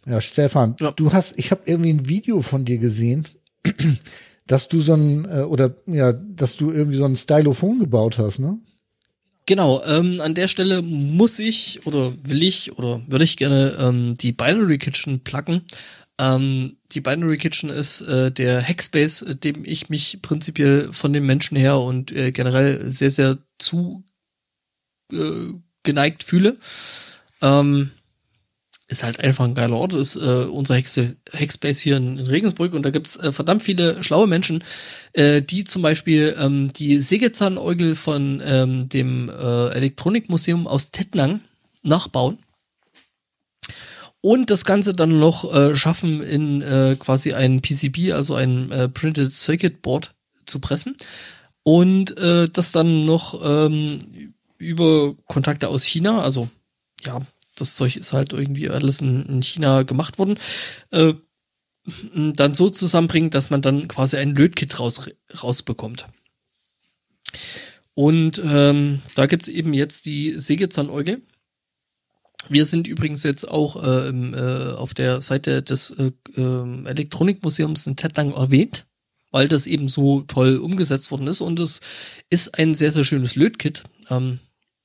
[0.06, 0.92] Ja, Stefan, Ja.
[0.92, 3.26] du hast, ich habe irgendwie ein Video von dir gesehen,
[4.48, 8.40] dass du so ein, äh, oder ja, dass du irgendwie so ein Stylophon gebaut hast,
[8.40, 8.60] ne?
[9.46, 14.14] Genau, ähm, an der Stelle muss ich oder will ich oder würde ich gerne ähm,
[14.16, 15.64] die Binary Kitchen pluggen.
[16.18, 21.26] Ähm, die Binary Kitchen ist äh, der Hackspace, äh, dem ich mich prinzipiell von den
[21.26, 24.06] Menschen her und äh, generell sehr, sehr zu
[25.12, 25.54] äh,
[25.84, 26.58] geneigt fühle.
[27.42, 27.92] Ähm,
[28.88, 32.74] ist halt einfach ein geiler Ort, ist äh, unser Hexe, Hackspace hier in, in Regensburg
[32.74, 34.64] und da gibt's äh, verdammt viele schlaue Menschen,
[35.14, 41.42] äh, die zum Beispiel ähm, die Sägezahnäugel von ähm, dem äh, Elektronikmuseum aus Tettnang
[41.82, 42.40] nachbauen
[44.22, 48.90] und das Ganze dann noch äh, schaffen, in äh, quasi ein PCB, also ein äh,
[48.90, 50.14] Printed Circuit Board
[50.46, 50.98] zu pressen
[51.64, 56.50] und äh, das dann noch ähm, über Kontakte aus China, also
[57.06, 57.22] ja,
[57.56, 60.40] das Zeug ist halt irgendwie alles in, in China gemacht worden,
[60.92, 61.14] äh,
[62.16, 65.10] dann so zusammenbringen, dass man dann quasi ein Lötkit raus,
[65.44, 66.08] rausbekommt.
[67.94, 71.22] Und ähm, da gibt's eben jetzt die Sägezahnäugel.
[72.50, 77.88] Wir sind übrigens jetzt auch äh, im, äh, auf der Seite des äh, ähm, Elektronikmuseums
[77.88, 78.86] in Tettnang erwähnt,
[79.32, 81.42] weil das eben so toll umgesetzt worden ist.
[81.42, 81.82] Und es
[82.30, 83.84] ist ein sehr, sehr schönes Lötkit.
[84.10, 84.40] Ähm,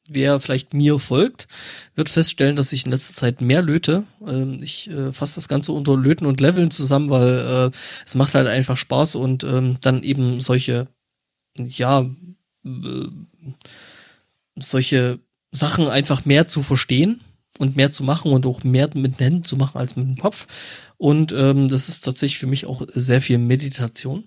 [0.08, 1.46] wer vielleicht mir folgt,
[1.94, 4.04] wird feststellen, dass ich in letzter Zeit mehr löte.
[4.26, 7.76] Ähm, ich äh, fasse das Ganze unter Löten und Leveln zusammen, weil äh,
[8.06, 10.88] es macht halt einfach Spaß und ähm, dann eben solche,
[11.58, 12.06] ja,
[12.64, 13.06] äh,
[14.56, 15.20] solche
[15.52, 17.20] Sachen einfach mehr zu verstehen
[17.58, 20.16] und mehr zu machen und auch mehr mit den Händen zu machen als mit dem
[20.16, 20.46] Kopf.
[20.96, 24.24] Und ähm, das ist tatsächlich für mich auch sehr viel Meditation.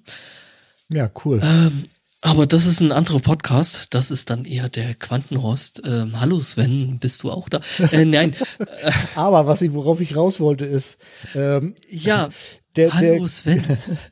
[0.89, 1.39] Ja, cool.
[1.43, 1.83] Ähm,
[2.21, 3.87] aber das ist ein anderer Podcast.
[3.91, 5.81] Das ist dann eher der Quantenhorst.
[5.85, 7.61] Ähm, hallo Sven, bist du auch da?
[7.91, 8.35] Äh, nein,
[9.15, 10.97] Aber was ich, worauf ich raus wollte, ist,
[11.35, 12.29] ähm, ja.
[12.75, 13.63] der, hallo der, Sven.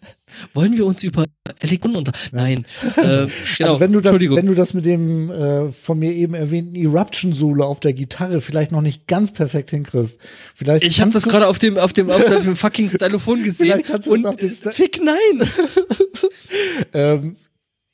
[0.54, 1.26] Wollen wir uns über
[1.60, 2.12] Elektronen unter...
[2.32, 2.66] Nein.
[2.98, 3.28] Äh,
[3.58, 6.76] genau, also wenn du das, wenn du das mit dem äh, von mir eben erwähnten
[6.76, 10.20] Eruption-Solo auf der Gitarre vielleicht noch nicht ganz perfekt hinkriegst,
[10.56, 13.86] vielleicht ich habe das gerade auf dem auf dem auf dem fucking Stylophon gesehen Vielleicht
[13.88, 15.50] kannst du das und auf dem fick nein.
[16.94, 17.36] Ähm,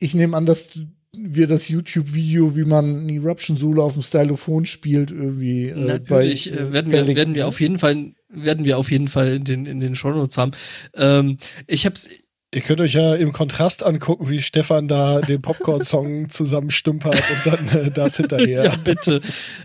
[0.05, 0.69] ich nehme an, dass
[1.17, 6.57] wir das YouTube-Video, wie man ein Eruption-Solo auf dem Stylophon spielt, irgendwie äh, Natürlich bei,
[6.57, 7.15] äh, werden wir verlinken.
[7.15, 10.37] werden wir auf jeden Fall werden wir auf jeden Fall in den in den Shownotes
[10.37, 10.51] haben.
[10.95, 11.37] Ähm,
[11.67, 12.09] ich hab's
[12.53, 17.67] Ihr könnt euch ja im Kontrast angucken, wie Stefan da den Popcorn-Song zusammenstümpert und dann
[17.85, 18.63] äh, das hinterher.
[18.63, 19.19] ja bitte.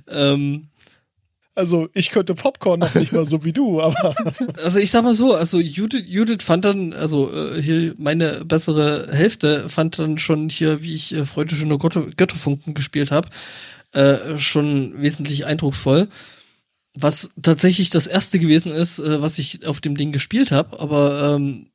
[0.08, 0.69] ähm,
[1.54, 4.14] Also ich könnte Popcorn noch nicht mal so wie du, aber
[4.62, 9.08] also ich sag mal so, also Judith, Judith fand dann, also äh, hier meine bessere
[9.12, 13.30] Hälfte fand dann schon hier, wie ich äh, Freude Götter, Götterfunken gespielt habe,
[13.92, 16.08] äh, schon wesentlich eindrucksvoll.
[16.94, 21.34] Was tatsächlich das erste gewesen ist, äh, was ich auf dem Ding gespielt habe, aber
[21.34, 21.70] ähm,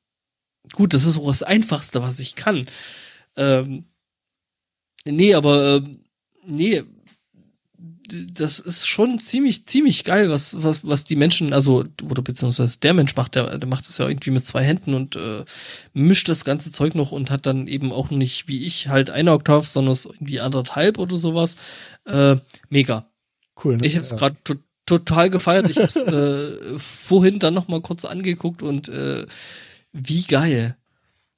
[0.72, 2.66] gut, das ist auch das Einfachste, was ich kann.
[3.36, 3.86] Ähm,
[5.06, 6.00] nee, aber ähm,
[6.46, 6.84] nee,
[8.08, 12.94] das ist schon ziemlich, ziemlich geil, was, was, was die Menschen, also, oder beziehungsweise der
[12.94, 15.44] Mensch macht, der, der macht das ja irgendwie mit zwei Händen und äh,
[15.94, 19.32] mischt das ganze Zeug noch und hat dann eben auch nicht wie ich halt eine
[19.34, 21.58] Oktav, sondern es irgendwie anderthalb oder sowas.
[22.06, 22.38] Äh,
[22.70, 23.10] mega.
[23.64, 23.78] Cool.
[23.78, 23.86] Ne?
[23.88, 24.18] Ich habe es Ja.
[24.18, 24.56] gerade to
[24.86, 25.68] total gefeiert.
[25.70, 25.96] Ich habe es
[26.76, 29.26] äh, vorhin dann noch mal kurz angeguckt und äh,
[29.94, 30.78] wie geil.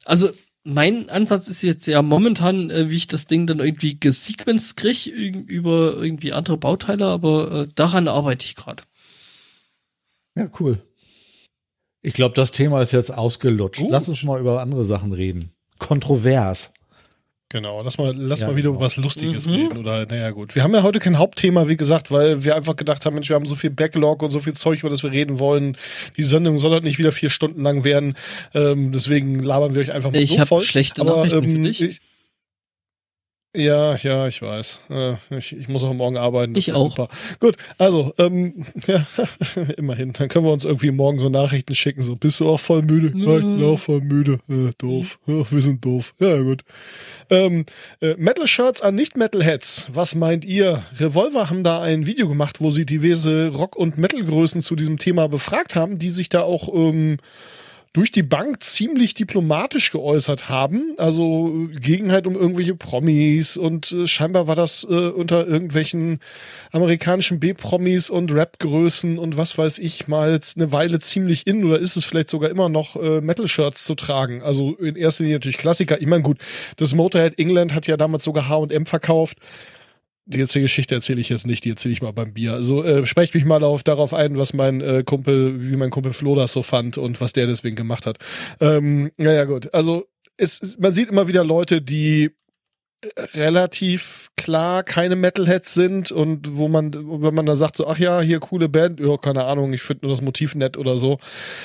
[0.03, 0.29] Also
[0.67, 5.07] mein Ansatz ist jetzt ja momentan, äh, wie ich das Ding dann irgendwie gesequenced krieg
[5.07, 8.83] irg- über irgendwie andere Bauteile, aber äh, daran arbeite ich gerade.
[10.35, 10.81] Ja, cool.
[12.01, 13.81] Ich glaube, das Thema ist jetzt ausgelutscht.
[13.81, 13.91] Gut.
[13.91, 15.51] Lass uns mal über andere Sachen reden.
[15.79, 16.73] Kontrovers.
[17.49, 18.81] Genau, lass mal, lass Ja, mal wieder genau.
[18.81, 19.53] was Lustiges Mhm.
[19.53, 19.77] reden.
[19.77, 20.55] Oder naja gut.
[20.55, 23.35] Wir haben ja heute kein Hauptthema, wie gesagt, weil wir einfach gedacht haben, Mensch, wir
[23.35, 25.77] haben so viel Backlog und so viel Zeug, über das wir reden wollen.
[26.17, 28.15] Die Sendung soll halt nicht wieder vier Stunden lang werden.
[28.53, 30.61] Ähm, deswegen labern wir euch einfach mal Ich so hab voll.
[30.61, 31.81] schlechte Aber, Nachrichten für ähm, dich.
[31.81, 31.99] Ich,
[33.57, 34.81] ja, ja, ich weiß.
[34.89, 36.53] Äh, ich, ich muss auch morgen arbeiten.
[36.53, 36.89] das Ich auch.
[36.89, 37.09] Super.
[37.39, 39.07] Gut, also, ähm, ja,
[39.77, 40.13] immerhin.
[40.13, 42.01] Dann können wir uns irgendwie morgen so Nachrichten schicken.
[42.01, 43.11] So, bist du auch voll müde?
[43.15, 44.39] Ja, ich bin auch voll müde.
[44.49, 45.19] Äh, doof.
[45.25, 46.13] Ja, wir sind doof.
[46.19, 46.63] Ja, gut.
[47.29, 47.65] Ähm,
[48.01, 49.87] äh, Metal-Shirts an Nicht-Metal-Heads.
[49.93, 50.85] Was meint ihr?
[50.99, 55.27] Revolver haben da ein Video gemacht, wo sie diverse Rock- und Metal-Größen zu diesem Thema
[55.27, 57.17] befragt haben, die sich da auch ähm,
[57.93, 60.93] durch die Bank ziemlich diplomatisch geäußert haben.
[60.97, 66.19] Also äh, gegen halt um irgendwelche Promis und äh, scheinbar war das äh, unter irgendwelchen
[66.71, 71.95] amerikanischen B-Promis und Rap-Größen und was weiß ich mal eine Weile ziemlich in oder ist
[71.95, 74.41] es vielleicht sogar immer noch äh, Metal-Shirts zu tragen.
[74.41, 76.01] Also in erster Linie natürlich Klassiker.
[76.01, 76.39] Ich meine gut,
[76.75, 79.37] das Motorhead England hat ja damals sogar H&M verkauft.
[80.27, 82.53] Die die Geschichte erzähle ich jetzt nicht, die erzähle ich mal beim Bier.
[82.53, 86.13] Also äh, sprecht mich mal auf, darauf ein, was mein äh, Kumpel, wie mein Kumpel
[86.13, 88.17] Flo das so fand und was der deswegen gemacht hat.
[88.59, 89.73] Ähm, naja, gut.
[89.73, 90.05] Also
[90.35, 92.31] es, man sieht immer wieder Leute, die
[93.35, 98.21] relativ klar keine Metalheads sind und wo man, wenn man da sagt, so, ach ja,
[98.21, 101.19] hier coole Band, ja, keine Ahnung, ich finde nur das Motiv nett oder so,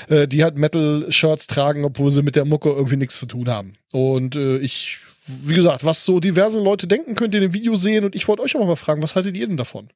[0.08, 3.74] äh, die halt Metal-Shirts tragen, obwohl sie mit der Mucke irgendwie nichts zu tun haben.
[3.90, 7.76] Und äh, ich, wie gesagt, was so diverse Leute denken, könnt ihr in dem Video
[7.76, 9.90] sehen und ich wollte euch auch mal fragen, was haltet ihr denn davon?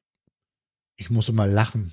[0.95, 1.91] Ich muss immer lachen.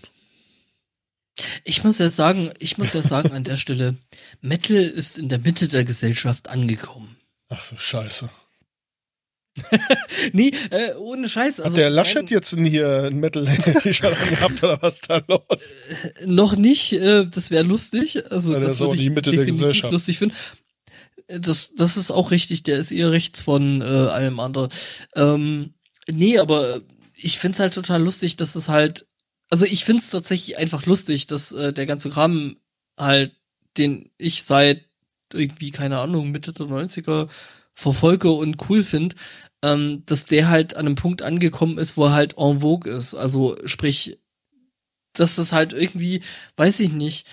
[1.64, 3.96] Ich muss ja sagen, ich muss ja sagen an der Stelle,
[4.40, 7.16] Metal ist in der Mitte der Gesellschaft angekommen.
[7.48, 8.30] Ach so, scheiße.
[10.32, 11.60] nee, äh, ohne Scheiß.
[11.60, 15.74] Also, Hat der Laschet jetzt ein, hier ein Metal-T-Shirt angehabt oder was da los?
[16.20, 18.30] Äh, noch nicht, äh, das wäre lustig.
[18.32, 19.92] Also Ja, das würde ich die Mitte der definitiv Gesellschaft.
[19.92, 20.34] lustig finden.
[21.28, 24.70] Äh, Das, das ist auch richtig, der ist eher rechts von äh, allem anderen.
[25.16, 25.74] Ähm,
[26.10, 26.80] nee, aber
[27.16, 29.06] ich find's halt total lustig, dass es halt,
[29.50, 32.56] also ich find's tatsächlich einfach lustig, dass äh, der ganze Kram
[32.98, 33.32] halt,
[33.78, 34.86] den ich seit
[35.32, 37.28] irgendwie, keine Ahnung, Mitte der 90er
[37.72, 39.16] verfolge und cool find,
[39.62, 43.14] ähm, dass der halt an einem Punkt angekommen ist, wo er halt en vogue ist.
[43.14, 44.18] Also sprich,
[45.14, 46.22] dass das halt irgendwie,
[46.56, 47.26] weiß ich nicht,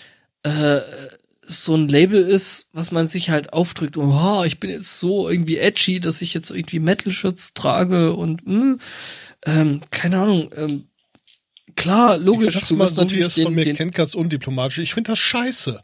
[0.43, 0.81] äh,
[1.41, 3.97] so ein Label ist, was man sich halt aufdrückt.
[3.97, 8.77] Oh, ich bin jetzt so irgendwie edgy, dass ich jetzt irgendwie Metal-Shirts trage und mh,
[9.45, 10.49] ähm, keine Ahnung.
[10.55, 10.87] Ähm,
[11.75, 14.13] klar, logisch, ich sag's du mal so, wie natürlich es von mir den, kennt, ganz
[14.13, 14.77] undiplomatisch.
[14.77, 15.83] Ich finde das scheiße.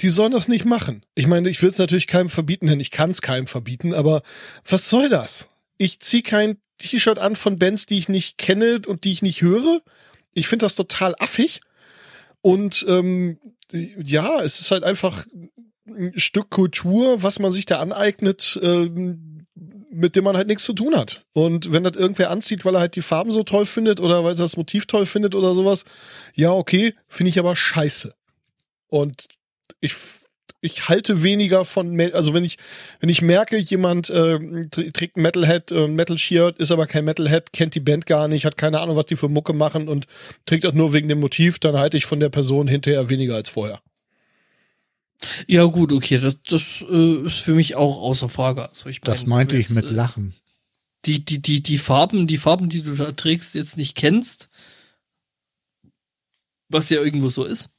[0.00, 1.04] Die sollen das nicht machen.
[1.14, 4.22] Ich meine, ich will es natürlich keinem verbieten, denn ich kann es keinem verbieten, aber
[4.66, 5.48] was soll das?
[5.78, 9.42] Ich ziehe kein T-Shirt an von Bands, die ich nicht kenne und die ich nicht
[9.42, 9.80] höre.
[10.34, 11.60] Ich finde das total affig.
[12.40, 13.38] Und ähm,
[13.72, 15.26] ja, es ist halt einfach
[15.86, 19.46] ein Stück Kultur, was man sich da aneignet, ähm,
[19.90, 21.24] mit dem man halt nichts zu tun hat.
[21.32, 24.32] Und wenn das irgendwer anzieht, weil er halt die Farben so toll findet oder weil
[24.32, 25.84] er das Motiv toll findet oder sowas,
[26.34, 28.14] ja, okay, finde ich aber scheiße.
[28.88, 29.26] Und
[29.80, 29.94] ich,
[30.62, 32.56] ich halte weniger von, also wenn ich,
[33.00, 37.04] wenn ich merke, jemand äh, tr- trägt ein Metalhead, äh, ein Metal-Shirt, ist aber kein
[37.04, 40.06] Metalhead, kennt die Band gar nicht, hat keine Ahnung, was die für Mucke machen und
[40.46, 43.50] trägt das nur wegen dem Motiv, dann halte ich von der Person hinterher weniger als
[43.50, 43.82] vorher.
[45.46, 48.68] ja gut, okay, das, das äh, ist für mich auch außer Frage.
[48.68, 50.34] Also ich Das mein, meinte wenn ich mit äh, Lachen.
[51.06, 54.48] die, die, die, die Farben, die Farben, die du da trägst, jetzt nicht kennst,
[56.68, 57.70] was ja irgendwo so ist.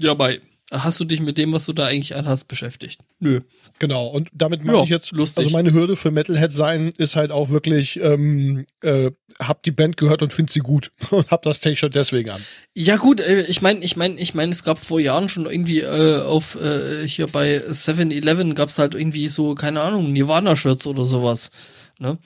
[0.00, 0.40] Ja, bei.
[0.72, 3.00] Hast du dich mit dem, was du da eigentlich anhast, beschäftigt?
[3.18, 3.40] Nö.
[3.80, 5.44] Genau, und damit meine Ja, ich jetzt, lustig.
[5.44, 9.10] also meine Hürde für Metalhead sein ist halt auch wirklich, ähm, äh,
[9.40, 12.40] hab die Band gehört und find sie gut und hab das T-Shirt deswegen an.
[12.76, 15.80] Ja gut, äh, ich meine, ich meine, ich meine, es gab vor Jahren schon irgendwie
[15.80, 21.50] äh, auf äh, hier bei 7-Eleven gab's halt irgendwie so keine Ahnung Nirvana-Shirts oder sowas,
[21.98, 22.18] ne?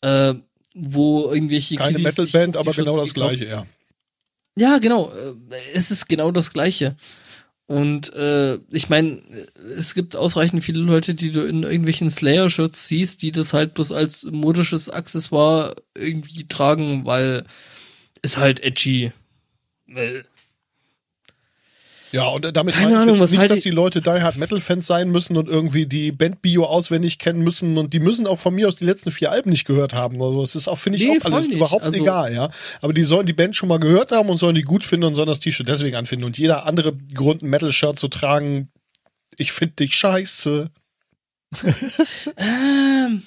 [0.00, 0.34] Äh,
[0.72, 3.66] wo irgendwelche Keine Metalband, aber genau das gekauft- gleiche, ja.
[4.56, 5.10] Ja, genau.
[5.10, 5.34] äh,
[5.74, 6.96] Es ist genau das Gleiche.
[7.70, 9.22] Und äh, ich meine,
[9.78, 13.92] es gibt ausreichend viele Leute, die du in irgendwelchen Slayer-Shirts siehst, die das halt bloß
[13.92, 17.44] als modisches Accessoire irgendwie tragen, weil
[18.22, 19.12] es halt edgy.
[19.86, 20.24] Weil
[22.12, 24.36] Ja, und äh, damit Keine meine ich Ahnung, was nicht, dass die Leute Die Hard
[24.36, 28.38] Metal Fans sein müssen und irgendwie die Band-Bio auswendig kennen müssen und die müssen auch
[28.40, 30.20] von mir aus die letzten vier Alben nicht gehört haben.
[30.20, 31.56] Also es ist auch, finde ich, Nee, auch alles nicht.
[31.56, 32.50] überhaupt Also- egal, ja.
[32.80, 35.14] Aber die sollen die Band schon mal gehört haben und sollen die gut finden und
[35.14, 36.24] sollen das T-Shirt deswegen anfinden.
[36.24, 38.70] Und jeder andere Grund, ein Metal-Shirt zu tragen,
[39.36, 40.68] ich finde dich scheiße.
[42.36, 43.22] ähm,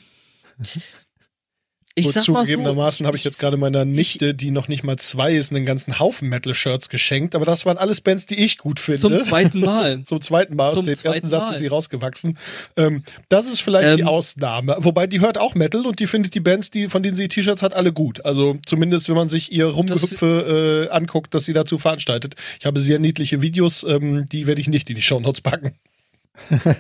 [1.96, 5.52] ich so, zugegebenermaßen habe ich jetzt gerade meiner Nichte, die noch nicht mal zwei ist,
[5.52, 7.36] einen ganzen Haufen Metal-Shirts geschenkt.
[7.36, 9.00] Aber das waren alles Bands, die ich gut finde.
[9.00, 10.04] zum zweiten Mal.
[10.06, 10.70] Zum zweiten Mal.
[10.70, 11.54] Aus Zum dem zweiten ersten Satz Mal.
[11.54, 12.38] ist sie rausgewachsen.
[12.78, 14.08] Ähm, das ist vielleicht die Ähm.
[14.08, 14.76] Ausnahme.
[14.80, 17.62] Wobei die hört auch Metal und die findet die Bands, die, von denen sie T-Shirts
[17.62, 18.26] hat, alle gut.
[18.26, 22.36] Also zumindest, wenn man sich ihr Rumgehüpfe äh, anguckt, dass sie dazu veranstaltet.
[22.60, 25.76] Ich habe sehr niedliche Videos, ähm, die werde ich nicht in die Shownotes packen.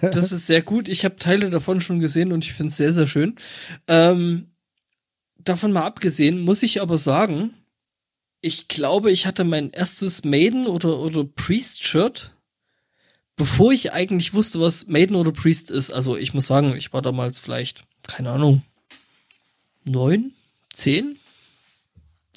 [0.01, 0.89] Das ist sehr gut.
[0.89, 3.35] Ich habe Teile davon schon gesehen und ich finde es sehr, sehr schön.
[3.87, 4.47] Ähm,
[5.43, 7.53] davon mal abgesehen, muss ich aber sagen,
[8.41, 12.35] ich glaube, ich hatte mein erstes Maiden oder, oder Priest-Shirt,
[13.35, 15.91] bevor ich eigentlich wusste, was Maiden oder Priest ist.
[15.91, 18.63] Also ich muss sagen, ich war damals vielleicht, keine Ahnung,
[19.85, 20.33] neun,
[20.71, 21.17] zehn?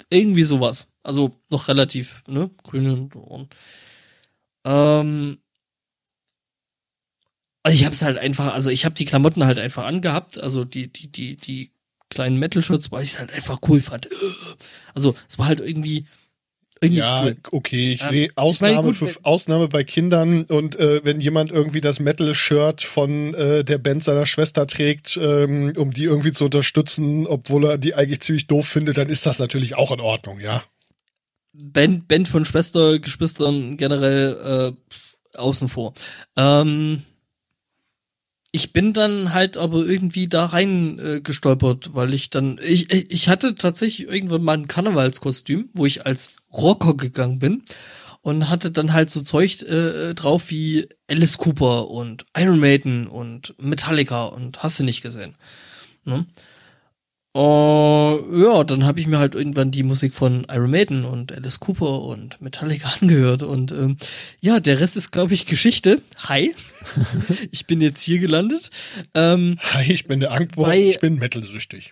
[0.09, 0.87] Irgendwie sowas.
[1.03, 2.49] Also noch relativ, ne?
[2.63, 3.49] Grüne Ohren.
[4.63, 5.37] Ähm,
[7.63, 10.63] und ich habe es halt einfach, also ich habe die Klamotten halt einfach angehabt, also
[10.63, 11.71] die, die, die, die
[12.09, 14.07] kleinen Metal-Shirts, weil ich es halt einfach cool fand.
[14.93, 16.05] Also es war halt irgendwie
[16.79, 17.37] irgendwie Ja, cool.
[17.51, 21.49] okay, ich Ähm, sehe Ausnahme meine, gut, für Ausnahme bei Kindern und äh, wenn jemand
[21.51, 26.45] irgendwie das Metal-Shirt von äh, der Band seiner Schwester trägt, ähm, um die irgendwie zu
[26.45, 30.39] unterstützen, obwohl er die eigentlich ziemlich doof findet, dann ist das natürlich auch in Ordnung,
[30.39, 30.63] ja.
[31.53, 34.75] Band, Band von Schwester, Geschwistern generell
[35.33, 35.93] äh, außen vor.
[36.35, 37.01] Ähm,
[38.51, 43.29] ich bin dann halt aber irgendwie da rein äh, gestolpert, weil ich dann ich ich
[43.29, 47.63] hatte tatsächlich irgendwann mal ein Karnevalskostüm, wo ich als Rocker gegangen bin
[48.21, 53.53] und hatte dann halt so Zeug äh, drauf wie Alice Cooper und Iron Maiden und
[53.57, 55.35] Metallica und hast du nicht gesehen.
[56.05, 56.25] Ne?
[57.39, 61.59] Oh, ja, dann habe ich mir halt irgendwann die Musik von Iron Maiden und Alice
[61.59, 63.97] Cooper und Metallica angehört und ähm,
[64.41, 66.01] ja, der Rest ist, glaube ich, Geschichte.
[66.17, 66.55] Hi,
[67.51, 68.71] ich bin jetzt hier gelandet.
[69.13, 71.91] Ähm, Hi, ich bin der Angbo, ich bin metalsüchtig.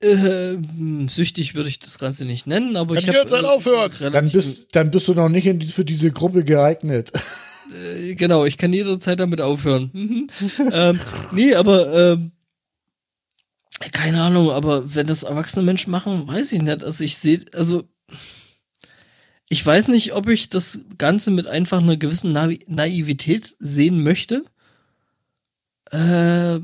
[0.00, 0.56] äh,
[1.08, 4.12] süchtig würde ich das Ganze nicht nennen, aber Kann ich habe jederzeit aufhören.
[4.12, 7.10] Dann bist, dann bist du noch nicht in die, für diese Gruppe geeignet.
[7.98, 9.90] äh, genau, ich kann jederzeit damit aufhören.
[9.92, 10.26] Mhm.
[10.72, 11.00] ähm,
[11.32, 12.30] nee, aber ähm,
[13.88, 16.84] keine Ahnung, aber wenn das erwachsene Menschen machen, weiß ich nicht.
[16.84, 17.88] Also ich sehe, also
[19.48, 24.44] ich weiß nicht, ob ich das Ganze mit einfach einer gewissen Naiv Naivität sehen möchte.
[25.90, 26.60] Äh,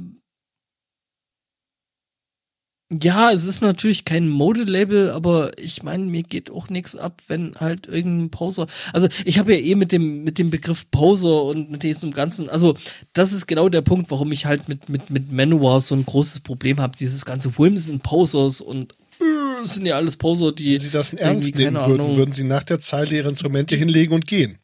[2.93, 7.57] ja, es ist natürlich kein Modelabel, aber ich meine, mir geht auch nichts ab, wenn
[7.57, 8.69] halt irgendein Poser.
[8.93, 12.49] Also ich habe ja eh mit dem mit dem Begriff Poser und mit diesem ganzen,
[12.49, 12.77] also
[13.13, 16.41] das ist genau der Punkt, warum ich halt mit mit mit Manowar so ein großes
[16.41, 16.97] Problem habe.
[16.97, 20.91] Dieses ganze Whims und Posers und äh, es sind ja alles Poser, die Wenn Sie
[20.91, 22.17] das ernst nehmen würden, Ahnung.
[22.17, 24.59] würden Sie nach der Zeile Ihre Instrumente hinlegen und gehen.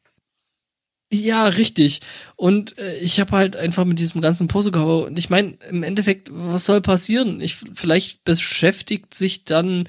[1.14, 2.01] Ja, richtig.
[2.36, 6.30] Und äh, ich habe halt einfach mit diesem ganzen Posecover und ich meine, im Endeffekt,
[6.32, 7.43] was soll passieren?
[7.43, 9.89] Ich vielleicht beschäftigt sich dann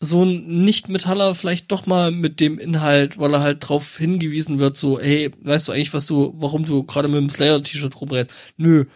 [0.00, 4.76] so ein Nicht-Metaller vielleicht doch mal mit dem Inhalt, weil er halt drauf hingewiesen wird,
[4.76, 8.32] so, hey, weißt du eigentlich, was du, warum du gerade mit dem Slayer-T-Shirt rumrennst?
[8.56, 8.86] Nö.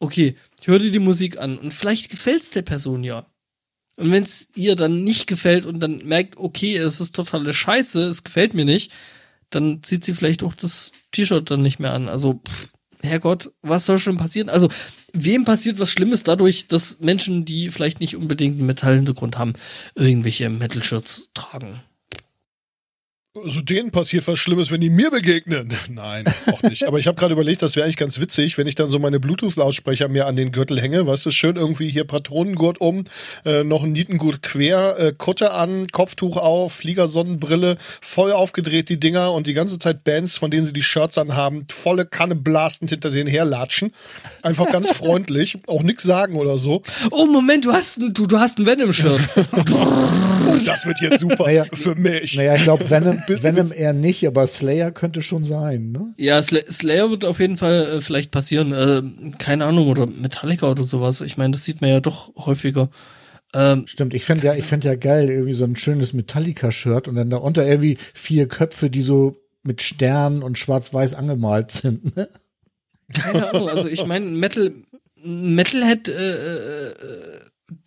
[0.00, 3.26] Okay, hör dir die Musik an und vielleicht gefällt's der Person ja.
[3.96, 8.24] Und wenn's ihr dann nicht gefällt und dann merkt, okay, es ist totale Scheiße, es
[8.24, 8.92] gefällt mir nicht,
[9.50, 12.08] dann zieht sie vielleicht auch das T-Shirt dann nicht mehr an.
[12.08, 12.72] Also, pff,
[13.02, 14.48] Herrgott, was soll schon passieren?
[14.48, 14.68] Also,
[15.12, 19.54] wem passiert was Schlimmes dadurch, dass Menschen, die vielleicht nicht unbedingt einen Metallhintergrund haben,
[19.94, 21.80] irgendwelche Metal-Shirts tragen?
[23.44, 25.72] Also denen passiert was Schlimmes, wenn die mir begegnen.
[25.88, 26.86] Nein, auch nicht.
[26.86, 29.20] Aber ich habe gerade überlegt, das wäre eigentlich ganz witzig, wenn ich dann so meine
[29.20, 33.04] Bluetooth-Lautsprecher mir an den Gürtel hänge, weißt du, schön irgendwie hier Patronengurt um,
[33.44, 39.32] äh, noch ein Nietengurt quer, äh, Kutte an, Kopftuch auf, Fliegersonnenbrille, voll aufgedreht die Dinger
[39.32, 43.10] und die ganze Zeit Bands, von denen sie die Shirts anhaben, volle Kanne blastend hinter
[43.10, 43.92] denen herlatschen.
[44.42, 46.82] Einfach ganz freundlich, auch nix sagen oder so.
[47.10, 49.20] Oh, Moment, du hast du, du hast ein Venom-Shirt.
[50.66, 52.36] Das wird jetzt super Naja, für mich.
[52.36, 56.14] Naja, ich glaube, Venom, Venom eher nicht, aber Slayer könnte schon sein, ne?
[56.16, 58.72] ja, Sla Slayer wird auf jeden Fall äh, vielleicht passieren.
[58.72, 61.20] Äh, keine Ahnung, oder Metallica oder sowas.
[61.20, 62.90] Ich meine, das sieht man ja doch häufiger.
[63.52, 67.16] Ähm, Stimmt, ich fände ja, ich fänd ja geil, irgendwie so ein schönes Metallica-Shirt und
[67.16, 72.16] dann darunter irgendwie vier Köpfe, die so mit Sternen und schwarz-weiß angemalt sind.
[72.16, 72.28] Ne?
[73.12, 74.72] Keine Ahnung, also ich meine, Metal,
[75.22, 76.94] Metalhead äh, äh,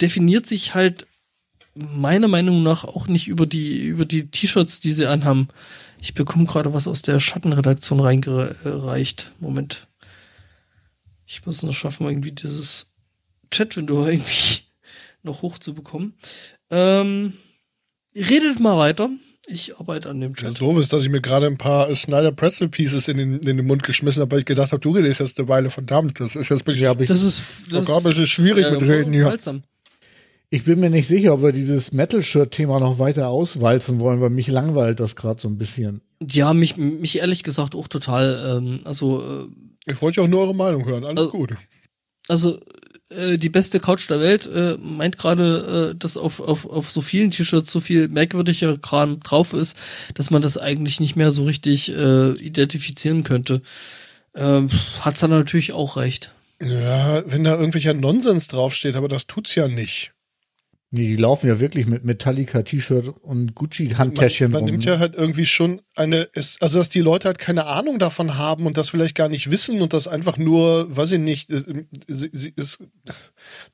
[0.02, 1.08] definiert sich halt
[1.76, 5.48] meiner Meinung nach auch nicht über die über die T-Shirts, die sie anhaben.
[6.02, 9.32] Ich bekomme gerade was aus der Schattenredaktion reingereicht.
[9.40, 9.88] Moment.
[11.26, 12.88] Ich muss noch schaffen, irgendwie dieses
[13.52, 14.60] Chat-Window irgendwie
[15.24, 16.14] noch hochzubekommen.
[16.70, 17.34] Ähm,
[18.16, 19.10] redet mal weiter.
[19.48, 20.62] Ich arbeite an dem Das Chat.
[20.62, 23.66] doof ist, dass ich mir gerade ein paar Snyder Pretzel Pieces in den, in den
[23.66, 26.20] Mund geschmissen habe, weil ich gedacht habe, du redest jetzt eine Weile verdammt.
[26.20, 28.70] Das ist jetzt ein bisschen, Ja, aber ich, Das ist, das sogar ein bisschen schwierig
[28.72, 29.24] mit Reden hier.
[29.24, 29.64] unterhaltsam.
[30.56, 34.48] Ich bin mir nicht sicher, ob wir dieses Metal-Shirt-Thema noch weiter auswalzen wollen, weil mich
[34.48, 36.02] langweilt das gerade so ein bisschen.
[36.22, 38.58] Ja, mich, mich ehrlich gesagt auch total.
[38.58, 41.04] Ähm, also, äh, Ich wollte ja auch nur eure Meinung hören.
[41.06, 41.56] Alles Also- gut.
[42.28, 42.60] also
[43.10, 47.02] äh, die beste Couch der Welt äh, meint gerade, äh, dass auf, auf, auf so
[47.02, 49.76] vielen T-Shirts so viel merkwürdiger Kram drauf ist,
[50.14, 53.62] dass man das eigentlich nicht mehr so richtig äh, identifizieren könnte.
[54.36, 54.70] Ähm,
[55.02, 56.32] hat's dann natürlich auch recht.
[56.62, 60.12] Ja, wenn da irgendwelcher Nonsens draufsteht, aber das tut's ja nicht.
[60.96, 64.70] Nee, die laufen ja wirklich mit Metallica-T-Shirt und Gucci-Handtäschchen Man, man rum.
[64.70, 68.68] nimmt ja halt irgendwie schon eine, also dass die Leute halt keine Ahnung davon haben
[68.68, 72.54] und das vielleicht gar nicht wissen und das einfach nur, weiß ich nicht, äh, sie
[72.56, 72.78] ist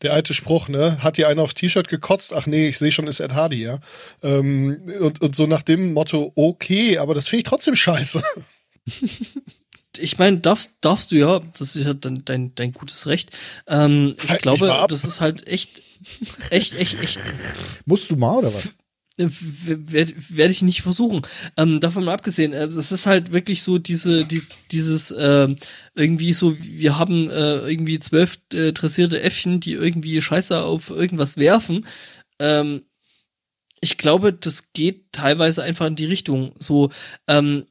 [0.02, 1.04] der alte Spruch, ne?
[1.04, 2.34] Hat dir einer aufs T-Shirt gekotzt?
[2.34, 3.82] Ach nee, ich sehe schon, ist Ed Hardy, ja.
[4.24, 8.24] Ähm, und, und so nach dem Motto, okay, aber das finde ich trotzdem scheiße.
[9.98, 13.32] Ich meine, darfst, darfst du ja, das ist ja dein, dein, dein gutes Recht.
[13.68, 15.82] Ähm, ich Halt glaube, das ist halt echt,
[16.52, 17.20] echt, echt, echt
[17.86, 18.70] Musst du mal oder was?
[19.20, 21.22] werde werd ich nicht versuchen.
[21.58, 25.48] Ähm, davon mal abgesehen, äh, es ist halt wirklich so diese, die, dieses äh,
[25.96, 31.38] irgendwie so, wir haben äh, irgendwie zwölf äh, dressierte Äffchen, die irgendwie Scheiße auf irgendwas
[31.38, 31.86] werfen.
[32.40, 32.84] Ähm,
[33.82, 36.54] ich glaube, das geht teilweise einfach in die Richtung.
[36.58, 36.92] So,
[37.28, 37.66] ähm,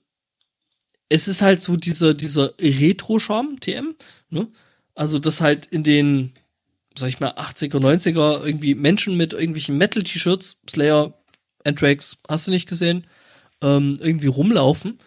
[1.08, 3.94] es ist halt so dieser, dieser Retro-Charme, TM,
[4.30, 4.48] ne?
[4.94, 6.32] Also, das halt in den,
[6.96, 11.14] sag ich mal, 80er, 90er irgendwie Menschen mit irgendwelchen Metal-T-Shirts, Slayer,
[11.64, 13.06] Anthrax, hast du nicht gesehen,
[13.62, 14.98] ähm, irgendwie rumlaufen.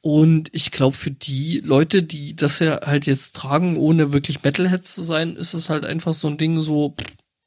[0.00, 4.94] Und ich glaube, für die Leute, die das ja halt jetzt tragen, ohne wirklich Metalheads
[4.94, 6.94] zu sein, ist es halt einfach so ein Ding so,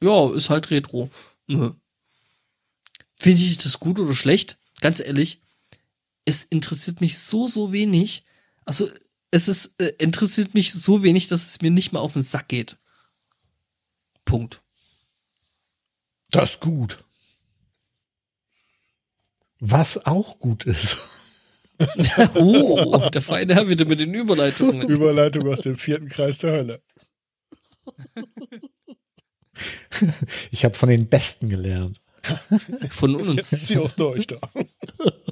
[0.01, 1.09] ja, ist halt Retro.
[1.47, 4.57] Finde ich das gut oder schlecht?
[4.81, 5.41] Ganz ehrlich,
[6.27, 8.25] es interessiert mich so, so wenig.
[8.65, 8.87] Also,
[9.31, 12.49] es ist, äh, interessiert mich so wenig, dass es mir nicht mal auf den Sack
[12.49, 12.77] geht.
[14.25, 14.61] Punkt.
[16.31, 17.03] Das ist gut.
[19.59, 20.97] Was auch gut ist.
[22.35, 24.89] oh, der feine Herr wieder mit den Überleitungen.
[24.89, 26.81] Überleitung aus dem vierten Kreis der Hölle.
[30.51, 31.99] Ich habe von den Besten gelernt.
[32.91, 33.67] Von Jetzt ist uns.
[33.67, 34.39] sie auch durch da.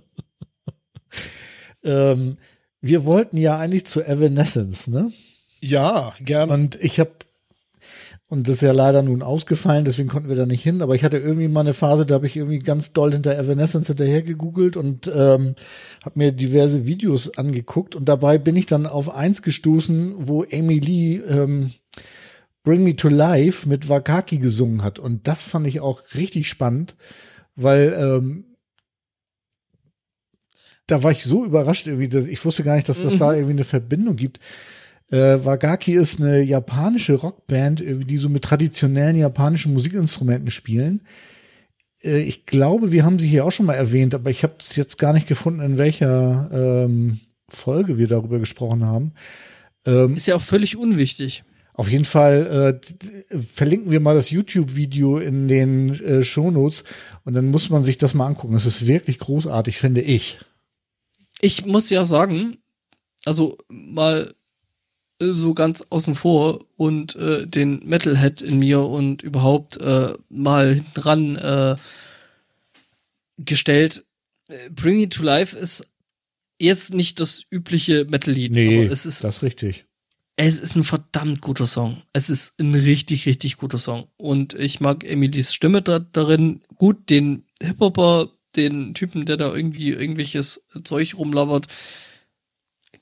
[1.85, 2.37] Ähm,
[2.81, 5.11] wir wollten ja eigentlich zu Evanescence, ne?
[5.61, 6.49] Ja, gern.
[6.49, 7.11] Und ich habe
[8.27, 10.81] und das ist ja leider nun ausgefallen, deswegen konnten wir da nicht hin.
[10.81, 13.87] Aber ich hatte irgendwie mal eine Phase, da habe ich irgendwie ganz doll hinter Evanescence
[13.87, 15.53] hinterher gegoogelt und ähm,
[16.03, 17.95] habe mir diverse Videos angeguckt.
[17.95, 21.71] Und dabei bin ich dann auf eins gestoßen, wo Amy Lee ähm,
[22.63, 24.97] Bring Me to Life mit Wakaki gesungen hat.
[24.97, 26.95] Und das fand ich auch richtig spannend,
[27.55, 28.54] weil ähm,
[30.87, 33.53] da war ich so überrascht irgendwie, dass ich wusste gar nicht, dass das da irgendwie
[33.53, 34.39] eine Verbindung gibt.
[35.11, 41.01] Äh, Wagaki ist eine japanische Rockband, die so mit traditionellen japanischen Musikinstrumenten spielen.
[42.03, 44.75] Äh, ich glaube, wir haben sie hier auch schon mal erwähnt, aber ich habe es
[44.75, 49.13] jetzt gar nicht gefunden, in welcher ähm, Folge wir darüber gesprochen haben.
[49.85, 51.43] Ähm, Ist ja auch völlig unwichtig.
[51.73, 52.81] auf jeden Fall
[53.31, 56.83] äh, verlinken wir mal das YouTube-Video in den äh, Shownotes
[57.23, 58.53] und dann muss man sich das mal angucken.
[58.53, 60.39] Das ist wirklich großartig, finde ich.
[61.45, 62.57] Ich muss ja sagen,
[63.23, 64.33] also mal
[65.21, 70.73] äh, so ganz außen vor und äh, den Metalhead in mir und überhaupt äh, mal
[70.73, 71.75] hinten ran äh,
[73.37, 74.05] gestellt.
[74.47, 75.87] Äh, Bring Me to Life ist
[76.59, 79.85] jetzt nicht das übliche Metal-Lied, aber es ist das ist richtig.
[80.37, 82.01] es ist ein verdammt guter Song.
[82.11, 84.07] Es ist ein richtig, richtig guter Song.
[84.17, 89.89] Und ich mag Emilys Stimme da, darin gut, den Hip-Hopper, den Typen, der da irgendwie
[89.89, 91.67] irgendwelches Zeug rumlabert,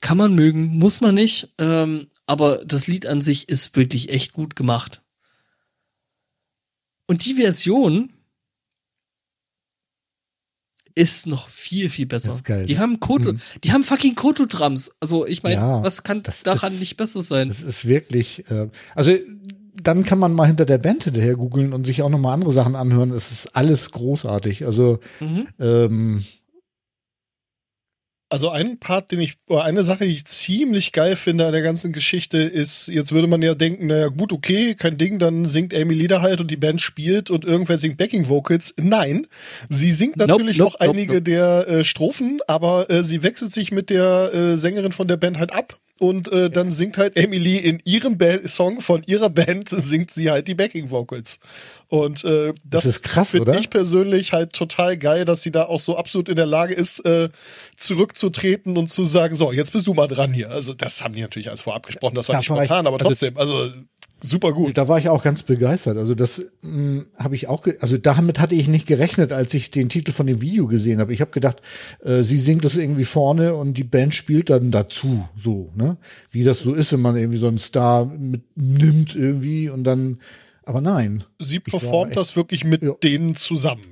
[0.00, 1.48] kann man mögen, muss man nicht.
[1.58, 5.02] Ähm, aber das Lied an sich ist wirklich echt gut gemacht.
[7.06, 8.12] Und die Version
[10.94, 12.38] ist noch viel, viel besser.
[12.44, 12.78] Geil, die ne?
[12.80, 13.40] haben Koto, Mhm.
[13.64, 14.92] die haben fucking Koto-Drums.
[15.00, 17.48] Also ich meine, Ja, was kann das- daran das- nicht besser sein?
[17.48, 19.16] Das ist wirklich, äh, also
[19.86, 22.52] dann kann man mal hinter der Band hinterher googeln und sich auch noch mal andere
[22.52, 23.10] Sachen anhören.
[23.10, 24.66] Es ist alles großartig.
[24.66, 25.46] Also Mhm.
[25.60, 26.24] ähm,
[28.30, 31.62] Also ein Part, den ich, oder eine Sache, die ich ziemlich geil finde an der
[31.62, 35.72] ganzen Geschichte, ist, jetzt würde man ja denken, naja gut, okay, kein Ding, dann singt
[35.72, 38.74] Amy Lieder halt und die Band spielt und irgendwer singt Backing Vocals.
[38.76, 39.28] Nein,
[39.68, 43.52] sie singt Nope, natürlich nope, noch einige nope, der äh, Strophen, aber äh, sie wechselt
[43.54, 47.16] sich mit der äh, Sängerin von der Band halt ab und äh, dann singt halt
[47.16, 51.38] Emily in ihrem ba Song von ihrer Band, singt sie halt die Backing Vocals.
[51.88, 55.64] Und äh, das, Das ist krass, finde ich persönlich halt total geil, dass sie da
[55.66, 57.28] auch so absolut in der Lage ist, äh,
[57.76, 60.50] zurückzutreten und zu sagen, so, jetzt bist du mal dran hier.
[60.50, 63.08] Also das haben die natürlich alles vorab gesprochen, das war Da nicht spontan, aber also-
[63.08, 63.70] trotzdem, also
[64.24, 64.76] super gut.
[64.76, 65.96] da war ich auch ganz begeistert.
[65.98, 66.42] Also das
[67.18, 70.26] habe ich auch, ge also damit hatte ich nicht gerechnet, als ich den Titel von
[70.26, 71.12] dem Video gesehen habe.
[71.12, 71.60] Ich habe gedacht,
[72.04, 75.96] äh, sie singt das irgendwie vorne und die Band spielt dann dazu, so, ne?
[76.30, 80.18] Wie das so ist, wenn man irgendwie so einen Star mitnimmt irgendwie und dann,
[80.64, 81.24] aber nein.
[81.38, 82.92] Sie performt das wirklich mit Ja.
[83.02, 83.82] denen zusammen.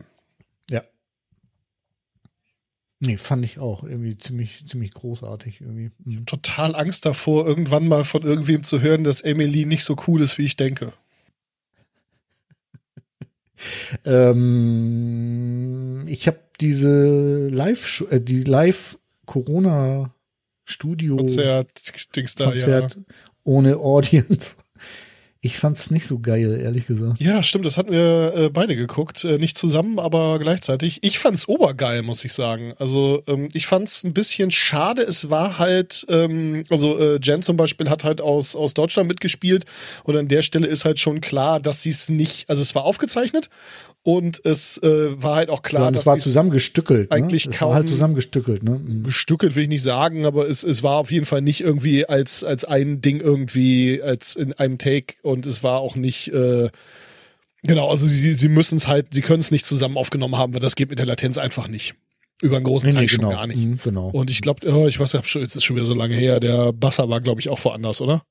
[3.04, 5.90] Nee, fand ich auch irgendwie ziemlich, ziemlich großartig irgendwie.
[6.04, 6.24] Mhm.
[6.24, 10.38] Total Angst davor, irgendwann mal von irgendwem zu hören, dass Emily nicht so cool ist,
[10.38, 10.92] wie ich denke.
[14.04, 20.12] Ähm, ich habe diese Live, äh, die Live Corona
[20.64, 21.70] Studio Konzert,
[22.16, 22.50] Dings da, ja.
[22.50, 22.98] Konzert
[23.44, 24.56] ohne Audience.
[25.44, 27.20] Ich fand's nicht so geil, ehrlich gesagt.
[27.20, 29.24] Ja, stimmt, das hatten wir äh, beide geguckt.
[29.24, 31.00] Äh, nicht zusammen, aber gleichzeitig.
[31.02, 32.74] Ich fand's obergeil, muss ich sagen.
[32.78, 35.02] Also ähm, ich fand's ein bisschen schade.
[35.02, 39.64] Es war halt, ähm, also äh, Jen zum Beispiel hat halt aus, aus Deutschland mitgespielt
[40.04, 42.84] und an der Stelle ist halt schon klar, dass sie es nicht, also es war
[42.84, 43.50] aufgezeichnet
[44.04, 47.12] und es äh, war halt auch klar, ja, und dass es war sie's- zusammengestückelt.
[47.12, 47.52] eigentlich ne?
[47.52, 48.62] es kaum- war halt zusammengestückelt.
[48.64, 48.80] Ne?
[48.84, 49.02] Mhm.
[49.04, 52.42] gestückelt will ich nicht sagen, aber es, es war auf jeden Fall nicht irgendwie als,
[52.42, 56.68] als ein Ding irgendwie, als in einem Take und es war auch nicht, äh,
[57.62, 60.60] genau, also sie, sie müssen es halt, sie können es nicht zusammen aufgenommen haben, weil
[60.60, 61.94] das geht mit der Latenz einfach nicht.
[62.40, 63.30] Über einen großen Nee, Teil nee, schon genau.
[63.36, 63.58] gar nicht.
[63.64, 64.08] Mhm, genau.
[64.08, 66.72] Und ich glaube, oh, ich weiß schon- jetzt ist schon wieder so lange her, der
[66.72, 68.24] Basser war, glaube ich, auch woanders, oder?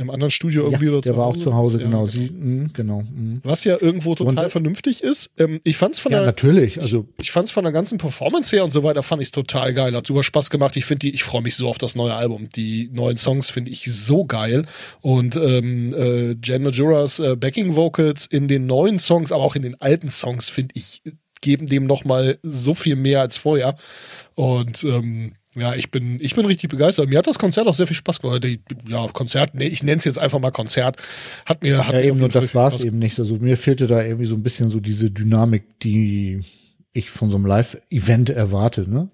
[0.00, 2.06] Im anderen Studio irgendwie ja, oder der war auch zu Hause, Ja, genau.
[2.06, 3.00] Sie, mh, genau.
[3.02, 3.40] mh.
[3.42, 5.32] Was ja irgendwo total Und- vernünftig ist.
[5.38, 6.80] Ähm, ich fand's von Ja, der, natürlich.
[6.80, 9.94] Also ich fand's von der ganzen Performance her und so weiter, fand ich's total geil.
[9.96, 10.76] Hat super Spaß gemacht.
[10.76, 12.48] Ich finde die, ich freue mich so auf das neue Album.
[12.54, 14.62] Die neuen Songs finde ich so geil.
[15.00, 19.62] Und ähm, äh, Jen Majoras äh, Backing Vocals in den neuen Songs, aber auch in
[19.62, 21.02] den alten Songs, finde ich,
[21.40, 23.76] geben dem nochmal so viel mehr als vorher.
[24.36, 27.08] Und ähm, ja, ich bin, ich bin richtig begeistert.
[27.08, 28.46] Mir hat das Konzert auch sehr viel Spaß gemacht.
[28.88, 30.96] Ja, Konzert, nee, ich nenne es jetzt einfach mal Konzert.
[31.46, 33.18] Hat mir, hat ja, mir eben auf Fall das war es eben nicht.
[33.18, 36.40] Also mir fehlte da irgendwie so ein bisschen so diese Dynamik, die
[36.92, 38.90] ich von so einem Live-Event erwarte.
[38.90, 39.10] Ne?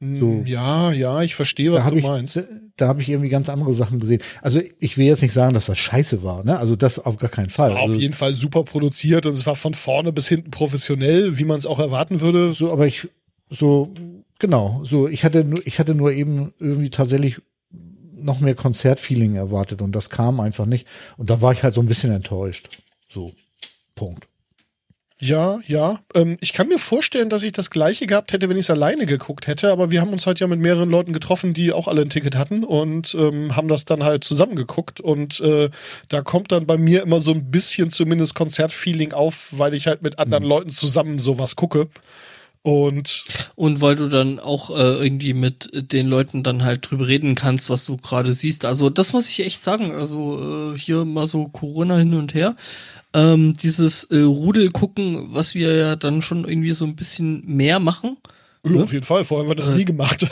[0.00, 0.44] So.
[0.46, 2.40] Ja, ja, ich verstehe, was da du ich, meinst.
[2.76, 4.22] da habe ich irgendwie ganz andere Sachen gesehen.
[4.42, 6.44] Also ich will jetzt nicht sagen, dass das scheiße war.
[6.44, 6.56] Ne?
[6.56, 7.70] Also das auf gar keinen Fall.
[7.70, 11.38] War auf Also, jeden Fall super produziert und es war von vorne bis hinten professionell,
[11.38, 12.52] wie man es auch erwarten würde.
[12.52, 13.08] so, aber ich
[13.50, 13.92] so
[14.38, 14.80] genau.
[14.84, 17.40] So ich hatte nur, ich hatte nur eben irgendwie tatsächlich
[17.70, 20.86] noch mehr Konzertfeeling erwartet und das kam einfach nicht.
[21.16, 22.80] Und da war ich halt so ein bisschen enttäuscht.
[23.08, 23.32] So
[23.94, 24.28] Punkt.
[25.20, 25.98] Ja, ja.
[26.14, 29.04] Ähm, ich kann mir vorstellen, dass ich das gleiche gehabt hätte, wenn ich es alleine
[29.04, 32.02] geguckt hätte, aber wir haben uns halt ja mit mehreren Leuten getroffen, die auch alle
[32.02, 35.00] ein Ticket hatten und ähm, haben das dann halt zusammen geguckt.
[35.00, 35.70] Und äh,
[36.08, 40.02] da kommt dann bei mir immer so ein bisschen zumindest Konzertfeeling auf, weil ich halt
[40.02, 41.88] mit anderen Leuten zusammen sowas gucke.
[42.68, 43.24] Und
[43.54, 47.70] Und weil du dann auch äh, irgendwie mit den Leuten dann halt drüber reden kannst,
[47.70, 48.66] was du gerade siehst.
[48.66, 49.90] Also das muss ich echt sagen.
[49.92, 52.56] Also äh, hier mal so Corona hin und her.
[53.14, 57.80] Ähm, dieses äh, Rudel gucken, was wir ja dann schon irgendwie so ein bisschen mehr
[57.80, 58.18] machen.
[58.64, 60.26] ja, auf jeden Fall, vorher haben wir das Äh, nie gemacht.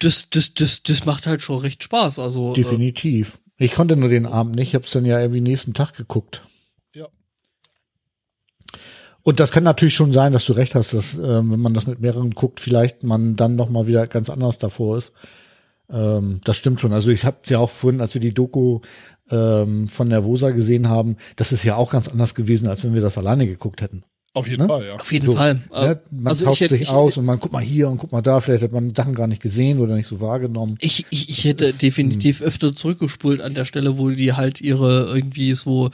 [0.00, 2.18] Das, das, das, das macht halt schon recht Spaß.
[2.18, 3.38] Also äh, Definitiv.
[3.58, 6.42] Ich konnte nur den Abend nicht, ich habe es dann ja irgendwie nächsten Tag geguckt.
[9.22, 11.86] Und das kann natürlich schon sein, dass du recht hast, dass ähm, wenn man das
[11.86, 15.12] mit mehreren guckt, vielleicht man dann noch mal wieder ganz anders davor ist.
[15.90, 16.92] Ähm, das stimmt schon.
[16.92, 18.80] Also ich habe ja auch vorhin, als wir die Doku
[19.30, 23.00] ähm, von Nervosa gesehen haben, das ist ja auch ganz anders gewesen, als wenn wir
[23.00, 24.04] das alleine geguckt hätten.
[24.34, 24.68] Auf jeden Ne?
[24.68, 24.94] Fall, ja.
[24.94, 25.60] auf jeden So, Fall.
[25.72, 26.00] Äh, Ne?
[26.10, 28.12] Man also tauscht ich hätte, sich ich, aus und man guckt mal hier und guckt
[28.12, 30.76] mal da, vielleicht hat man Sachen gar nicht gesehen oder nicht so wahrgenommen.
[30.80, 35.54] Ich, ich, ich hätte definitiv öfter zurückgespult an der Stelle, wo die halt ihre irgendwie
[35.54, 35.90] so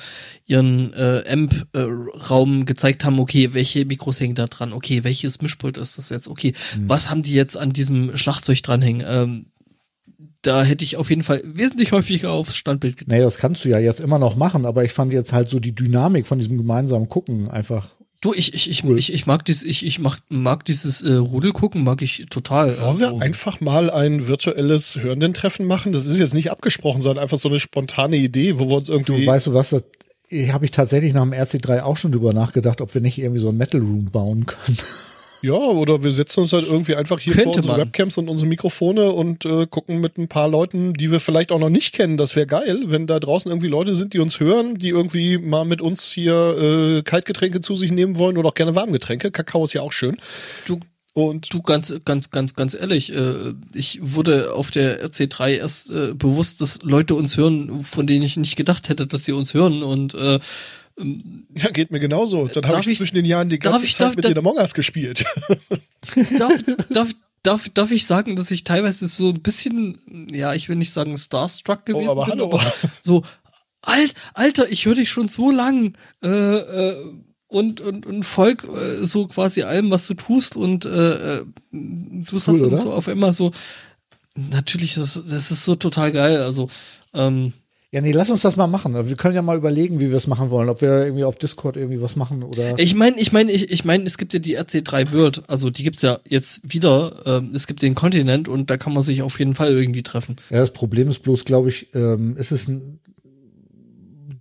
[0.47, 5.99] ihren äh, Amp-Raum gezeigt haben, okay, welche Mikros hängen da dran, okay, welches Mischpult ist
[5.99, 6.53] das jetzt, okay,
[6.87, 9.05] was haben die jetzt an diesem Schlagzeug dranhängen?
[9.05, 9.47] Ähm,
[10.43, 13.13] da hätte ich auf jeden Fall wesentlich häufiger aufs Standbild gedacht.
[13.13, 15.59] Nee, das kannst du ja jetzt immer noch machen, aber ich fand jetzt halt so
[15.59, 17.89] die Dynamik von diesem gemeinsamen Gucken einfach.
[18.21, 18.99] Du, ich, ich, ich, Cool.
[18.99, 22.77] ich, ich mag dies, ich, ich mag, mag dieses äh, Rudel gucken, mag ich total.
[22.81, 25.93] Wollen wir Also, einfach mal ein virtuelles Hörenden-Treffen machen?
[25.93, 28.95] Das ist jetzt nicht abgesprochen, sondern einfach so eine spontane Idee, wo wir uns Du,
[28.95, 29.25] irgendwie.
[29.27, 29.85] weißt du was, das
[30.53, 33.51] habe ich tatsächlich nach dem RC3 auch schon drüber nachgedacht, ob wir nicht irgendwie so
[33.51, 34.79] ein Metal Room bauen können.
[35.43, 37.87] Ja, oder wir setzen uns halt irgendwie einfach hier Könnte vor unsere man.
[37.87, 41.59] Webcams und unsere Mikrofone und äh, gucken mit ein paar Leuten, die wir vielleicht auch
[41.59, 42.17] noch nicht kennen.
[42.17, 45.65] Das wäre geil, wenn da draußen irgendwie Leute sind, die uns hören, die irgendwie mal
[45.65, 49.31] mit uns hier äh, Kaltgetränke zu sich nehmen wollen oder auch gerne Warmgetränke.
[49.31, 50.17] Kakao ist ja auch schön.
[50.67, 50.81] Du,
[51.15, 56.15] Und Du ganz, ganz, ganz, ganz ehrlich, äh, ich wurde auf der RC3 erst äh,
[56.15, 59.83] bewusst, dass Leute uns hören, von denen ich nicht gedacht hätte, dass sie uns hören
[59.83, 60.39] und äh,
[61.55, 62.47] ja, geht mir genauso.
[62.49, 64.39] Dann habe ich ich- zwischen den Jahren die ganze ich- Zeit darf- mit darf- den
[64.39, 65.25] Among Us gespielt.
[66.39, 66.53] darf,
[66.91, 67.09] darf,
[67.43, 69.99] darf, darf ich sagen, dass ich teilweise so ein bisschen,
[70.33, 72.53] ja, ich will nicht sagen starstruck gewesen Oh, aber bin, hallo.
[72.53, 72.73] aber
[73.03, 73.23] so,
[73.83, 76.97] alt, Alter, ich höre dich schon so lang äh, äh,
[77.47, 82.39] und, und, und folg äh, so quasi allem, was du tust und äh, äh, du
[82.39, 83.53] sagst dann so auf immer so,
[84.35, 86.69] natürlich, das, das ist so total geil, also
[87.15, 87.53] ähm,
[87.91, 88.95] Ja, nee, lass uns das mal machen.
[89.09, 90.69] Wir können ja mal überlegen, wie wir es machen wollen.
[90.69, 92.79] Ob wir irgendwie auf Discord irgendwie was machen oder.
[92.79, 95.85] Ich meine, ich meine, ich, ich meine, es gibt ja die RC3 World, also die
[95.85, 97.23] gibt's ja jetzt wieder.
[97.25, 100.37] Ähm, es gibt den Kontinent und da kann man sich auf jeden Fall irgendwie treffen.
[100.51, 103.01] Ja, das Problem ist bloß, glaube ich, ähm, ist es ein.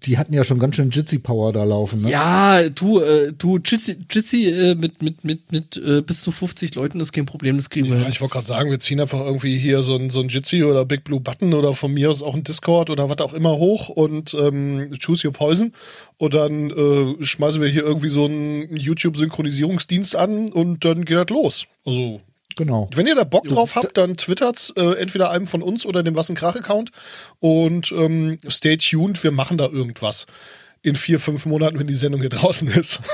[0.05, 2.11] Die hatten ja schon ganz schön Jitsi Power da laufen, ne?
[2.11, 6.75] Ja, du, äh, du Jitsi, Jitsi äh, mit mit mit mit äh, bis zu 50
[6.75, 8.09] Leuten ist kein Problem, das kriegen wir Ja, hin.
[8.11, 10.85] ich wollte gerade sagen, wir ziehen einfach irgendwie hier so ein, so ein Jitsi oder
[10.85, 13.89] Big Blue Button oder von mir aus auch ein Discord oder was auch immer hoch
[13.89, 15.73] und ähm, choose your poison.
[16.17, 21.29] Und dann äh, schmeißen wir hier irgendwie so einen YouTube-Synchronisierungsdienst an und dann geht das
[21.29, 21.65] los.
[21.85, 22.21] Also,
[22.57, 22.89] Genau.
[22.95, 26.15] wenn ihr da Bock drauf habt, dann twittert's äh, entweder einem von uns oder dem
[26.15, 26.91] Was ein Krach-Account
[27.39, 30.25] und ähm, stay tuned, wir machen da irgendwas.
[30.83, 33.01] in vier, fünf Monaten, wenn die Sendung hier draußen ist.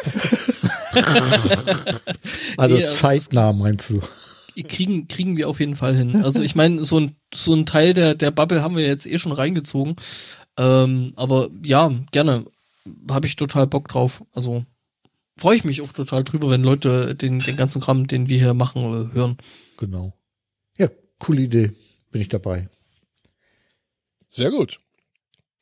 [2.56, 4.00] Also also zeitnah meinst du?
[4.62, 6.24] kriegen, kriegen wir auf jeden Fall hin.
[6.24, 9.18] Also ich meine, so ein, so ein Teil der, der Bubble haben wir jetzt eh
[9.18, 9.96] schon reingezogen.
[10.58, 12.46] Ähm, aber ja, gerne.
[13.10, 14.24] Habe ich total Bock drauf.
[14.34, 14.66] Also
[15.38, 18.54] freue ich mich auch total drüber, wenn Leute den, den ganzen Kram, den wir hier
[18.54, 19.38] machen, äh, hören.
[19.78, 20.14] Genau.
[20.78, 20.90] Ja,
[21.20, 21.72] coole Idee.
[22.12, 22.70] Bin ich dabei.
[24.28, 24.80] Sehr gut.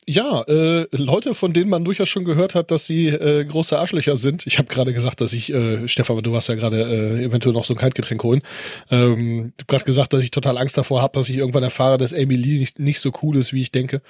[0.08, 4.18] Ja, äh, Leute, von denen man durchaus schon gehört hat, dass sie äh, große Arschlöcher
[4.18, 4.48] sind.
[4.48, 7.66] Ich habe gerade gesagt, dass ich, äh, Stefan, du warst ja gerade äh, eventuell noch
[7.66, 8.42] so ein Kaltgetränk holen.
[8.90, 12.00] Ähm, ich habe gerade gesagt, dass ich total Angst davor habe, dass ich irgendwann erfahre,
[12.00, 14.02] dass Amy Lee nicht, nicht so cool ist, wie ich denke.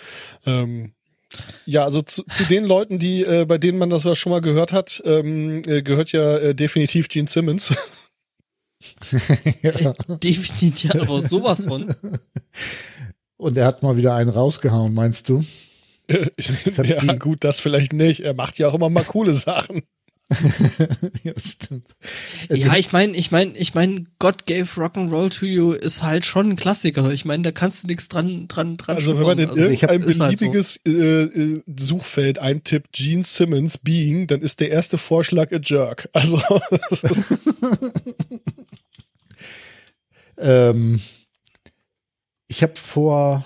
[0.46, 0.94] Ähm,
[1.66, 4.41] ja, also zu, zu den Leuten, die äh, bei denen man das was schon mal
[4.41, 7.74] gehört hat, ähm, äh, gehört ja äh, definitiv Gene Simmons.
[9.62, 9.94] ja.
[10.24, 11.95] Definitiv, aber sowas von.
[13.38, 15.44] Und er hat mal wieder einen rausgehauen, meinst du?
[16.84, 18.22] ja, gut, das vielleicht nicht.
[18.22, 19.84] Er macht ja auch immer mal coole Sachen.
[21.24, 21.86] ja, stimmt.
[22.49, 26.52] Ja, ich meine, ich meine, ich meine, God gave Rock'n'Roll to you ist halt schon
[26.52, 27.12] ein Klassiker.
[27.12, 30.02] Ich meine, da kannst du nichts dran, dran, dran Also wenn man in hab- irgendein
[30.02, 30.45] ist halt so.
[30.45, 36.10] beliebiges äh, äh, Suchfeld eintippt Gene Simmons Being, dann ist der erste Vorschlag a Jerk.
[36.14, 36.41] Also
[40.38, 40.99] Ähm,
[42.48, 43.45] ich habe vor,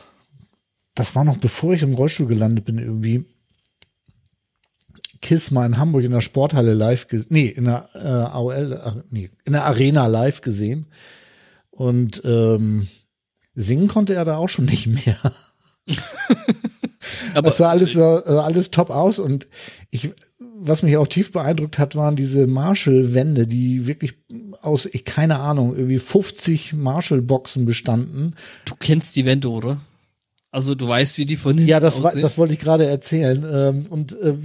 [0.93, 3.25] das war noch bevor ich im Rollstuhl gelandet bin, irgendwie
[5.21, 9.29] Kiss mal in Hamburg in der Sporthalle live gesehen, nee, in der äh, AOL, nee,
[9.45, 10.87] in der Arena live gesehen.
[11.71, 12.87] Und ähm,
[13.53, 15.17] singen konnte er da auch schon nicht mehr.
[17.33, 19.47] aber Es sah alles, sah, sah alles top aus und
[19.91, 24.15] ich, was mich auch tief beeindruckt hat, waren diese Marshall-Wände, die wirklich
[24.61, 28.35] aus, ich keine Ahnung, irgendwie 50 Marshall-Boxen bestanden.
[28.65, 29.79] du kennst die Wände, oder?
[30.55, 32.21] Also du weißt, wie die von hinten Ja, das, war, aussehen.
[32.21, 33.45] das wollte ich gerade erzählen.
[33.51, 34.35] Ähm, und äh,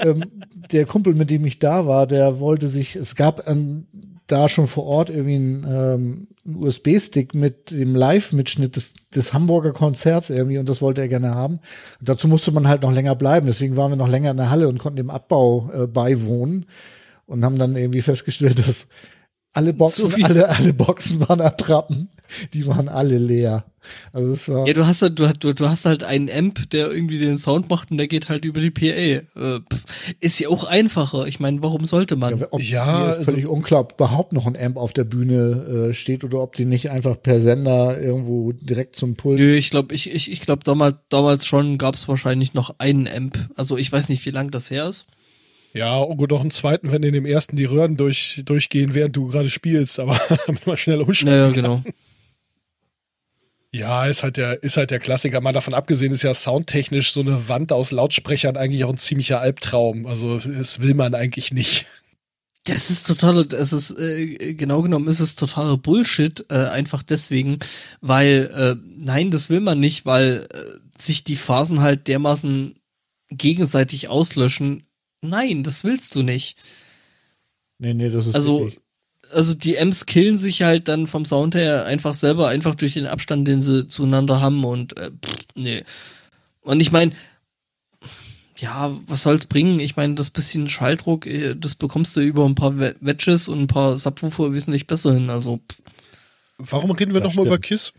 [0.00, 0.24] ähm,
[0.72, 3.86] der Kumpel, mit dem ich da war, der wollte sich, es gab ähm,
[4.26, 9.72] da schon vor Ort irgendwie einen, ähm, einen USB-Stick mit dem Live-Mitschnitt des, des Hamburger
[9.72, 11.60] Konzerts irgendwie und das wollte er gerne haben.
[12.00, 14.50] Und dazu musste man halt noch länger bleiben, deswegen waren wir noch länger in der
[14.50, 16.66] Halle und konnten dem Abbau äh, beiwohnen
[17.26, 18.88] und haben dann irgendwie festgestellt, dass
[19.54, 22.08] alle Boxen, So alle, alle Boxen waren Attrappen,
[22.52, 23.64] die waren alle leer.
[24.12, 26.90] Also es war ja, du hast halt, du, du, du hast halt einen Amp, der
[26.90, 28.84] irgendwie den Sound macht und der geht halt über die PA.
[28.86, 29.60] Äh,
[30.20, 31.26] ist ja auch einfacher.
[31.26, 32.38] Ich meine, warum sollte man?
[32.40, 35.04] Ja, ob, Ja, mir ist also- völlig unklar, ob überhaupt noch ein Amp auf der
[35.04, 39.38] Bühne äh, steht oder ob die nicht einfach per Sender irgendwo direkt zum Pult.
[39.38, 43.06] Nö, ich glaube, ich, ich, ich glaube damals, damals schon gab es wahrscheinlich noch einen
[43.06, 43.38] Amp.
[43.54, 45.06] Also ich weiß nicht, wie lang das her ist.
[45.74, 49.16] Ja, und gut, noch einen zweiten, wenn in dem ersten die Röhren durch, durchgehen, während
[49.16, 51.82] du gerade spielst, aber damit man schnell umschalten Naja, genau.
[53.72, 55.40] Ja, ist halt der, ist halt der Klassiker.
[55.40, 59.40] Mal davon abgesehen ist ja soundtechnisch so eine Wand aus Lautsprechern eigentlich auch ein ziemlicher
[59.40, 60.06] Albtraum.
[60.06, 61.84] Also, das will man eigentlich nicht.
[62.66, 67.58] Das ist total, das ist, äh, genau genommen ist es totaler Bullshit, äh, einfach deswegen,
[68.00, 72.76] weil, äh, nein, das will man nicht, weil äh, sich die Phasen halt dermaßen
[73.30, 74.86] gegenseitig auslöschen.
[75.28, 76.56] Nein, das willst du nicht.
[77.78, 78.80] Nee, nee, das ist Also, wirklich-
[79.32, 83.06] also die Amps killen sich halt dann vom Sound her einfach selber, einfach durch den
[83.06, 85.82] Abstand, den sie zueinander haben und äh, pff, nee.
[86.60, 87.12] Und ich meine,
[88.56, 89.80] ja, was soll's bringen?
[89.80, 93.58] Ich meine, das bisschen Schalldruck, äh, das bekommst du über ein paar We- Wedges und
[93.60, 95.30] ein paar Subwoofer wesentlich besser hin.
[95.30, 95.82] Also, pff,
[96.58, 97.58] Warum reden wir nochmal über.
[97.58, 97.92] Kiss?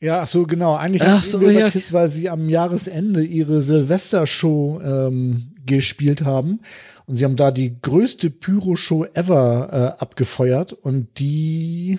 [0.00, 0.74] Ja, ach so, genau.
[0.74, 1.70] Eigentlich Ach reden so, wir über ja.
[1.70, 6.60] Kiss, weil sie am Jahresende ihre Silvestershow ähm, gespielt haben.
[7.06, 9.68] Und sie haben da die größte Pyro-Show ever
[9.98, 11.98] äh, abgefeuert und die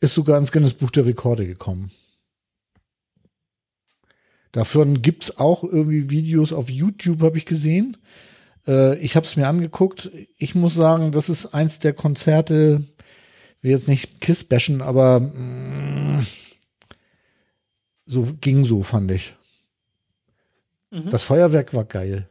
[0.00, 1.90] ist sogar ins Guinness Buch der Rekorde gekommen.
[4.52, 7.96] Davon gibt's auch irgendwie Videos auf YouTube, habe ich gesehen.
[8.66, 10.10] Äh, ich habe es mir angeguckt.
[10.38, 12.82] Ich muss sagen, das ist eins der Konzerte,
[13.60, 16.24] will jetzt nicht Kiss bashen, aber mm,
[18.06, 19.34] so ging so, fand ich.
[20.90, 21.10] Mhm.
[21.10, 22.28] Das Feuerwerk war geil.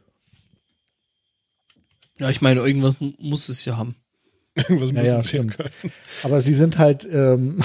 [2.18, 3.96] Ja, ich meine, irgendwas mu- muss es ja haben.
[4.56, 5.56] Irgendwas Ja, muss ja, es stimmt.
[5.56, 5.70] können.
[6.22, 7.58] Aber sie sind halt ähm,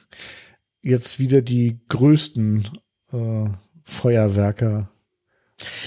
[0.84, 2.68] jetzt wieder die größten
[3.12, 3.44] äh,
[3.84, 4.90] Feuerwerker.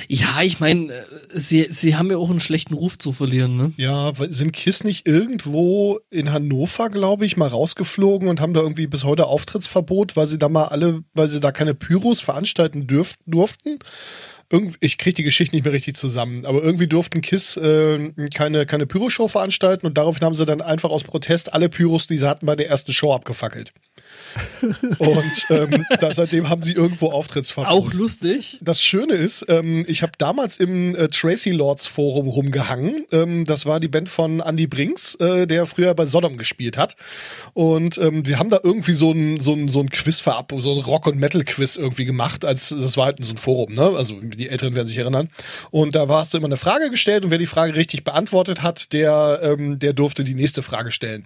[0.08, 3.72] Ja, ich meine, äh, sie, sie haben ja auch einen schlechten Ruf zu verlieren, ne?
[3.78, 8.88] Ja, sind Kiss nicht irgendwo in Hannover, glaube ich, mal rausgeflogen und haben da irgendwie
[8.88, 13.14] bis heute Auftrittsverbot, weil sie da mal alle, weil sie da keine Pyros veranstalten dürf,
[13.28, 13.78] durften?
[14.52, 18.66] Irgendwie, ich kriege die Geschichte nicht mehr richtig zusammen, aber irgendwie durften Kiss äh, keine,
[18.66, 22.28] keine Pyroshow veranstalten und daraufhin haben sie dann einfach aus Protest alle Pyros, die sie
[22.28, 23.74] hatten, bei der ersten Show abgefackelt.
[24.98, 27.72] Und ähm, da, seitdem haben sie irgendwo Auftrittsverbot.
[27.72, 28.60] Auch lustig.
[28.62, 33.06] Das Schöne ist, ähm, ich habe damals im äh, Tracy Lords Forum rumgehangen.
[33.12, 36.96] Ähm, das war die Band von Andy Brinks, äh, der früher bei Sodom gespielt hat.
[37.54, 40.74] Und ähm, wir haben da irgendwie so ein, so ein, so ein Quiz verab, so
[40.74, 42.46] ein Rock- und Metal-Quiz irgendwie gemacht.
[42.46, 43.94] Als das war halt so ein Forum, ne?
[43.96, 45.30] Also die Älteren werden sich erinnern.
[45.72, 48.94] Und da war es immer eine Frage gestellt und wer die Frage richtig beantwortet hat,
[48.94, 51.26] der, ähm, der durfte die nächste Frage stellen.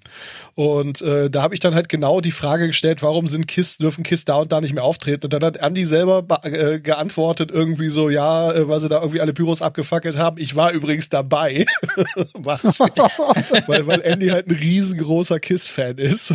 [0.55, 4.03] Und äh, da habe ich dann halt genau die Frage gestellt, warum sind Kiss, dürfen
[4.03, 5.25] Kiss da und da nicht mehr auftreten?
[5.25, 8.99] Und dann hat Andy selber be- äh, geantwortet, irgendwie so, ja, äh, weil sie da
[8.99, 10.37] irgendwie alle Büros abgefackelt haben.
[10.37, 11.65] Ich war übrigens dabei.
[12.33, 12.63] Was?
[13.67, 16.33] weil, weil Andy halt ein riesengroßer Kiss-Fan ist.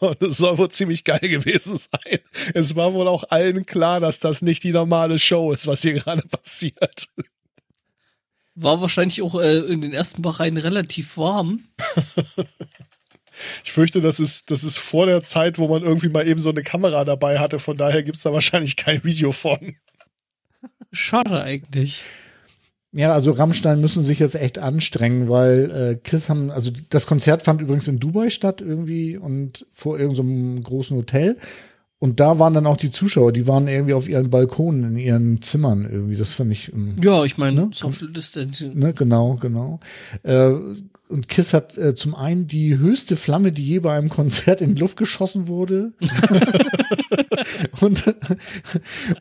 [0.00, 2.18] Und das soll wohl ziemlich geil gewesen sein.
[2.54, 5.94] Es war wohl auch allen klar, dass das nicht die normale Show ist, was hier
[5.94, 7.08] gerade passiert.
[8.54, 11.64] War wahrscheinlich auch äh, in den ersten paar Reihen relativ warm.
[13.64, 16.50] Ich fürchte, das ist, das ist vor der Zeit, wo man irgendwie mal eben so
[16.50, 17.58] eine Kamera dabei hatte.
[17.58, 19.74] Von daher gibt's da wahrscheinlich kein Video von.
[20.92, 22.02] Schade eigentlich.
[22.94, 27.42] Ja, also Rammstein müssen sich jetzt echt anstrengen, weil äh, Kiss haben, also das Konzert
[27.42, 31.38] fand übrigens in Dubai statt irgendwie und vor irgendeinem so großen Hotel.
[31.98, 35.40] Und da waren dann auch die Zuschauer, die waren irgendwie auf ihren Balkonen, in ihren
[35.40, 36.16] Zimmern irgendwie.
[36.16, 36.72] Das fand ich.
[36.72, 37.70] ähm, Ja, ich meine, Ne?
[37.72, 38.76] Social Distancing.
[38.76, 39.78] Ne, genau, genau.
[40.24, 40.52] Äh,
[41.12, 44.74] und Kiss hat äh, zum einen die höchste Flamme, die je bei einem Konzert in
[44.74, 45.92] die Luft geschossen wurde.
[47.80, 48.02] und,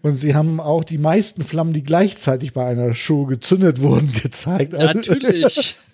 [0.02, 4.74] und sie haben auch die meisten Flammen, die gleichzeitig bei einer Show gezündet wurden, gezeigt.
[4.74, 5.76] Also- Natürlich.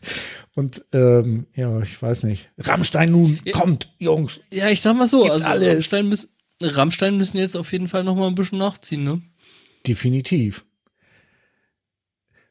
[0.56, 2.50] Und ähm, ja, ich weiß nicht.
[2.58, 3.52] Rammstein nun, Ja.
[3.54, 4.40] kommt, Jungs.
[4.52, 5.68] Ja, ich sag mal so, also alles.
[5.76, 6.30] Rammstein, müssen,
[6.64, 9.22] Rammstein müssen jetzt auf jeden Fall noch mal ein bisschen nachziehen, ne?
[9.86, 10.66] Definitiv.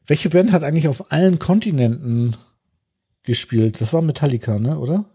[0.05, 2.37] Welche Band hat eigentlich auf allen Kontinenten
[3.27, 3.79] gespielt?
[3.81, 5.05] Das war Metallica, ne, oder?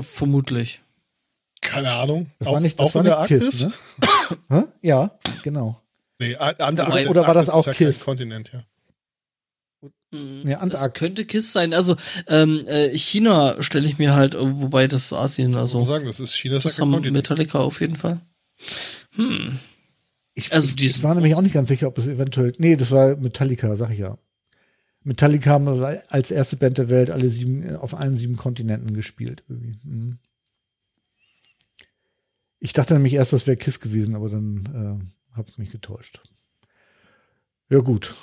[0.00, 0.80] Vermutlich.
[1.60, 2.30] Keine Ahnung.
[2.38, 3.40] Das auch, war nicht, das auch war nicht Arktis?
[3.50, 3.68] Kiss,
[4.48, 4.68] ne?
[4.82, 5.80] Ja, genau.
[6.18, 7.06] Nee, An- Antarktis.
[7.08, 8.04] Oder- war das Arktis auch ist ja Kiss?
[8.04, 8.64] Kontinent, ja.
[10.10, 10.42] Mhm.
[10.48, 11.74] Ja, das Antarkt- könnte Kiss sein.
[11.74, 11.96] Also
[12.28, 16.20] ähm, äh, China stelle ich mir halt, äh, wobei das Asien, So also sagen, das
[16.20, 17.16] ist China, ist ja das haben Kontinent.
[17.16, 18.20] Metallica auf jeden Fall.
[19.16, 19.58] Hm.
[20.34, 22.52] Ich, Also ich, die ich war nämlich auch nicht ganz sicher, ob es eventuell.
[22.58, 24.18] Nee, das war Metallica, sag ich ja.
[25.04, 29.44] Metallica haben als erste Band der Welt alle sieben, auf allen sieben Kontinenten gespielt.
[29.48, 29.78] Irgendwie.
[29.84, 30.18] Mhm.
[32.58, 36.20] Ich dachte nämlich erst, das wäre Kiss gewesen, aber dann äh, habe ich mich getäuscht.
[37.68, 38.14] Ja, gut.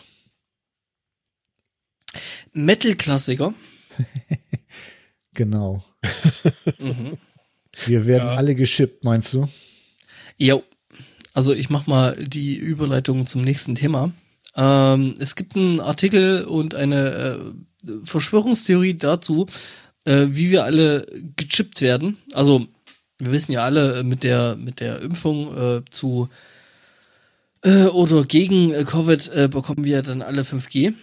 [2.53, 3.53] Metal-Klassiker.
[5.33, 5.83] Genau.
[6.79, 7.17] Mhm.
[7.85, 8.35] Wir werden Ja.
[8.35, 9.47] alle geschippt, meinst du?
[10.37, 10.61] Jo.
[11.33, 14.11] Also ich mach mal die Überleitung zum nächsten Thema.
[14.55, 17.09] Ähm, es gibt einen Artikel und eine
[17.85, 19.47] äh, Verschwörungstheorie dazu,
[20.05, 21.05] äh, wie wir alle
[21.35, 22.17] gechippt werden.
[22.33, 22.67] Also
[23.19, 26.29] wir wissen ja alle äh, mit der mit der Impfung äh, zu
[27.63, 30.93] äh, oder gegen äh, Covid äh, bekommen wir dann alle 5G.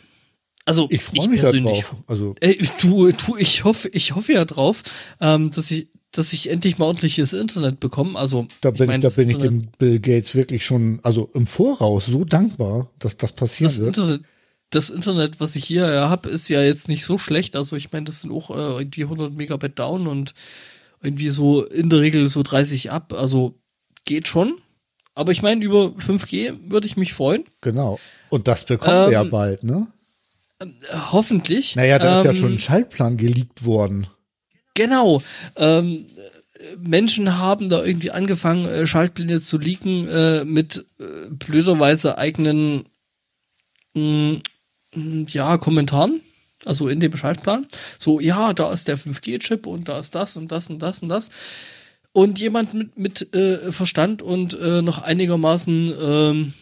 [0.64, 1.96] Also Ich freue mich persönlich drauf.
[2.06, 4.82] Also, Ey, du, du, ich hoffe, ich hoffe ja drauf,
[5.18, 8.18] ähm, dass ich, dass ich endlich mal ordentliches Internet bekomme.
[8.18, 11.46] Also da bin ich, mein, da bin ich dem Bill Gates wirklich schon, also im
[11.46, 13.88] Voraus so dankbar, dass das passieren das wird.
[13.98, 14.22] Internet,
[14.70, 17.56] das Internet, was ich hier ja habe, ist ja jetzt nicht so schlecht.
[17.56, 20.34] Also ich meine, das sind auch äh, irgendwie 100 Megabyte down und
[21.02, 23.12] irgendwie so in der Regel so 30 ab.
[23.12, 23.54] Also
[24.04, 24.58] geht schon.
[25.14, 27.44] Aber ich meine, über 5G würde ich mich freuen.
[27.60, 27.98] Genau.
[28.30, 29.88] Und das bekommen wir ja Ähm, bald, ne?
[30.60, 30.66] Äh,
[31.12, 31.76] hoffentlich.
[31.76, 34.06] Naja, da ist ja Ähm, schon ein Schaltplan geleakt worden.
[34.78, 35.22] Genau.
[35.56, 36.06] Ähm,
[36.54, 42.84] äh, Menschen haben da irgendwie angefangen, äh, Schaltpläne zu leaken äh, mit äh, blöderweise eigenen
[43.94, 44.38] mh,
[44.94, 46.20] mh, ja, Kommentaren.
[46.64, 47.66] Also in dem Schaltplan.
[47.98, 51.08] So, ja, da ist der 5G-Chip und da ist das und das und das und
[51.08, 51.30] das.
[52.12, 56.54] Und jemand mit, mit äh, Verstand und äh, noch einigermaßen ähm,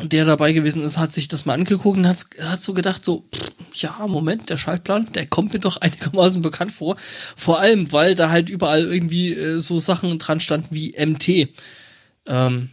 [0.00, 3.24] der dabei gewesen ist, hat sich das mal angeguckt und hat, hat so gedacht, so,
[3.32, 6.96] pff, ja, Moment, der Schaltplan, der kommt mir doch einigermaßen bekannt vor.
[7.36, 11.48] Vor allem, weil da halt überall irgendwie äh, so Sachen dran standen wie MT.
[12.26, 12.70] Ähm,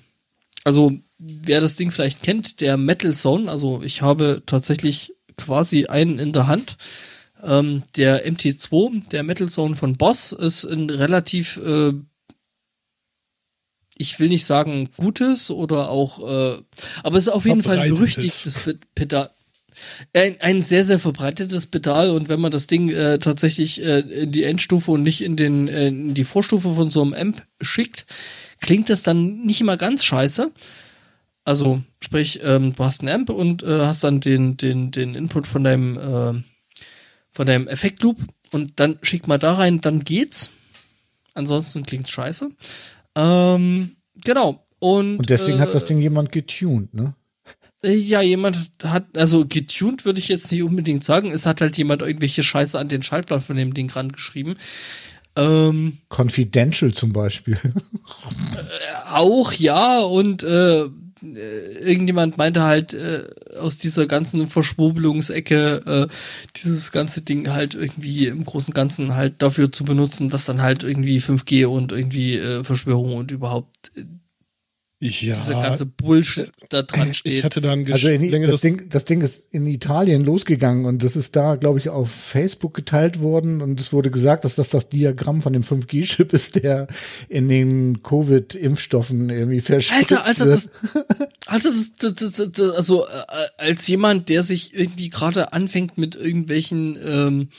[0.63, 6.19] also, wer das Ding vielleicht kennt, der Metal Zone, also ich habe tatsächlich quasi einen
[6.19, 6.77] in der Hand.
[7.43, 11.93] Ähm, der MT2, der Metal Zone von Boss, ist ein relativ äh,
[14.01, 16.61] ich will nicht sagen gutes oder auch, äh,
[17.03, 19.29] aber es ist auf jeden Fall ein berüchtigtes Pe- Pedal.
[20.13, 24.31] Ein, ein sehr, sehr verbreitetes Pedal und wenn man das Ding äh, tatsächlich äh, in
[24.31, 28.05] die Endstufe und nicht in, den, äh, in die Vorstufe von so einem Amp schickt,
[28.59, 30.51] klingt das dann nicht immer ganz scheiße.
[31.45, 35.47] Also, sprich, ähm, du hast einen Amp und äh, hast dann den, den, den Input
[35.47, 36.43] von deinem, äh,
[37.31, 38.17] von deinem Effektloop
[38.51, 40.49] und dann schick mal da rein, dann geht's.
[41.33, 42.51] Ansonsten klingt scheiße.
[43.15, 44.65] Ähm, genau.
[44.79, 47.13] Und, Und deswegen äh, hat das Ding jemand getuned, ne?
[47.83, 51.31] Äh, Ja, jemand hat, also getuned würde ich jetzt nicht unbedingt sagen.
[51.31, 54.55] Es hat halt jemand irgendwelche Scheiße an den Schaltplan von dem Ding rangeschrieben.
[55.35, 57.57] Ähm, Confidential zum Beispiel.
[59.11, 60.89] auch ja, und äh, äh,
[61.21, 63.23] irgendjemand meinte halt äh,
[63.59, 66.13] aus dieser ganzen Verschwurbelungsecke äh,
[66.55, 70.83] dieses ganze Ding halt irgendwie im Großen Ganzen halt dafür zu benutzen, dass dann halt
[70.83, 74.03] irgendwie 5G und irgendwie äh, Verschwörung und überhaupt äh,
[75.03, 75.33] Ja.
[75.33, 77.43] dieser ganze Bullshit da dran ich steht.
[77.43, 81.03] hatte da ein Also in, längeres das, Ding, das Ding ist in Italien losgegangen und
[81.03, 84.69] das ist da, glaube ich, auf Facebook geteilt worden und es wurde gesagt, dass das
[84.69, 86.85] das Diagramm von dem 5G-Chip ist, der
[87.29, 90.69] in den Covid-Impfstoffen irgendwie verschwitzt Alter, Alter, das,
[91.47, 93.07] Alter, das, das, das, das, das also äh,
[93.57, 97.49] als jemand, der sich irgendwie gerade anfängt mit irgendwelchen ähm,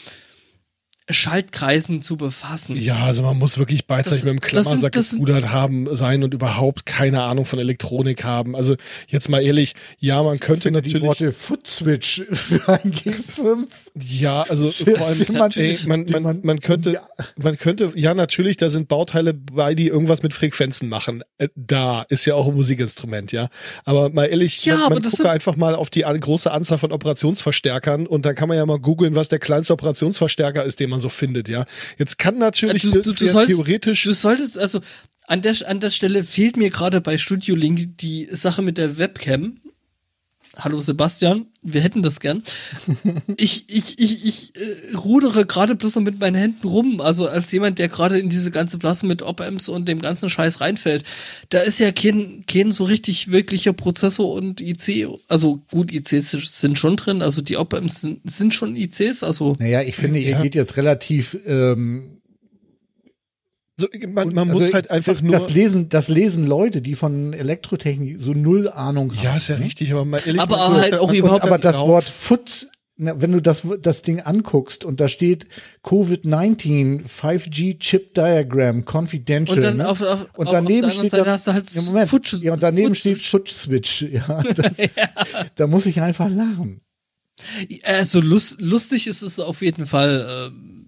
[1.08, 2.76] Schaltkreisen zu befassen.
[2.76, 7.22] Ja, also man muss wirklich beidseitig mit dem Klammersack gepudert haben sein und überhaupt keine
[7.22, 8.54] Ahnung von Elektronik haben.
[8.56, 8.76] Also
[9.08, 13.66] jetzt mal ehrlich, ja, man könnte die natürlich, Worte Foot Switch für ein G5.
[14.00, 17.08] ja, also vor allem, Jemand- ey, man, man, man könnte, Ja.
[17.36, 21.22] man könnte, ja, natürlich, da sind Bauteile bei, die irgendwas mit Frequenzen machen.
[21.38, 23.48] Äh, Da ist ja auch ein Musikinstrument, ja.
[23.84, 26.50] Aber mal ehrlich, Ja, man, aber man das gucke sind- einfach mal auf die große
[26.50, 30.80] Anzahl von Operationsverstärkern und dann kann man ja mal googeln, was der kleinste Operationsverstärker ist,
[30.80, 31.66] den man so findet, ja.
[31.98, 34.80] Jetzt kann natürlich du, du, du der solltest, theoretisch du solltest, also
[35.26, 38.98] an der, an der Stelle fehlt mir gerade bei Studio Link die Sache mit der
[38.98, 39.58] Webcam.
[40.54, 42.42] Hallo Sebastian, wir hätten das gern.
[43.38, 47.00] Ich, ich, ich, ich äh, rudere gerade bloß noch mit meinen Händen rum.
[47.00, 50.60] Also als jemand, der gerade in diese ganze Blasse mit Op-Amps und dem ganzen Scheiß
[50.60, 51.04] reinfällt.
[51.48, 55.08] Da ist ja kein, kein so richtig wirklicher Prozessor und IC.
[55.26, 57.22] Also gut, ICs sind schon drin.
[57.22, 59.22] Also die Op-Amps sind, sind schon ICs.
[59.22, 60.42] Also Naja, ich finde, ihr Ja.
[60.42, 62.18] geht jetzt relativ ähm,
[63.82, 66.94] so, man, man also muss halt einfach das, nur das lesen, das lesen Leute, die
[66.94, 69.22] von Elektrotechnik so null Ahnung haben.
[69.24, 69.64] Ja, ist ja ne?
[69.64, 70.40] richtig, aber mal ehrlich.
[70.40, 71.88] Aber man- halt auch man- überhaupt- aber das drauf.
[71.88, 75.46] Wort Foot, na, wenn du das, das Ding anguckst und da steht
[75.82, 79.58] Covid-19 5G Chip Diagram Confidential.
[79.58, 79.88] Und dann ne?
[79.88, 82.62] auf- auf- und daneben auf steht dann, hast du halt ja, Moment, Foot- ja, und
[82.62, 83.22] daneben Foot steht.
[83.22, 84.02] Foot Switch.
[84.12, 84.74] Ja, das,
[85.56, 86.80] da muss ich einfach lachen.
[87.84, 90.50] Also lust, lustig ist es auf jeden Fall.
[90.52, 90.81] Oh,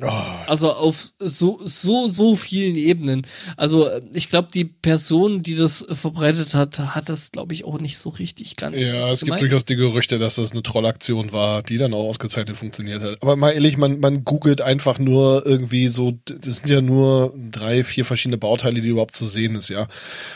[0.00, 3.26] also auf so so so vielen Ebenen.
[3.56, 7.98] Also ich glaube, die Person, die das verbreitet hat, hat das glaube ich auch nicht
[7.98, 8.80] so richtig ganz.
[8.80, 9.42] ja, es gibt gemeint.
[9.42, 13.18] durchaus die Gerüchte, dass das eine Trollaktion war, die dann auch ausgezeichnet funktioniert hat.
[13.22, 17.82] Aber mal ehrlich, man, man googelt einfach nur irgendwie so, das sind ja nur drei,
[17.82, 19.88] vier verschiedene Bauteile, die überhaupt zu sehen ist, ja.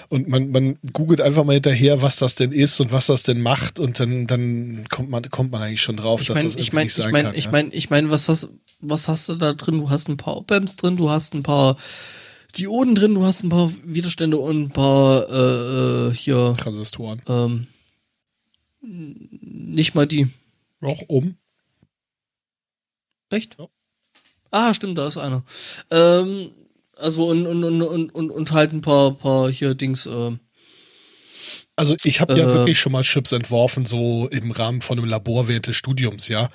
[0.08, 3.40] Und man, man googelt einfach mal hinterher, was das denn ist und was das denn
[3.40, 6.56] macht und dann, dann kommt man, kommt man eigentlich schon drauf, Ich dass meine, das
[6.56, 7.38] ich meine, nicht ich sein meine, kann.
[7.38, 7.50] ich ja.
[7.52, 8.48] meine, ich meine, was hast
[8.82, 9.78] was hast du da drin?
[9.78, 11.76] Du hast ein paar Op-Amps drin, du hast ein paar
[12.56, 17.22] Dioden drin, du hast ein paar Widerstände und ein paar äh, äh, hier Transistoren.
[17.26, 17.66] ähm,
[18.82, 20.28] nicht mal die.
[20.80, 21.36] Auch um.
[23.30, 23.56] Echt?
[23.58, 23.68] Ja.
[24.50, 25.44] Ah, stimmt, da ist einer.
[25.90, 26.50] Ähm,
[26.96, 30.40] also und, und, und, und, und, und halt ein paar, paar hier Dings, ähm,
[31.74, 32.54] Also ich habe ja Äh.
[32.54, 36.50] wirklich schon mal Chips entworfen, so im Rahmen von einem Labor während des Studiums, ja.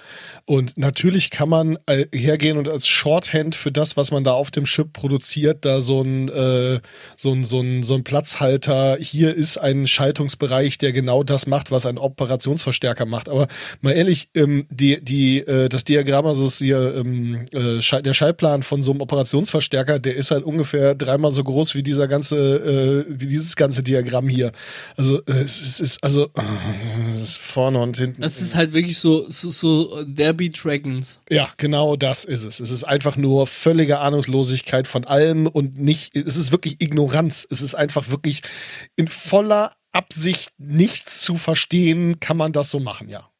[0.45, 4.51] Und natürlich kann man äh, hergehen und als Shorthand für das, was man da auf
[4.51, 6.79] dem Chip produziert, da so ein, äh,
[7.17, 11.71] so ein, so ein, so ein Platzhalter, hier ist ein Schaltungsbereich, der genau das macht,
[11.71, 13.27] was ein Operationsverstärker macht.
[13.27, 13.47] Aber
[13.81, 18.61] mal ehrlich, ähm, die, die, äh, das Diagramm, also das hier, ähm, äh, der Schaltplan
[18.61, 23.19] von so einem Operationsverstärker, der ist halt ungefähr dreimal so groß wie dieser ganze, äh,
[23.19, 24.51] wie dieses ganze Diagramm hier.
[24.95, 26.43] Also äh, es ist, also äh,
[27.15, 28.21] es ist vorne und hinten.
[28.23, 31.21] es ist halt wirklich so, so, so There Be Dragons.
[31.29, 32.59] Ja, genau das ist es.
[32.59, 37.47] Es ist einfach nur völlige Ahnungslosigkeit von allem und nicht, es ist wirklich Ignoranz.
[37.49, 38.41] Es ist einfach wirklich
[38.95, 43.31] in voller Absicht nichts zu verstehen, kann man das so machen, ja.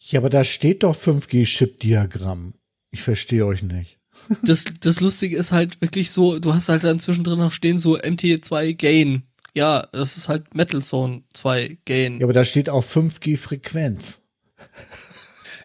[0.00, 2.54] Ja, aber da steht doch 5G-Chip-Diagramm.
[2.90, 3.98] Ich verstehe euch nicht.
[4.42, 7.96] Das, das Lustige ist halt wirklich so, du hast halt dann zwischendrin noch stehen so
[7.98, 9.22] MT2 Gain.
[9.54, 12.18] Ja, das ist halt Metal Zone 2 Gain.
[12.18, 14.20] Ja, aber da steht auch 5G-Frequenz.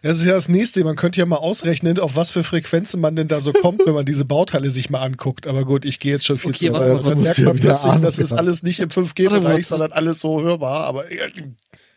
[0.02, 0.82] Das ist ja das nächste.
[0.84, 3.94] Man könnte ja mal ausrechnen, auf was für Frequenzen man denn da so kommt, wenn
[3.94, 5.46] man diese Bauteile sich mal anguckt.
[5.46, 7.06] Aber gut, ich gehe jetzt schon viel Okay, zu weit.
[7.06, 9.92] Dann merkt man plötzlich, Ahnung das ist alles nicht im Warte mal, 5G-Bereich, das- sondern
[9.92, 10.84] alles so hörbar.
[10.84, 11.04] Aber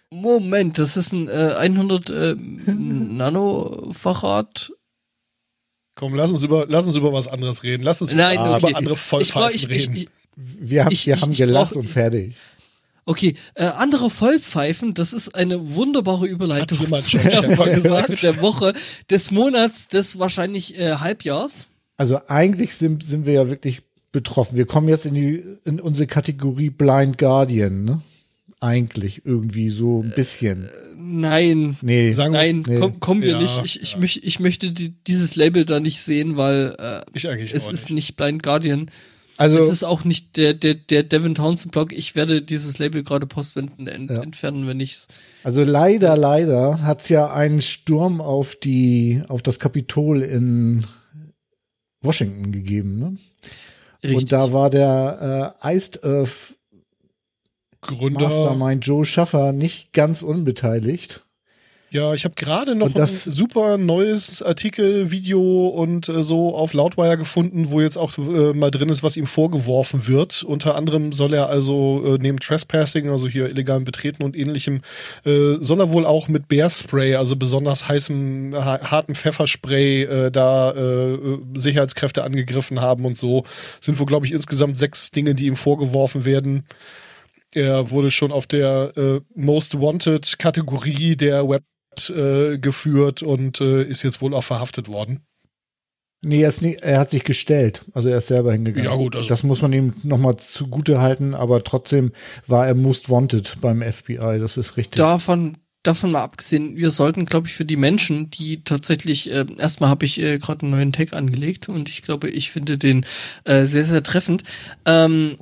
[0.10, 2.36] Moment, das ist ein äh, 100 äh,
[3.48, 4.72] Nanofarad.
[5.96, 7.84] komm, lass uns über, lass uns über was anderes reden.
[7.84, 8.74] Lass uns Nein, über okay.
[8.74, 9.96] andere Vollpfeifen ich, reden.
[9.96, 12.36] ich, ich, Wir haben, Ich- wir ich- haben gelacht brauch- und fertig.
[13.06, 18.22] Okay, äh, andere Vollpfeifen, das ist eine wunderbare Überleitung Hat jemand zu schon der gesagt?
[18.22, 18.74] der Woche,
[19.10, 21.68] des Monats, des wahrscheinlich äh, Halbjahrs.
[21.96, 23.82] Also eigentlich sind, sind wir ja wirklich
[24.12, 24.58] betroffen.
[24.58, 28.02] Wir kommen jetzt in die in unsere Kategorie Blind Guardian, ne?
[28.60, 30.68] Eigentlich irgendwie so ein bisschen.
[30.98, 32.14] Nein, Nee.
[32.14, 32.80] Sagen wir nein, nee.
[32.80, 33.62] komm, kommen wir Ja, nicht.
[33.64, 34.00] Ich, ich, ja.
[34.00, 37.72] möch, ich möchte die, dieses Label da nicht sehen, weil äh, Ich eigentlich es auch
[37.72, 37.96] ist nicht.
[37.96, 38.90] nicht Blind Guardian.
[39.38, 41.94] Also es ist auch nicht der, der, der Devin Townsend Blog.
[41.94, 44.22] Ich werde dieses Label gerade postwenden ent, Ja.
[44.22, 45.08] entfernen, wenn ich's.
[45.44, 50.86] Also leider, leider hat's ja einen Sturm auf die, auf das Kapitol in
[52.02, 53.00] Washington gegeben.
[53.00, 53.16] Ne?
[54.04, 54.18] Richtig.
[54.18, 56.56] Und da war der äh, Iced Earth
[57.82, 58.22] Gründer.
[58.22, 61.24] Mastermind Joe Schaffer nicht ganz unbeteiligt.
[61.90, 67.18] Ja, ich habe gerade noch ein super neues Artikel, Video und äh, so auf Loudwire
[67.18, 70.44] gefunden, wo jetzt auch äh, mal drin ist, was ihm vorgeworfen wird.
[70.44, 74.82] Unter anderem soll er also äh, neben Trespassing, also hier illegalen Betreten und ähnlichem,
[75.24, 80.72] äh, soll er wohl auch mit Bearspray, also besonders heißem, ha hartem Pfefferspray, äh, da
[80.72, 83.46] äh, Sicherheitskräfte angegriffen haben und so.
[83.80, 86.66] Sind wohl, glaube ich, insgesamt sechs Dinge, die ihm vorgeworfen werden.
[87.54, 88.92] Er wurde schon auf der
[89.34, 91.64] Most Wanted Kategorie der Web
[92.10, 95.22] äh, geführt und äh, ist jetzt wohl auch verhaftet worden.
[96.26, 97.84] Nee, er, ist nie, er hat sich gestellt.
[97.94, 98.90] Also er ist selber hingegangen.
[98.90, 102.12] Ja, gut, also- das muss man ihm nochmal zugute halten, aber trotzdem
[102.48, 104.40] war er most wanted beim FBI.
[104.40, 104.98] Das ist richtig.
[104.98, 109.90] davon, davon mal abgesehen, wir sollten, glaube ich, für die Menschen, die tatsächlich, äh, erstmal
[109.90, 113.06] habe ich äh, gerade einen neuen Tag angelegt und ich glaube, ich finde den
[113.46, 114.44] äh, sehr, sehr treffend.
[114.86, 115.38] Ähm,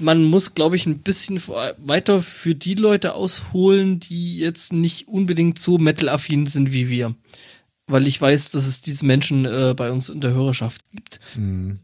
[0.00, 1.40] man muss, glaube ich, ein bisschen
[1.78, 7.14] weiter für die Leute ausholen, die jetzt nicht unbedingt so metal-affin sind wie wir.
[7.90, 11.20] Weil ich weiß, dass es diese Menschen äh, bei uns in der Hörerschaft gibt.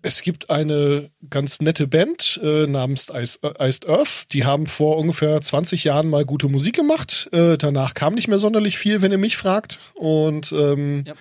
[0.03, 4.33] Es gibt eine ganz nette Band äh, namens Ice, äh, Iced Earth.
[4.33, 7.29] Die haben vor ungefähr 20 Jahren mal gute Musik gemacht.
[7.33, 9.79] Äh, danach kam nicht mehr sonderlich viel, wenn ihr mich fragt.
[9.95, 11.15] Und ähm, Ja.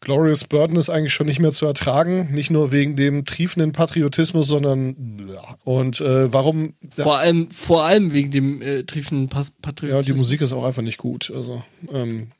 [0.00, 2.32] Glorious Burden ist eigentlich schon nicht mehr zu ertragen.
[2.32, 5.30] Nicht nur wegen dem triefenden Patriotismus, sondern
[5.62, 10.06] und äh, warum Vor allem, vor allem wegen dem äh, triefenden Pas Patriotismus.
[10.08, 11.30] ja, die Musik ist auch einfach nicht gut.
[11.32, 12.32] Also ähm,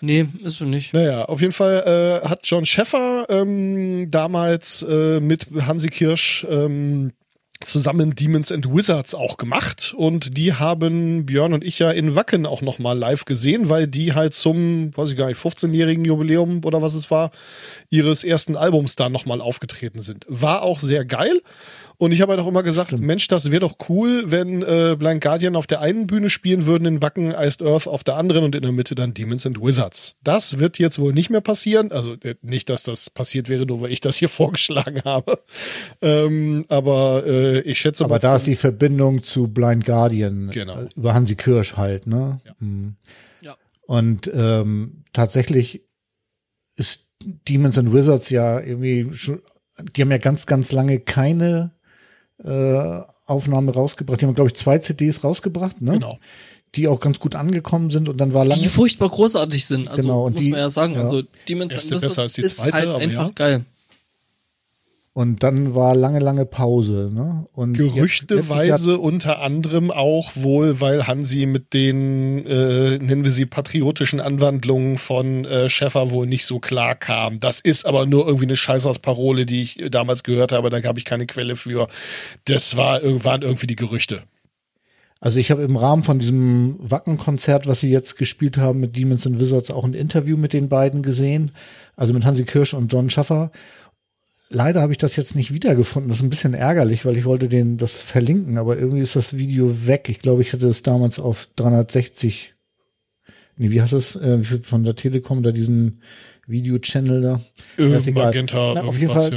[0.00, 0.94] Nee, ist so nicht.
[0.94, 7.12] Naja, auf jeden Fall äh, hat John Scheffer ähm, damals äh, mit Hansi Kirsch ähm,
[7.64, 12.46] zusammen Demons and Wizards auch gemacht und die haben Björn und ich ja in Wacken
[12.46, 16.60] auch noch mal live gesehen, weil die halt zum, weiß ich gar nicht, 15-jährigen Jubiläum
[16.64, 17.32] oder was es war,
[17.90, 20.24] ihres ersten Albums da noch mal aufgetreten sind.
[20.28, 21.40] War auch sehr geil.
[22.00, 25.20] Und ich habe halt auch immer gesagt, Mensch, das wäre doch cool, wenn äh, Blind
[25.20, 28.54] Guardian auf der einen Bühne spielen würden, in Wacken Iced Earth auf der anderen und
[28.54, 30.16] in der Mitte dann Demons and Wizards.
[30.22, 31.90] Das wird jetzt wohl nicht mehr passieren.
[31.90, 35.40] Also äh, nicht, dass das passiert wäre, nur weil ich das hier vorgeschlagen habe.
[36.00, 40.82] Ähm, aber äh, ich schätze aber mal, da ist die Verbindung zu Blind Guardian Genau.
[40.82, 42.38] äh, über Hansi Kirsch halt, ne?
[42.60, 42.94] Mhm.
[43.40, 43.56] Ja.
[43.86, 45.82] Und ähm, tatsächlich
[46.76, 47.06] ist
[47.48, 49.42] Demons and Wizards ja irgendwie schon,
[49.96, 51.72] die haben ja ganz, ganz lange keine
[52.44, 54.20] äh, Aufnahme rausgebracht.
[54.20, 55.92] Die haben, glaube ich, zwei CDs rausgebracht, ne?
[55.92, 56.18] Genau.
[56.74, 58.60] Die auch ganz gut angekommen sind und dann war lange.
[58.62, 59.88] die furchtbar großartig sind.
[59.88, 60.94] Also Genau, und muss die- man ja sagen.
[60.94, 61.00] ja.
[61.00, 63.32] Also Demon's Erste and besser als die ist zweite, halt aber einfach ja.
[63.34, 63.64] geil.
[65.18, 67.44] Und dann war lange, lange Pause, ne?
[67.52, 73.44] Und jetzt- Gerüchteweise unter anderem auch wohl, weil Hansi mit den, äh, nennen wir sie,
[73.44, 77.40] patriotischen Anwandlungen von äh, Schäffer wohl nicht so klar kam.
[77.40, 81.04] Das ist aber nur irgendwie eine Scheißhausparole, die ich damals gehört habe, da habe ich
[81.04, 81.88] keine Quelle für.
[82.44, 84.22] Das war, waren irgendwie die Gerüchte.
[85.18, 89.26] Also ich habe im Rahmen von diesem Wacken-Konzert, was sie jetzt gespielt haben mit Demons
[89.26, 91.50] and Wizards, auch ein Interview mit den beiden gesehen.
[91.96, 93.50] Also mit Hansi Kirsch und John Schaffer.
[94.50, 96.08] Leider habe ich das jetzt nicht wiedergefunden.
[96.08, 99.36] Das ist ein bisschen ärgerlich, weil ich wollte den das verlinken, aber irgendwie ist das
[99.36, 100.08] Video weg.
[100.08, 102.54] Ich glaube, ich hatte es damals auf 360.
[103.58, 106.00] Nee, wie heißt es äh, von der Telekom da diesen
[106.46, 107.40] Video-Channel da?
[107.76, 108.12] Ja, egal.
[108.26, 109.34] Magenta, Na, auf jeden irgendwas, Fall-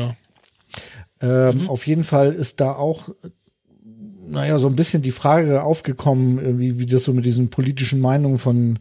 [1.22, 1.50] ja.
[1.50, 3.10] Ähm, Auf jeden Fall ist da auch,
[4.28, 8.38] naja, so ein bisschen die Frage aufgekommen, irgendwie, wie das so mit diesen politischen Meinungen
[8.40, 8.80] von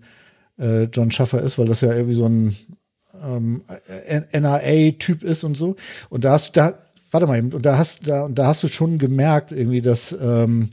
[0.58, 2.56] äh, John Schaffer ist, weil das ja irgendwie so ein
[3.22, 3.62] ähm,
[4.32, 5.76] NRA-Typ ist und so.
[6.08, 6.78] Und da hast du da,
[7.10, 10.70] warte mal und da hast da, und da hast du schon gemerkt, irgendwie, dass ähm,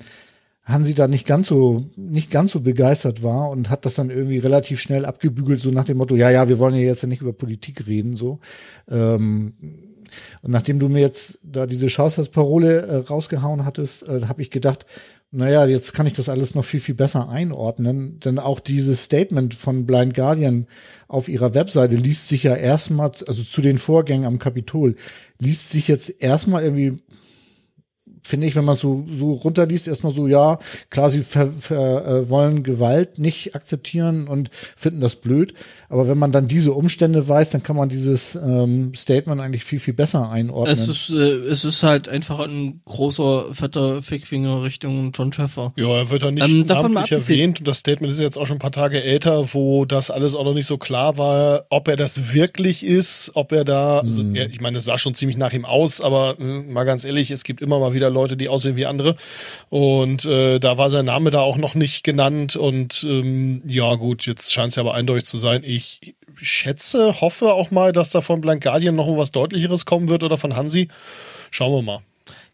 [0.64, 4.38] Hansi da nicht ganz so, nicht ganz so begeistert war und hat das dann irgendwie
[4.38, 7.22] relativ schnell abgebügelt, so nach dem Motto, ja, ja, wir wollen ja jetzt ja nicht
[7.22, 8.40] über Politik reden, so.
[8.90, 9.54] Ähm,
[10.42, 14.86] und nachdem du mir jetzt da diese Schauspielsparole äh, rausgehauen hattest, äh, habe ich gedacht,
[15.32, 18.20] naja, jetzt kann ich das alles noch viel, viel besser einordnen.
[18.22, 20.68] Denn auch dieses Statement von Blind Guardian
[21.08, 24.96] auf ihrer Webseite liest sich ja erstmal, also zu den Vorgängen am Kapitol,
[25.40, 26.98] liest sich jetzt erstmal irgendwie
[28.28, 30.60] finde ich, wenn man so, so runterliest, erstmal so, ja,
[30.90, 35.54] klar, sie ver, ver, äh, wollen Gewalt nicht akzeptieren und finden das blöd.
[35.90, 39.80] Aber wenn man dann diese Umstände weiß, dann kann man dieses ähm, Statement eigentlich viel,
[39.80, 40.74] viel besser einordnen.
[40.74, 45.72] Es ist, äh, es ist halt einfach ein großer, fetter Fickfinger Richtung John Schäfer.
[45.78, 48.46] Ja, er wird da nicht Ähm, davon mal erwähnt und das Statement ist jetzt auch
[48.46, 51.88] schon ein paar Tage älter, wo das alles auch noch nicht so klar war, ob
[51.88, 54.36] er das wirklich ist, ob er da, also, Mhm.
[54.36, 57.32] er, ich meine, es sah schon ziemlich nach ihm aus, aber äh, mal ganz ehrlich,
[57.32, 59.16] es gibt immer mal wieder Leute, die aussehen wie andere
[59.70, 64.26] und äh, da war sein Name da auch noch nicht genannt und ähm, ja gut,
[64.26, 65.62] jetzt scheint es ja aber eindeutig zu sein.
[65.64, 70.24] Ich schätze, hoffe auch mal, dass da von Blank Guardian noch was deutlicheres kommen wird
[70.24, 70.90] oder von Hansi.
[71.52, 72.02] Schauen wir mal.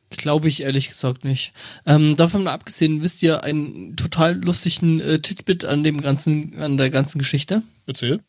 [0.10, 1.54] Glaube ich ehrlich gesagt nicht.
[1.88, 6.78] Ähm, davon mal abgesehen, wisst ihr einen total lustigen äh, Titbit an dem ganzen, an
[6.78, 7.64] der ganzen Geschichte?
[7.88, 8.20] Erzähl.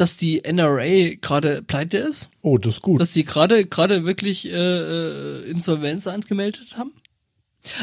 [0.00, 2.30] Dass die NRA gerade pleite ist?
[2.40, 3.00] oh, das ist gut.
[3.00, 6.92] Dass die gerade gerade wirklich äh, äh, Insolvenz angemeldet haben?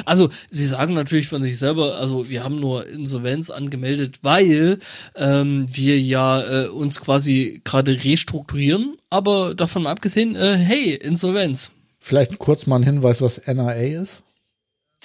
[0.06, 4.80] Also, sie sagen natürlich von sich selber, also wir haben nur Insolvenz angemeldet, weil
[5.16, 11.70] ähm, wir ja äh, uns quasi gerade restrukturieren, aber davon mal abgesehen, äh, hey, Insolvenz.
[12.00, 14.24] Vielleicht kurz mal ein Hinweis, was NRA ist.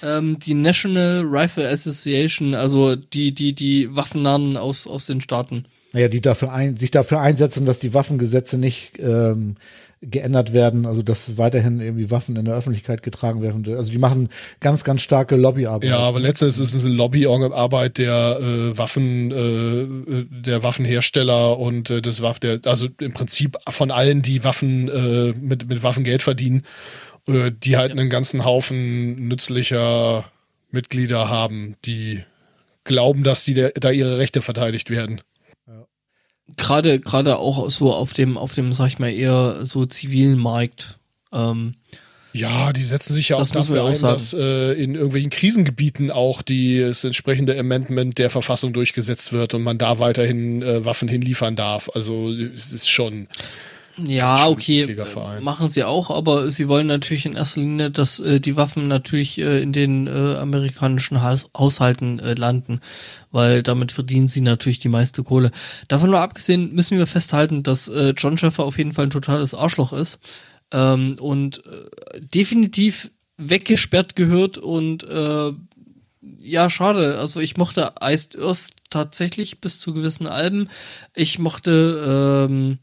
[0.01, 5.65] Ähm, die National Rifle Association, also die, die, die Waffennahen aus, aus den Staaten.
[5.93, 9.55] Naja, die dafür ein, sich dafür einsetzen, dass die Waffengesetze nicht ähm,
[10.01, 13.63] geändert werden, also dass weiterhin irgendwie Waffen in der Öffentlichkeit getragen werden.
[13.77, 14.29] Also die machen
[14.59, 15.89] ganz, ganz starke Lobbyarbeit.
[15.89, 22.01] Ja, aber letztendlich ist es eine Lobbyarbeit der äh, Waffen, äh, der Waffenhersteller und äh,
[22.01, 26.21] des Waff, der, also im Prinzip von allen, die Waffen äh, mit mit Waffen Geld
[26.21, 26.63] verdienen,
[27.27, 30.25] äh, die halt einen ganzen Haufen nützlicher
[30.71, 32.23] Mitglieder haben, die
[32.83, 35.21] glauben, dass der, da ihre Rechte verteidigt werden.
[36.57, 40.99] Gerade, gerade auch so auf dem, auf dem, sag ich mal, eher so zivilen Markt.
[41.31, 41.75] Ähm,
[42.33, 44.13] Ja, die setzen sich ja auch dafür auch ein, sagen.
[44.13, 49.63] dass äh, in irgendwelchen Krisengebieten auch die, das entsprechende Amendment der Verfassung durchgesetzt wird und
[49.63, 51.89] man da weiterhin äh, Waffen hinliefern darf.
[51.93, 53.27] Also es ist schon.
[53.97, 58.39] Ja, okay, äh, machen sie auch, aber sie wollen natürlich in erster Linie, dass äh,
[58.39, 62.81] die Waffen natürlich äh, in den äh, amerikanischen Haus Haushalten äh, landen,
[63.31, 65.51] weil damit verdienen sie natürlich die meiste Kohle.
[65.89, 69.53] Davon nur abgesehen müssen wir festhalten, dass äh, John Schäfer auf jeden Fall ein totales
[69.53, 70.19] Arschloch ist
[70.71, 75.51] ähm, und äh, definitiv weggesperrt gehört und äh,
[76.39, 77.19] ja, schade.
[77.19, 80.69] Also ich mochte Iced Earth tatsächlich bis zu gewissen Alben.
[81.13, 82.79] Ich mochte ähm,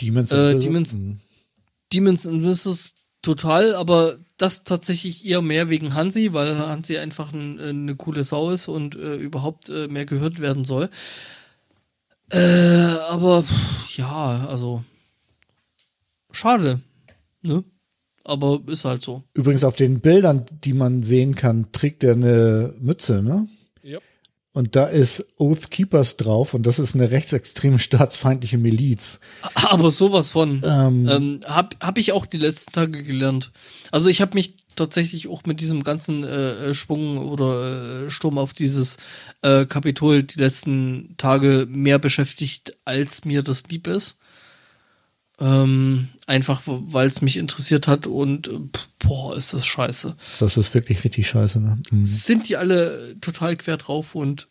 [0.00, 0.58] Demons, Äh.
[0.58, 1.18] Demons- Mhm.
[1.92, 7.58] Demons and Wizards total, aber das tatsächlich eher mehr wegen Hansi, weil Hansi einfach ein,
[7.60, 10.88] äh, eine coole Sau ist und äh, überhaupt äh, mehr gehört werden soll.
[12.30, 12.38] Äh,
[13.10, 14.82] aber pff, ja, also
[16.32, 16.80] schade,
[17.42, 17.62] ne?
[18.24, 19.22] Aber ist halt so.
[19.34, 23.48] Übrigens auf den Bildern, die man sehen kann, trägt er eine Mütze, ne?
[24.54, 29.18] Und da ist Oath Keepers drauf und das ist eine rechtsextreme staatsfeindliche Miliz.
[29.54, 30.62] Aber sowas von.
[30.64, 33.50] Ähm, Ähm, hab, hab ich auch die letzten Tage gelernt.
[33.90, 38.52] Also ich habe mich tatsächlich auch mit diesem ganzen äh, Schwung oder äh, Sturm auf
[38.52, 38.96] dieses
[39.42, 44.16] äh, Kapitol die letzten Tage mehr beschäftigt, als mir das lieb ist.
[45.42, 48.60] Ähm, einfach, weil es mich interessiert hat und äh,
[49.00, 50.14] boah, ist das scheiße.
[50.38, 51.78] das ist wirklich richtig scheiße, ne?
[51.90, 52.06] Mhm.
[52.06, 54.46] Sind die alle total quer drauf und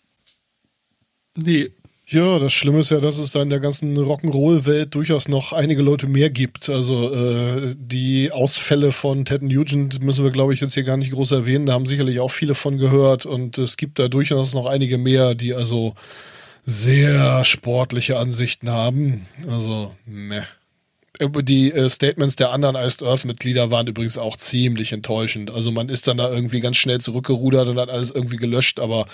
[1.38, 1.69] nee,
[2.07, 5.81] Ja, das Schlimme ist ja, dass es da in der ganzen Rock'n'Roll-Welt durchaus noch einige
[5.81, 6.68] Leute mehr gibt.
[6.68, 11.11] Also äh, die Ausfälle von Ted Nugent müssen wir, glaube ich, jetzt hier gar nicht
[11.11, 11.68] groß erwähnen.
[11.68, 15.35] Da haben sicherlich auch viele von gehört und es gibt da durchaus noch einige mehr,
[15.35, 15.95] die also
[16.65, 19.26] sehr sportliche Ansichten haben.
[19.47, 20.45] Also, ne.
[21.22, 25.52] Die äh, Statements der anderen Iced Earth-Mitglieder waren übrigens auch ziemlich enttäuschend.
[25.52, 29.06] Also man ist dann da irgendwie ganz schnell zurückgerudert und hat alles irgendwie gelöscht, aber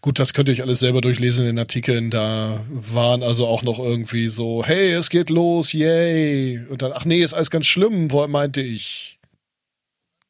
[0.00, 2.10] gut, das könnt ihr euch alles selber durchlesen in den Artikeln.
[2.10, 6.60] Da waren also auch noch irgendwie so, hey, es geht los, yay.
[6.70, 9.18] Und dann, ach nee, ist alles ganz schlimm, meinte ich.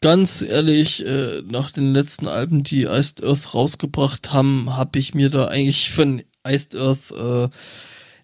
[0.00, 5.30] ganz ehrlich, äh, nach den letzten Alben, die Iced Earth rausgebracht haben, habe ich mir
[5.30, 7.48] da eigentlich von Iced Earth äh,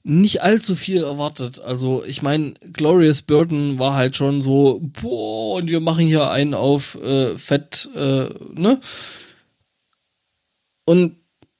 [0.05, 1.61] nicht allzu viel erwartet.
[1.61, 6.55] Also ich meine, Glorious Burden war halt schon so, boah, und wir machen hier einen
[6.55, 8.81] auf äh, Fett, äh, ne?
[10.85, 11.17] Und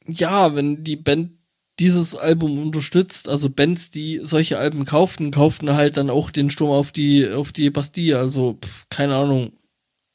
[0.07, 1.33] ja, wenn die Band
[1.79, 6.71] dieses Album unterstützt, also Bands, die solche Alben kauften, kauften halt dann auch den Sturm
[6.71, 8.19] auf die auf die Bastille.
[8.19, 9.53] Also pf, keine Ahnung.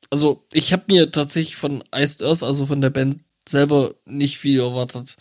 [0.09, 4.59] Also ich habe mir tatsächlich von Iced Earth, also von der Band selber, nicht viel
[4.59, 5.17] erwartet.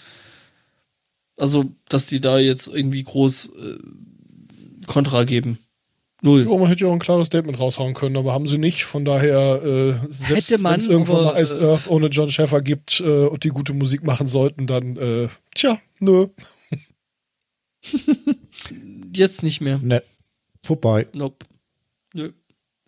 [1.36, 3.78] Also dass die da jetzt irgendwie groß äh,
[4.86, 5.58] Kontra geben.
[6.22, 6.48] Null.
[6.48, 8.84] Ja, man hätte ja auch ein klares Statement raushauen können, aber haben sie nicht.
[8.84, 12.62] Von daher, äh, selbst wenn es irgendwann aber, mal Ice äh, Earth ohne John Schäfer
[12.62, 16.28] gibt äh, und die gute Musik machen sollten, dann, äh, tja, nö.
[19.14, 19.78] Jetzt nicht mehr.
[19.78, 20.02] Ne,
[20.62, 21.06] vorbei.
[21.14, 21.46] Nope.
[22.14, 22.32] Nö.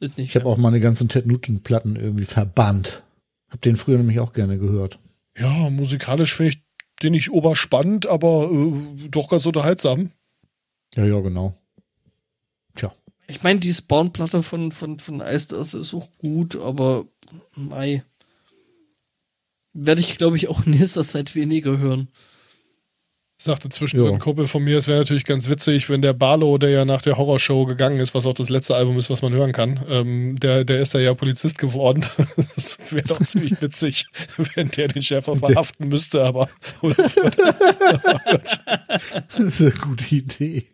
[0.00, 3.02] Ist nicht Ich habe auch meine ganzen Ted Nugent-Platten irgendwie verbannt.
[3.50, 4.98] Hab den früher nämlich auch gerne gehört.
[5.36, 6.62] Ja, musikalisch finde ich
[7.02, 10.10] den nicht oberspannend, aber äh, doch ganz unterhaltsam.
[10.94, 11.56] Ja, ja, genau.
[12.74, 12.94] Tja.
[13.26, 17.06] Ich meine, die Spawn-Platte von, von, von Earth ist auch gut, aber
[17.54, 18.02] mei.
[19.74, 22.08] Werde ich, glaube ich, auch in nächster Zeit weniger hören.
[23.40, 24.14] Sagte zwischendrin Ja.
[24.14, 27.02] ein Kumpel von mir, es wäre natürlich ganz witzig, wenn der Barlow, der ja nach
[27.02, 30.40] der Horrorshow gegangen ist, was auch das letzte Album ist, was man hören kann, ähm,
[30.40, 32.04] der, der ist da ja Polizist geworden.
[32.56, 34.06] Das wäre doch ziemlich witzig,
[34.54, 36.48] wenn der den Schäfer verhaften müsste, aber
[36.82, 38.58] oder Das
[39.38, 40.64] ist eine gute Idee.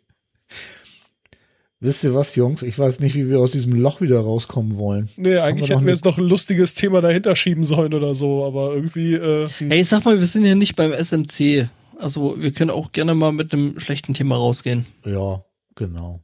[1.80, 2.62] Wisst ihr was, Jungs?
[2.62, 5.10] Ich weiß nicht, wie wir aus diesem Loch wieder rauskommen wollen.
[5.16, 8.46] Nee, eigentlich wir hätten wir jetzt noch ein lustiges Thema dahinter schieben sollen oder so,
[8.46, 9.46] aber irgendwie, äh.
[9.68, 11.68] Hey, sag mal, wir sind ja nicht beim SMC.
[11.98, 14.86] Also, wir können auch gerne mal mit einem schlechten Thema rausgehen.
[15.04, 15.44] Ja,
[15.74, 16.20] genau.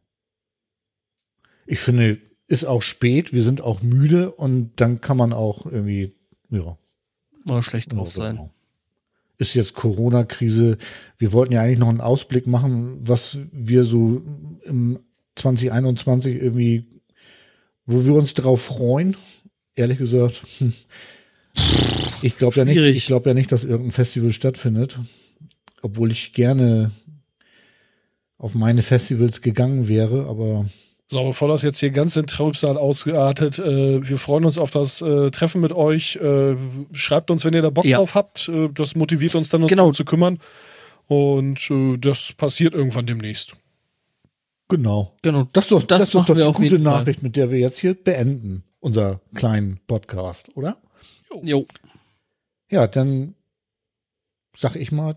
[1.67, 2.19] Ich finde,
[2.51, 6.13] ist auch spät, wir sind auch müde und dann kann man auch irgendwie,
[6.51, 6.77] ja.
[7.45, 8.27] Mal schlecht drauf genau.
[8.27, 8.51] sein.
[9.39, 10.77] Ist jetzt Corona-Krise.
[11.17, 14.21] Wir wollten ja eigentlich noch einen Ausblick machen, was wir so
[14.65, 14.99] im
[15.37, 16.87] 2021 irgendwie,
[17.87, 19.17] wo wir uns drauf freuen.
[19.77, 20.73] Ehrlich gesagt, hm.
[22.23, 24.99] ich glaube ja nicht, ich glaube ja nicht, dass irgendein Festival stattfindet,
[25.83, 26.91] obwohl ich gerne
[28.39, 30.67] auf meine Festivals gegangen wäre, aber
[31.09, 35.03] So, bevor das jetzt hier ganz in Trübsal ausgeartet, äh, wir freuen uns auf das
[35.03, 36.17] äh, Treffen mit euch.
[36.17, 36.57] Äh,
[36.93, 37.99] schreibt uns, wenn ihr da Bock Ja.
[37.99, 38.49] drauf habt.
[38.49, 39.91] Äh, das motiviert uns dann, uns Genau.
[39.93, 40.39] zu kümmern.
[41.07, 43.57] Und äh, das passiert irgendwann demnächst.
[44.69, 45.17] genau.
[45.23, 45.49] Genau.
[45.53, 46.93] Das ist doch, das Das ist doch machen wir die auf gute jeden Fall.
[47.01, 50.77] Nachricht, mit der wir jetzt hier beenden, unser kleinen Podcast, oder?
[51.43, 51.65] Jo.
[52.71, 53.35] Ja, dann
[54.57, 55.17] sag ich mal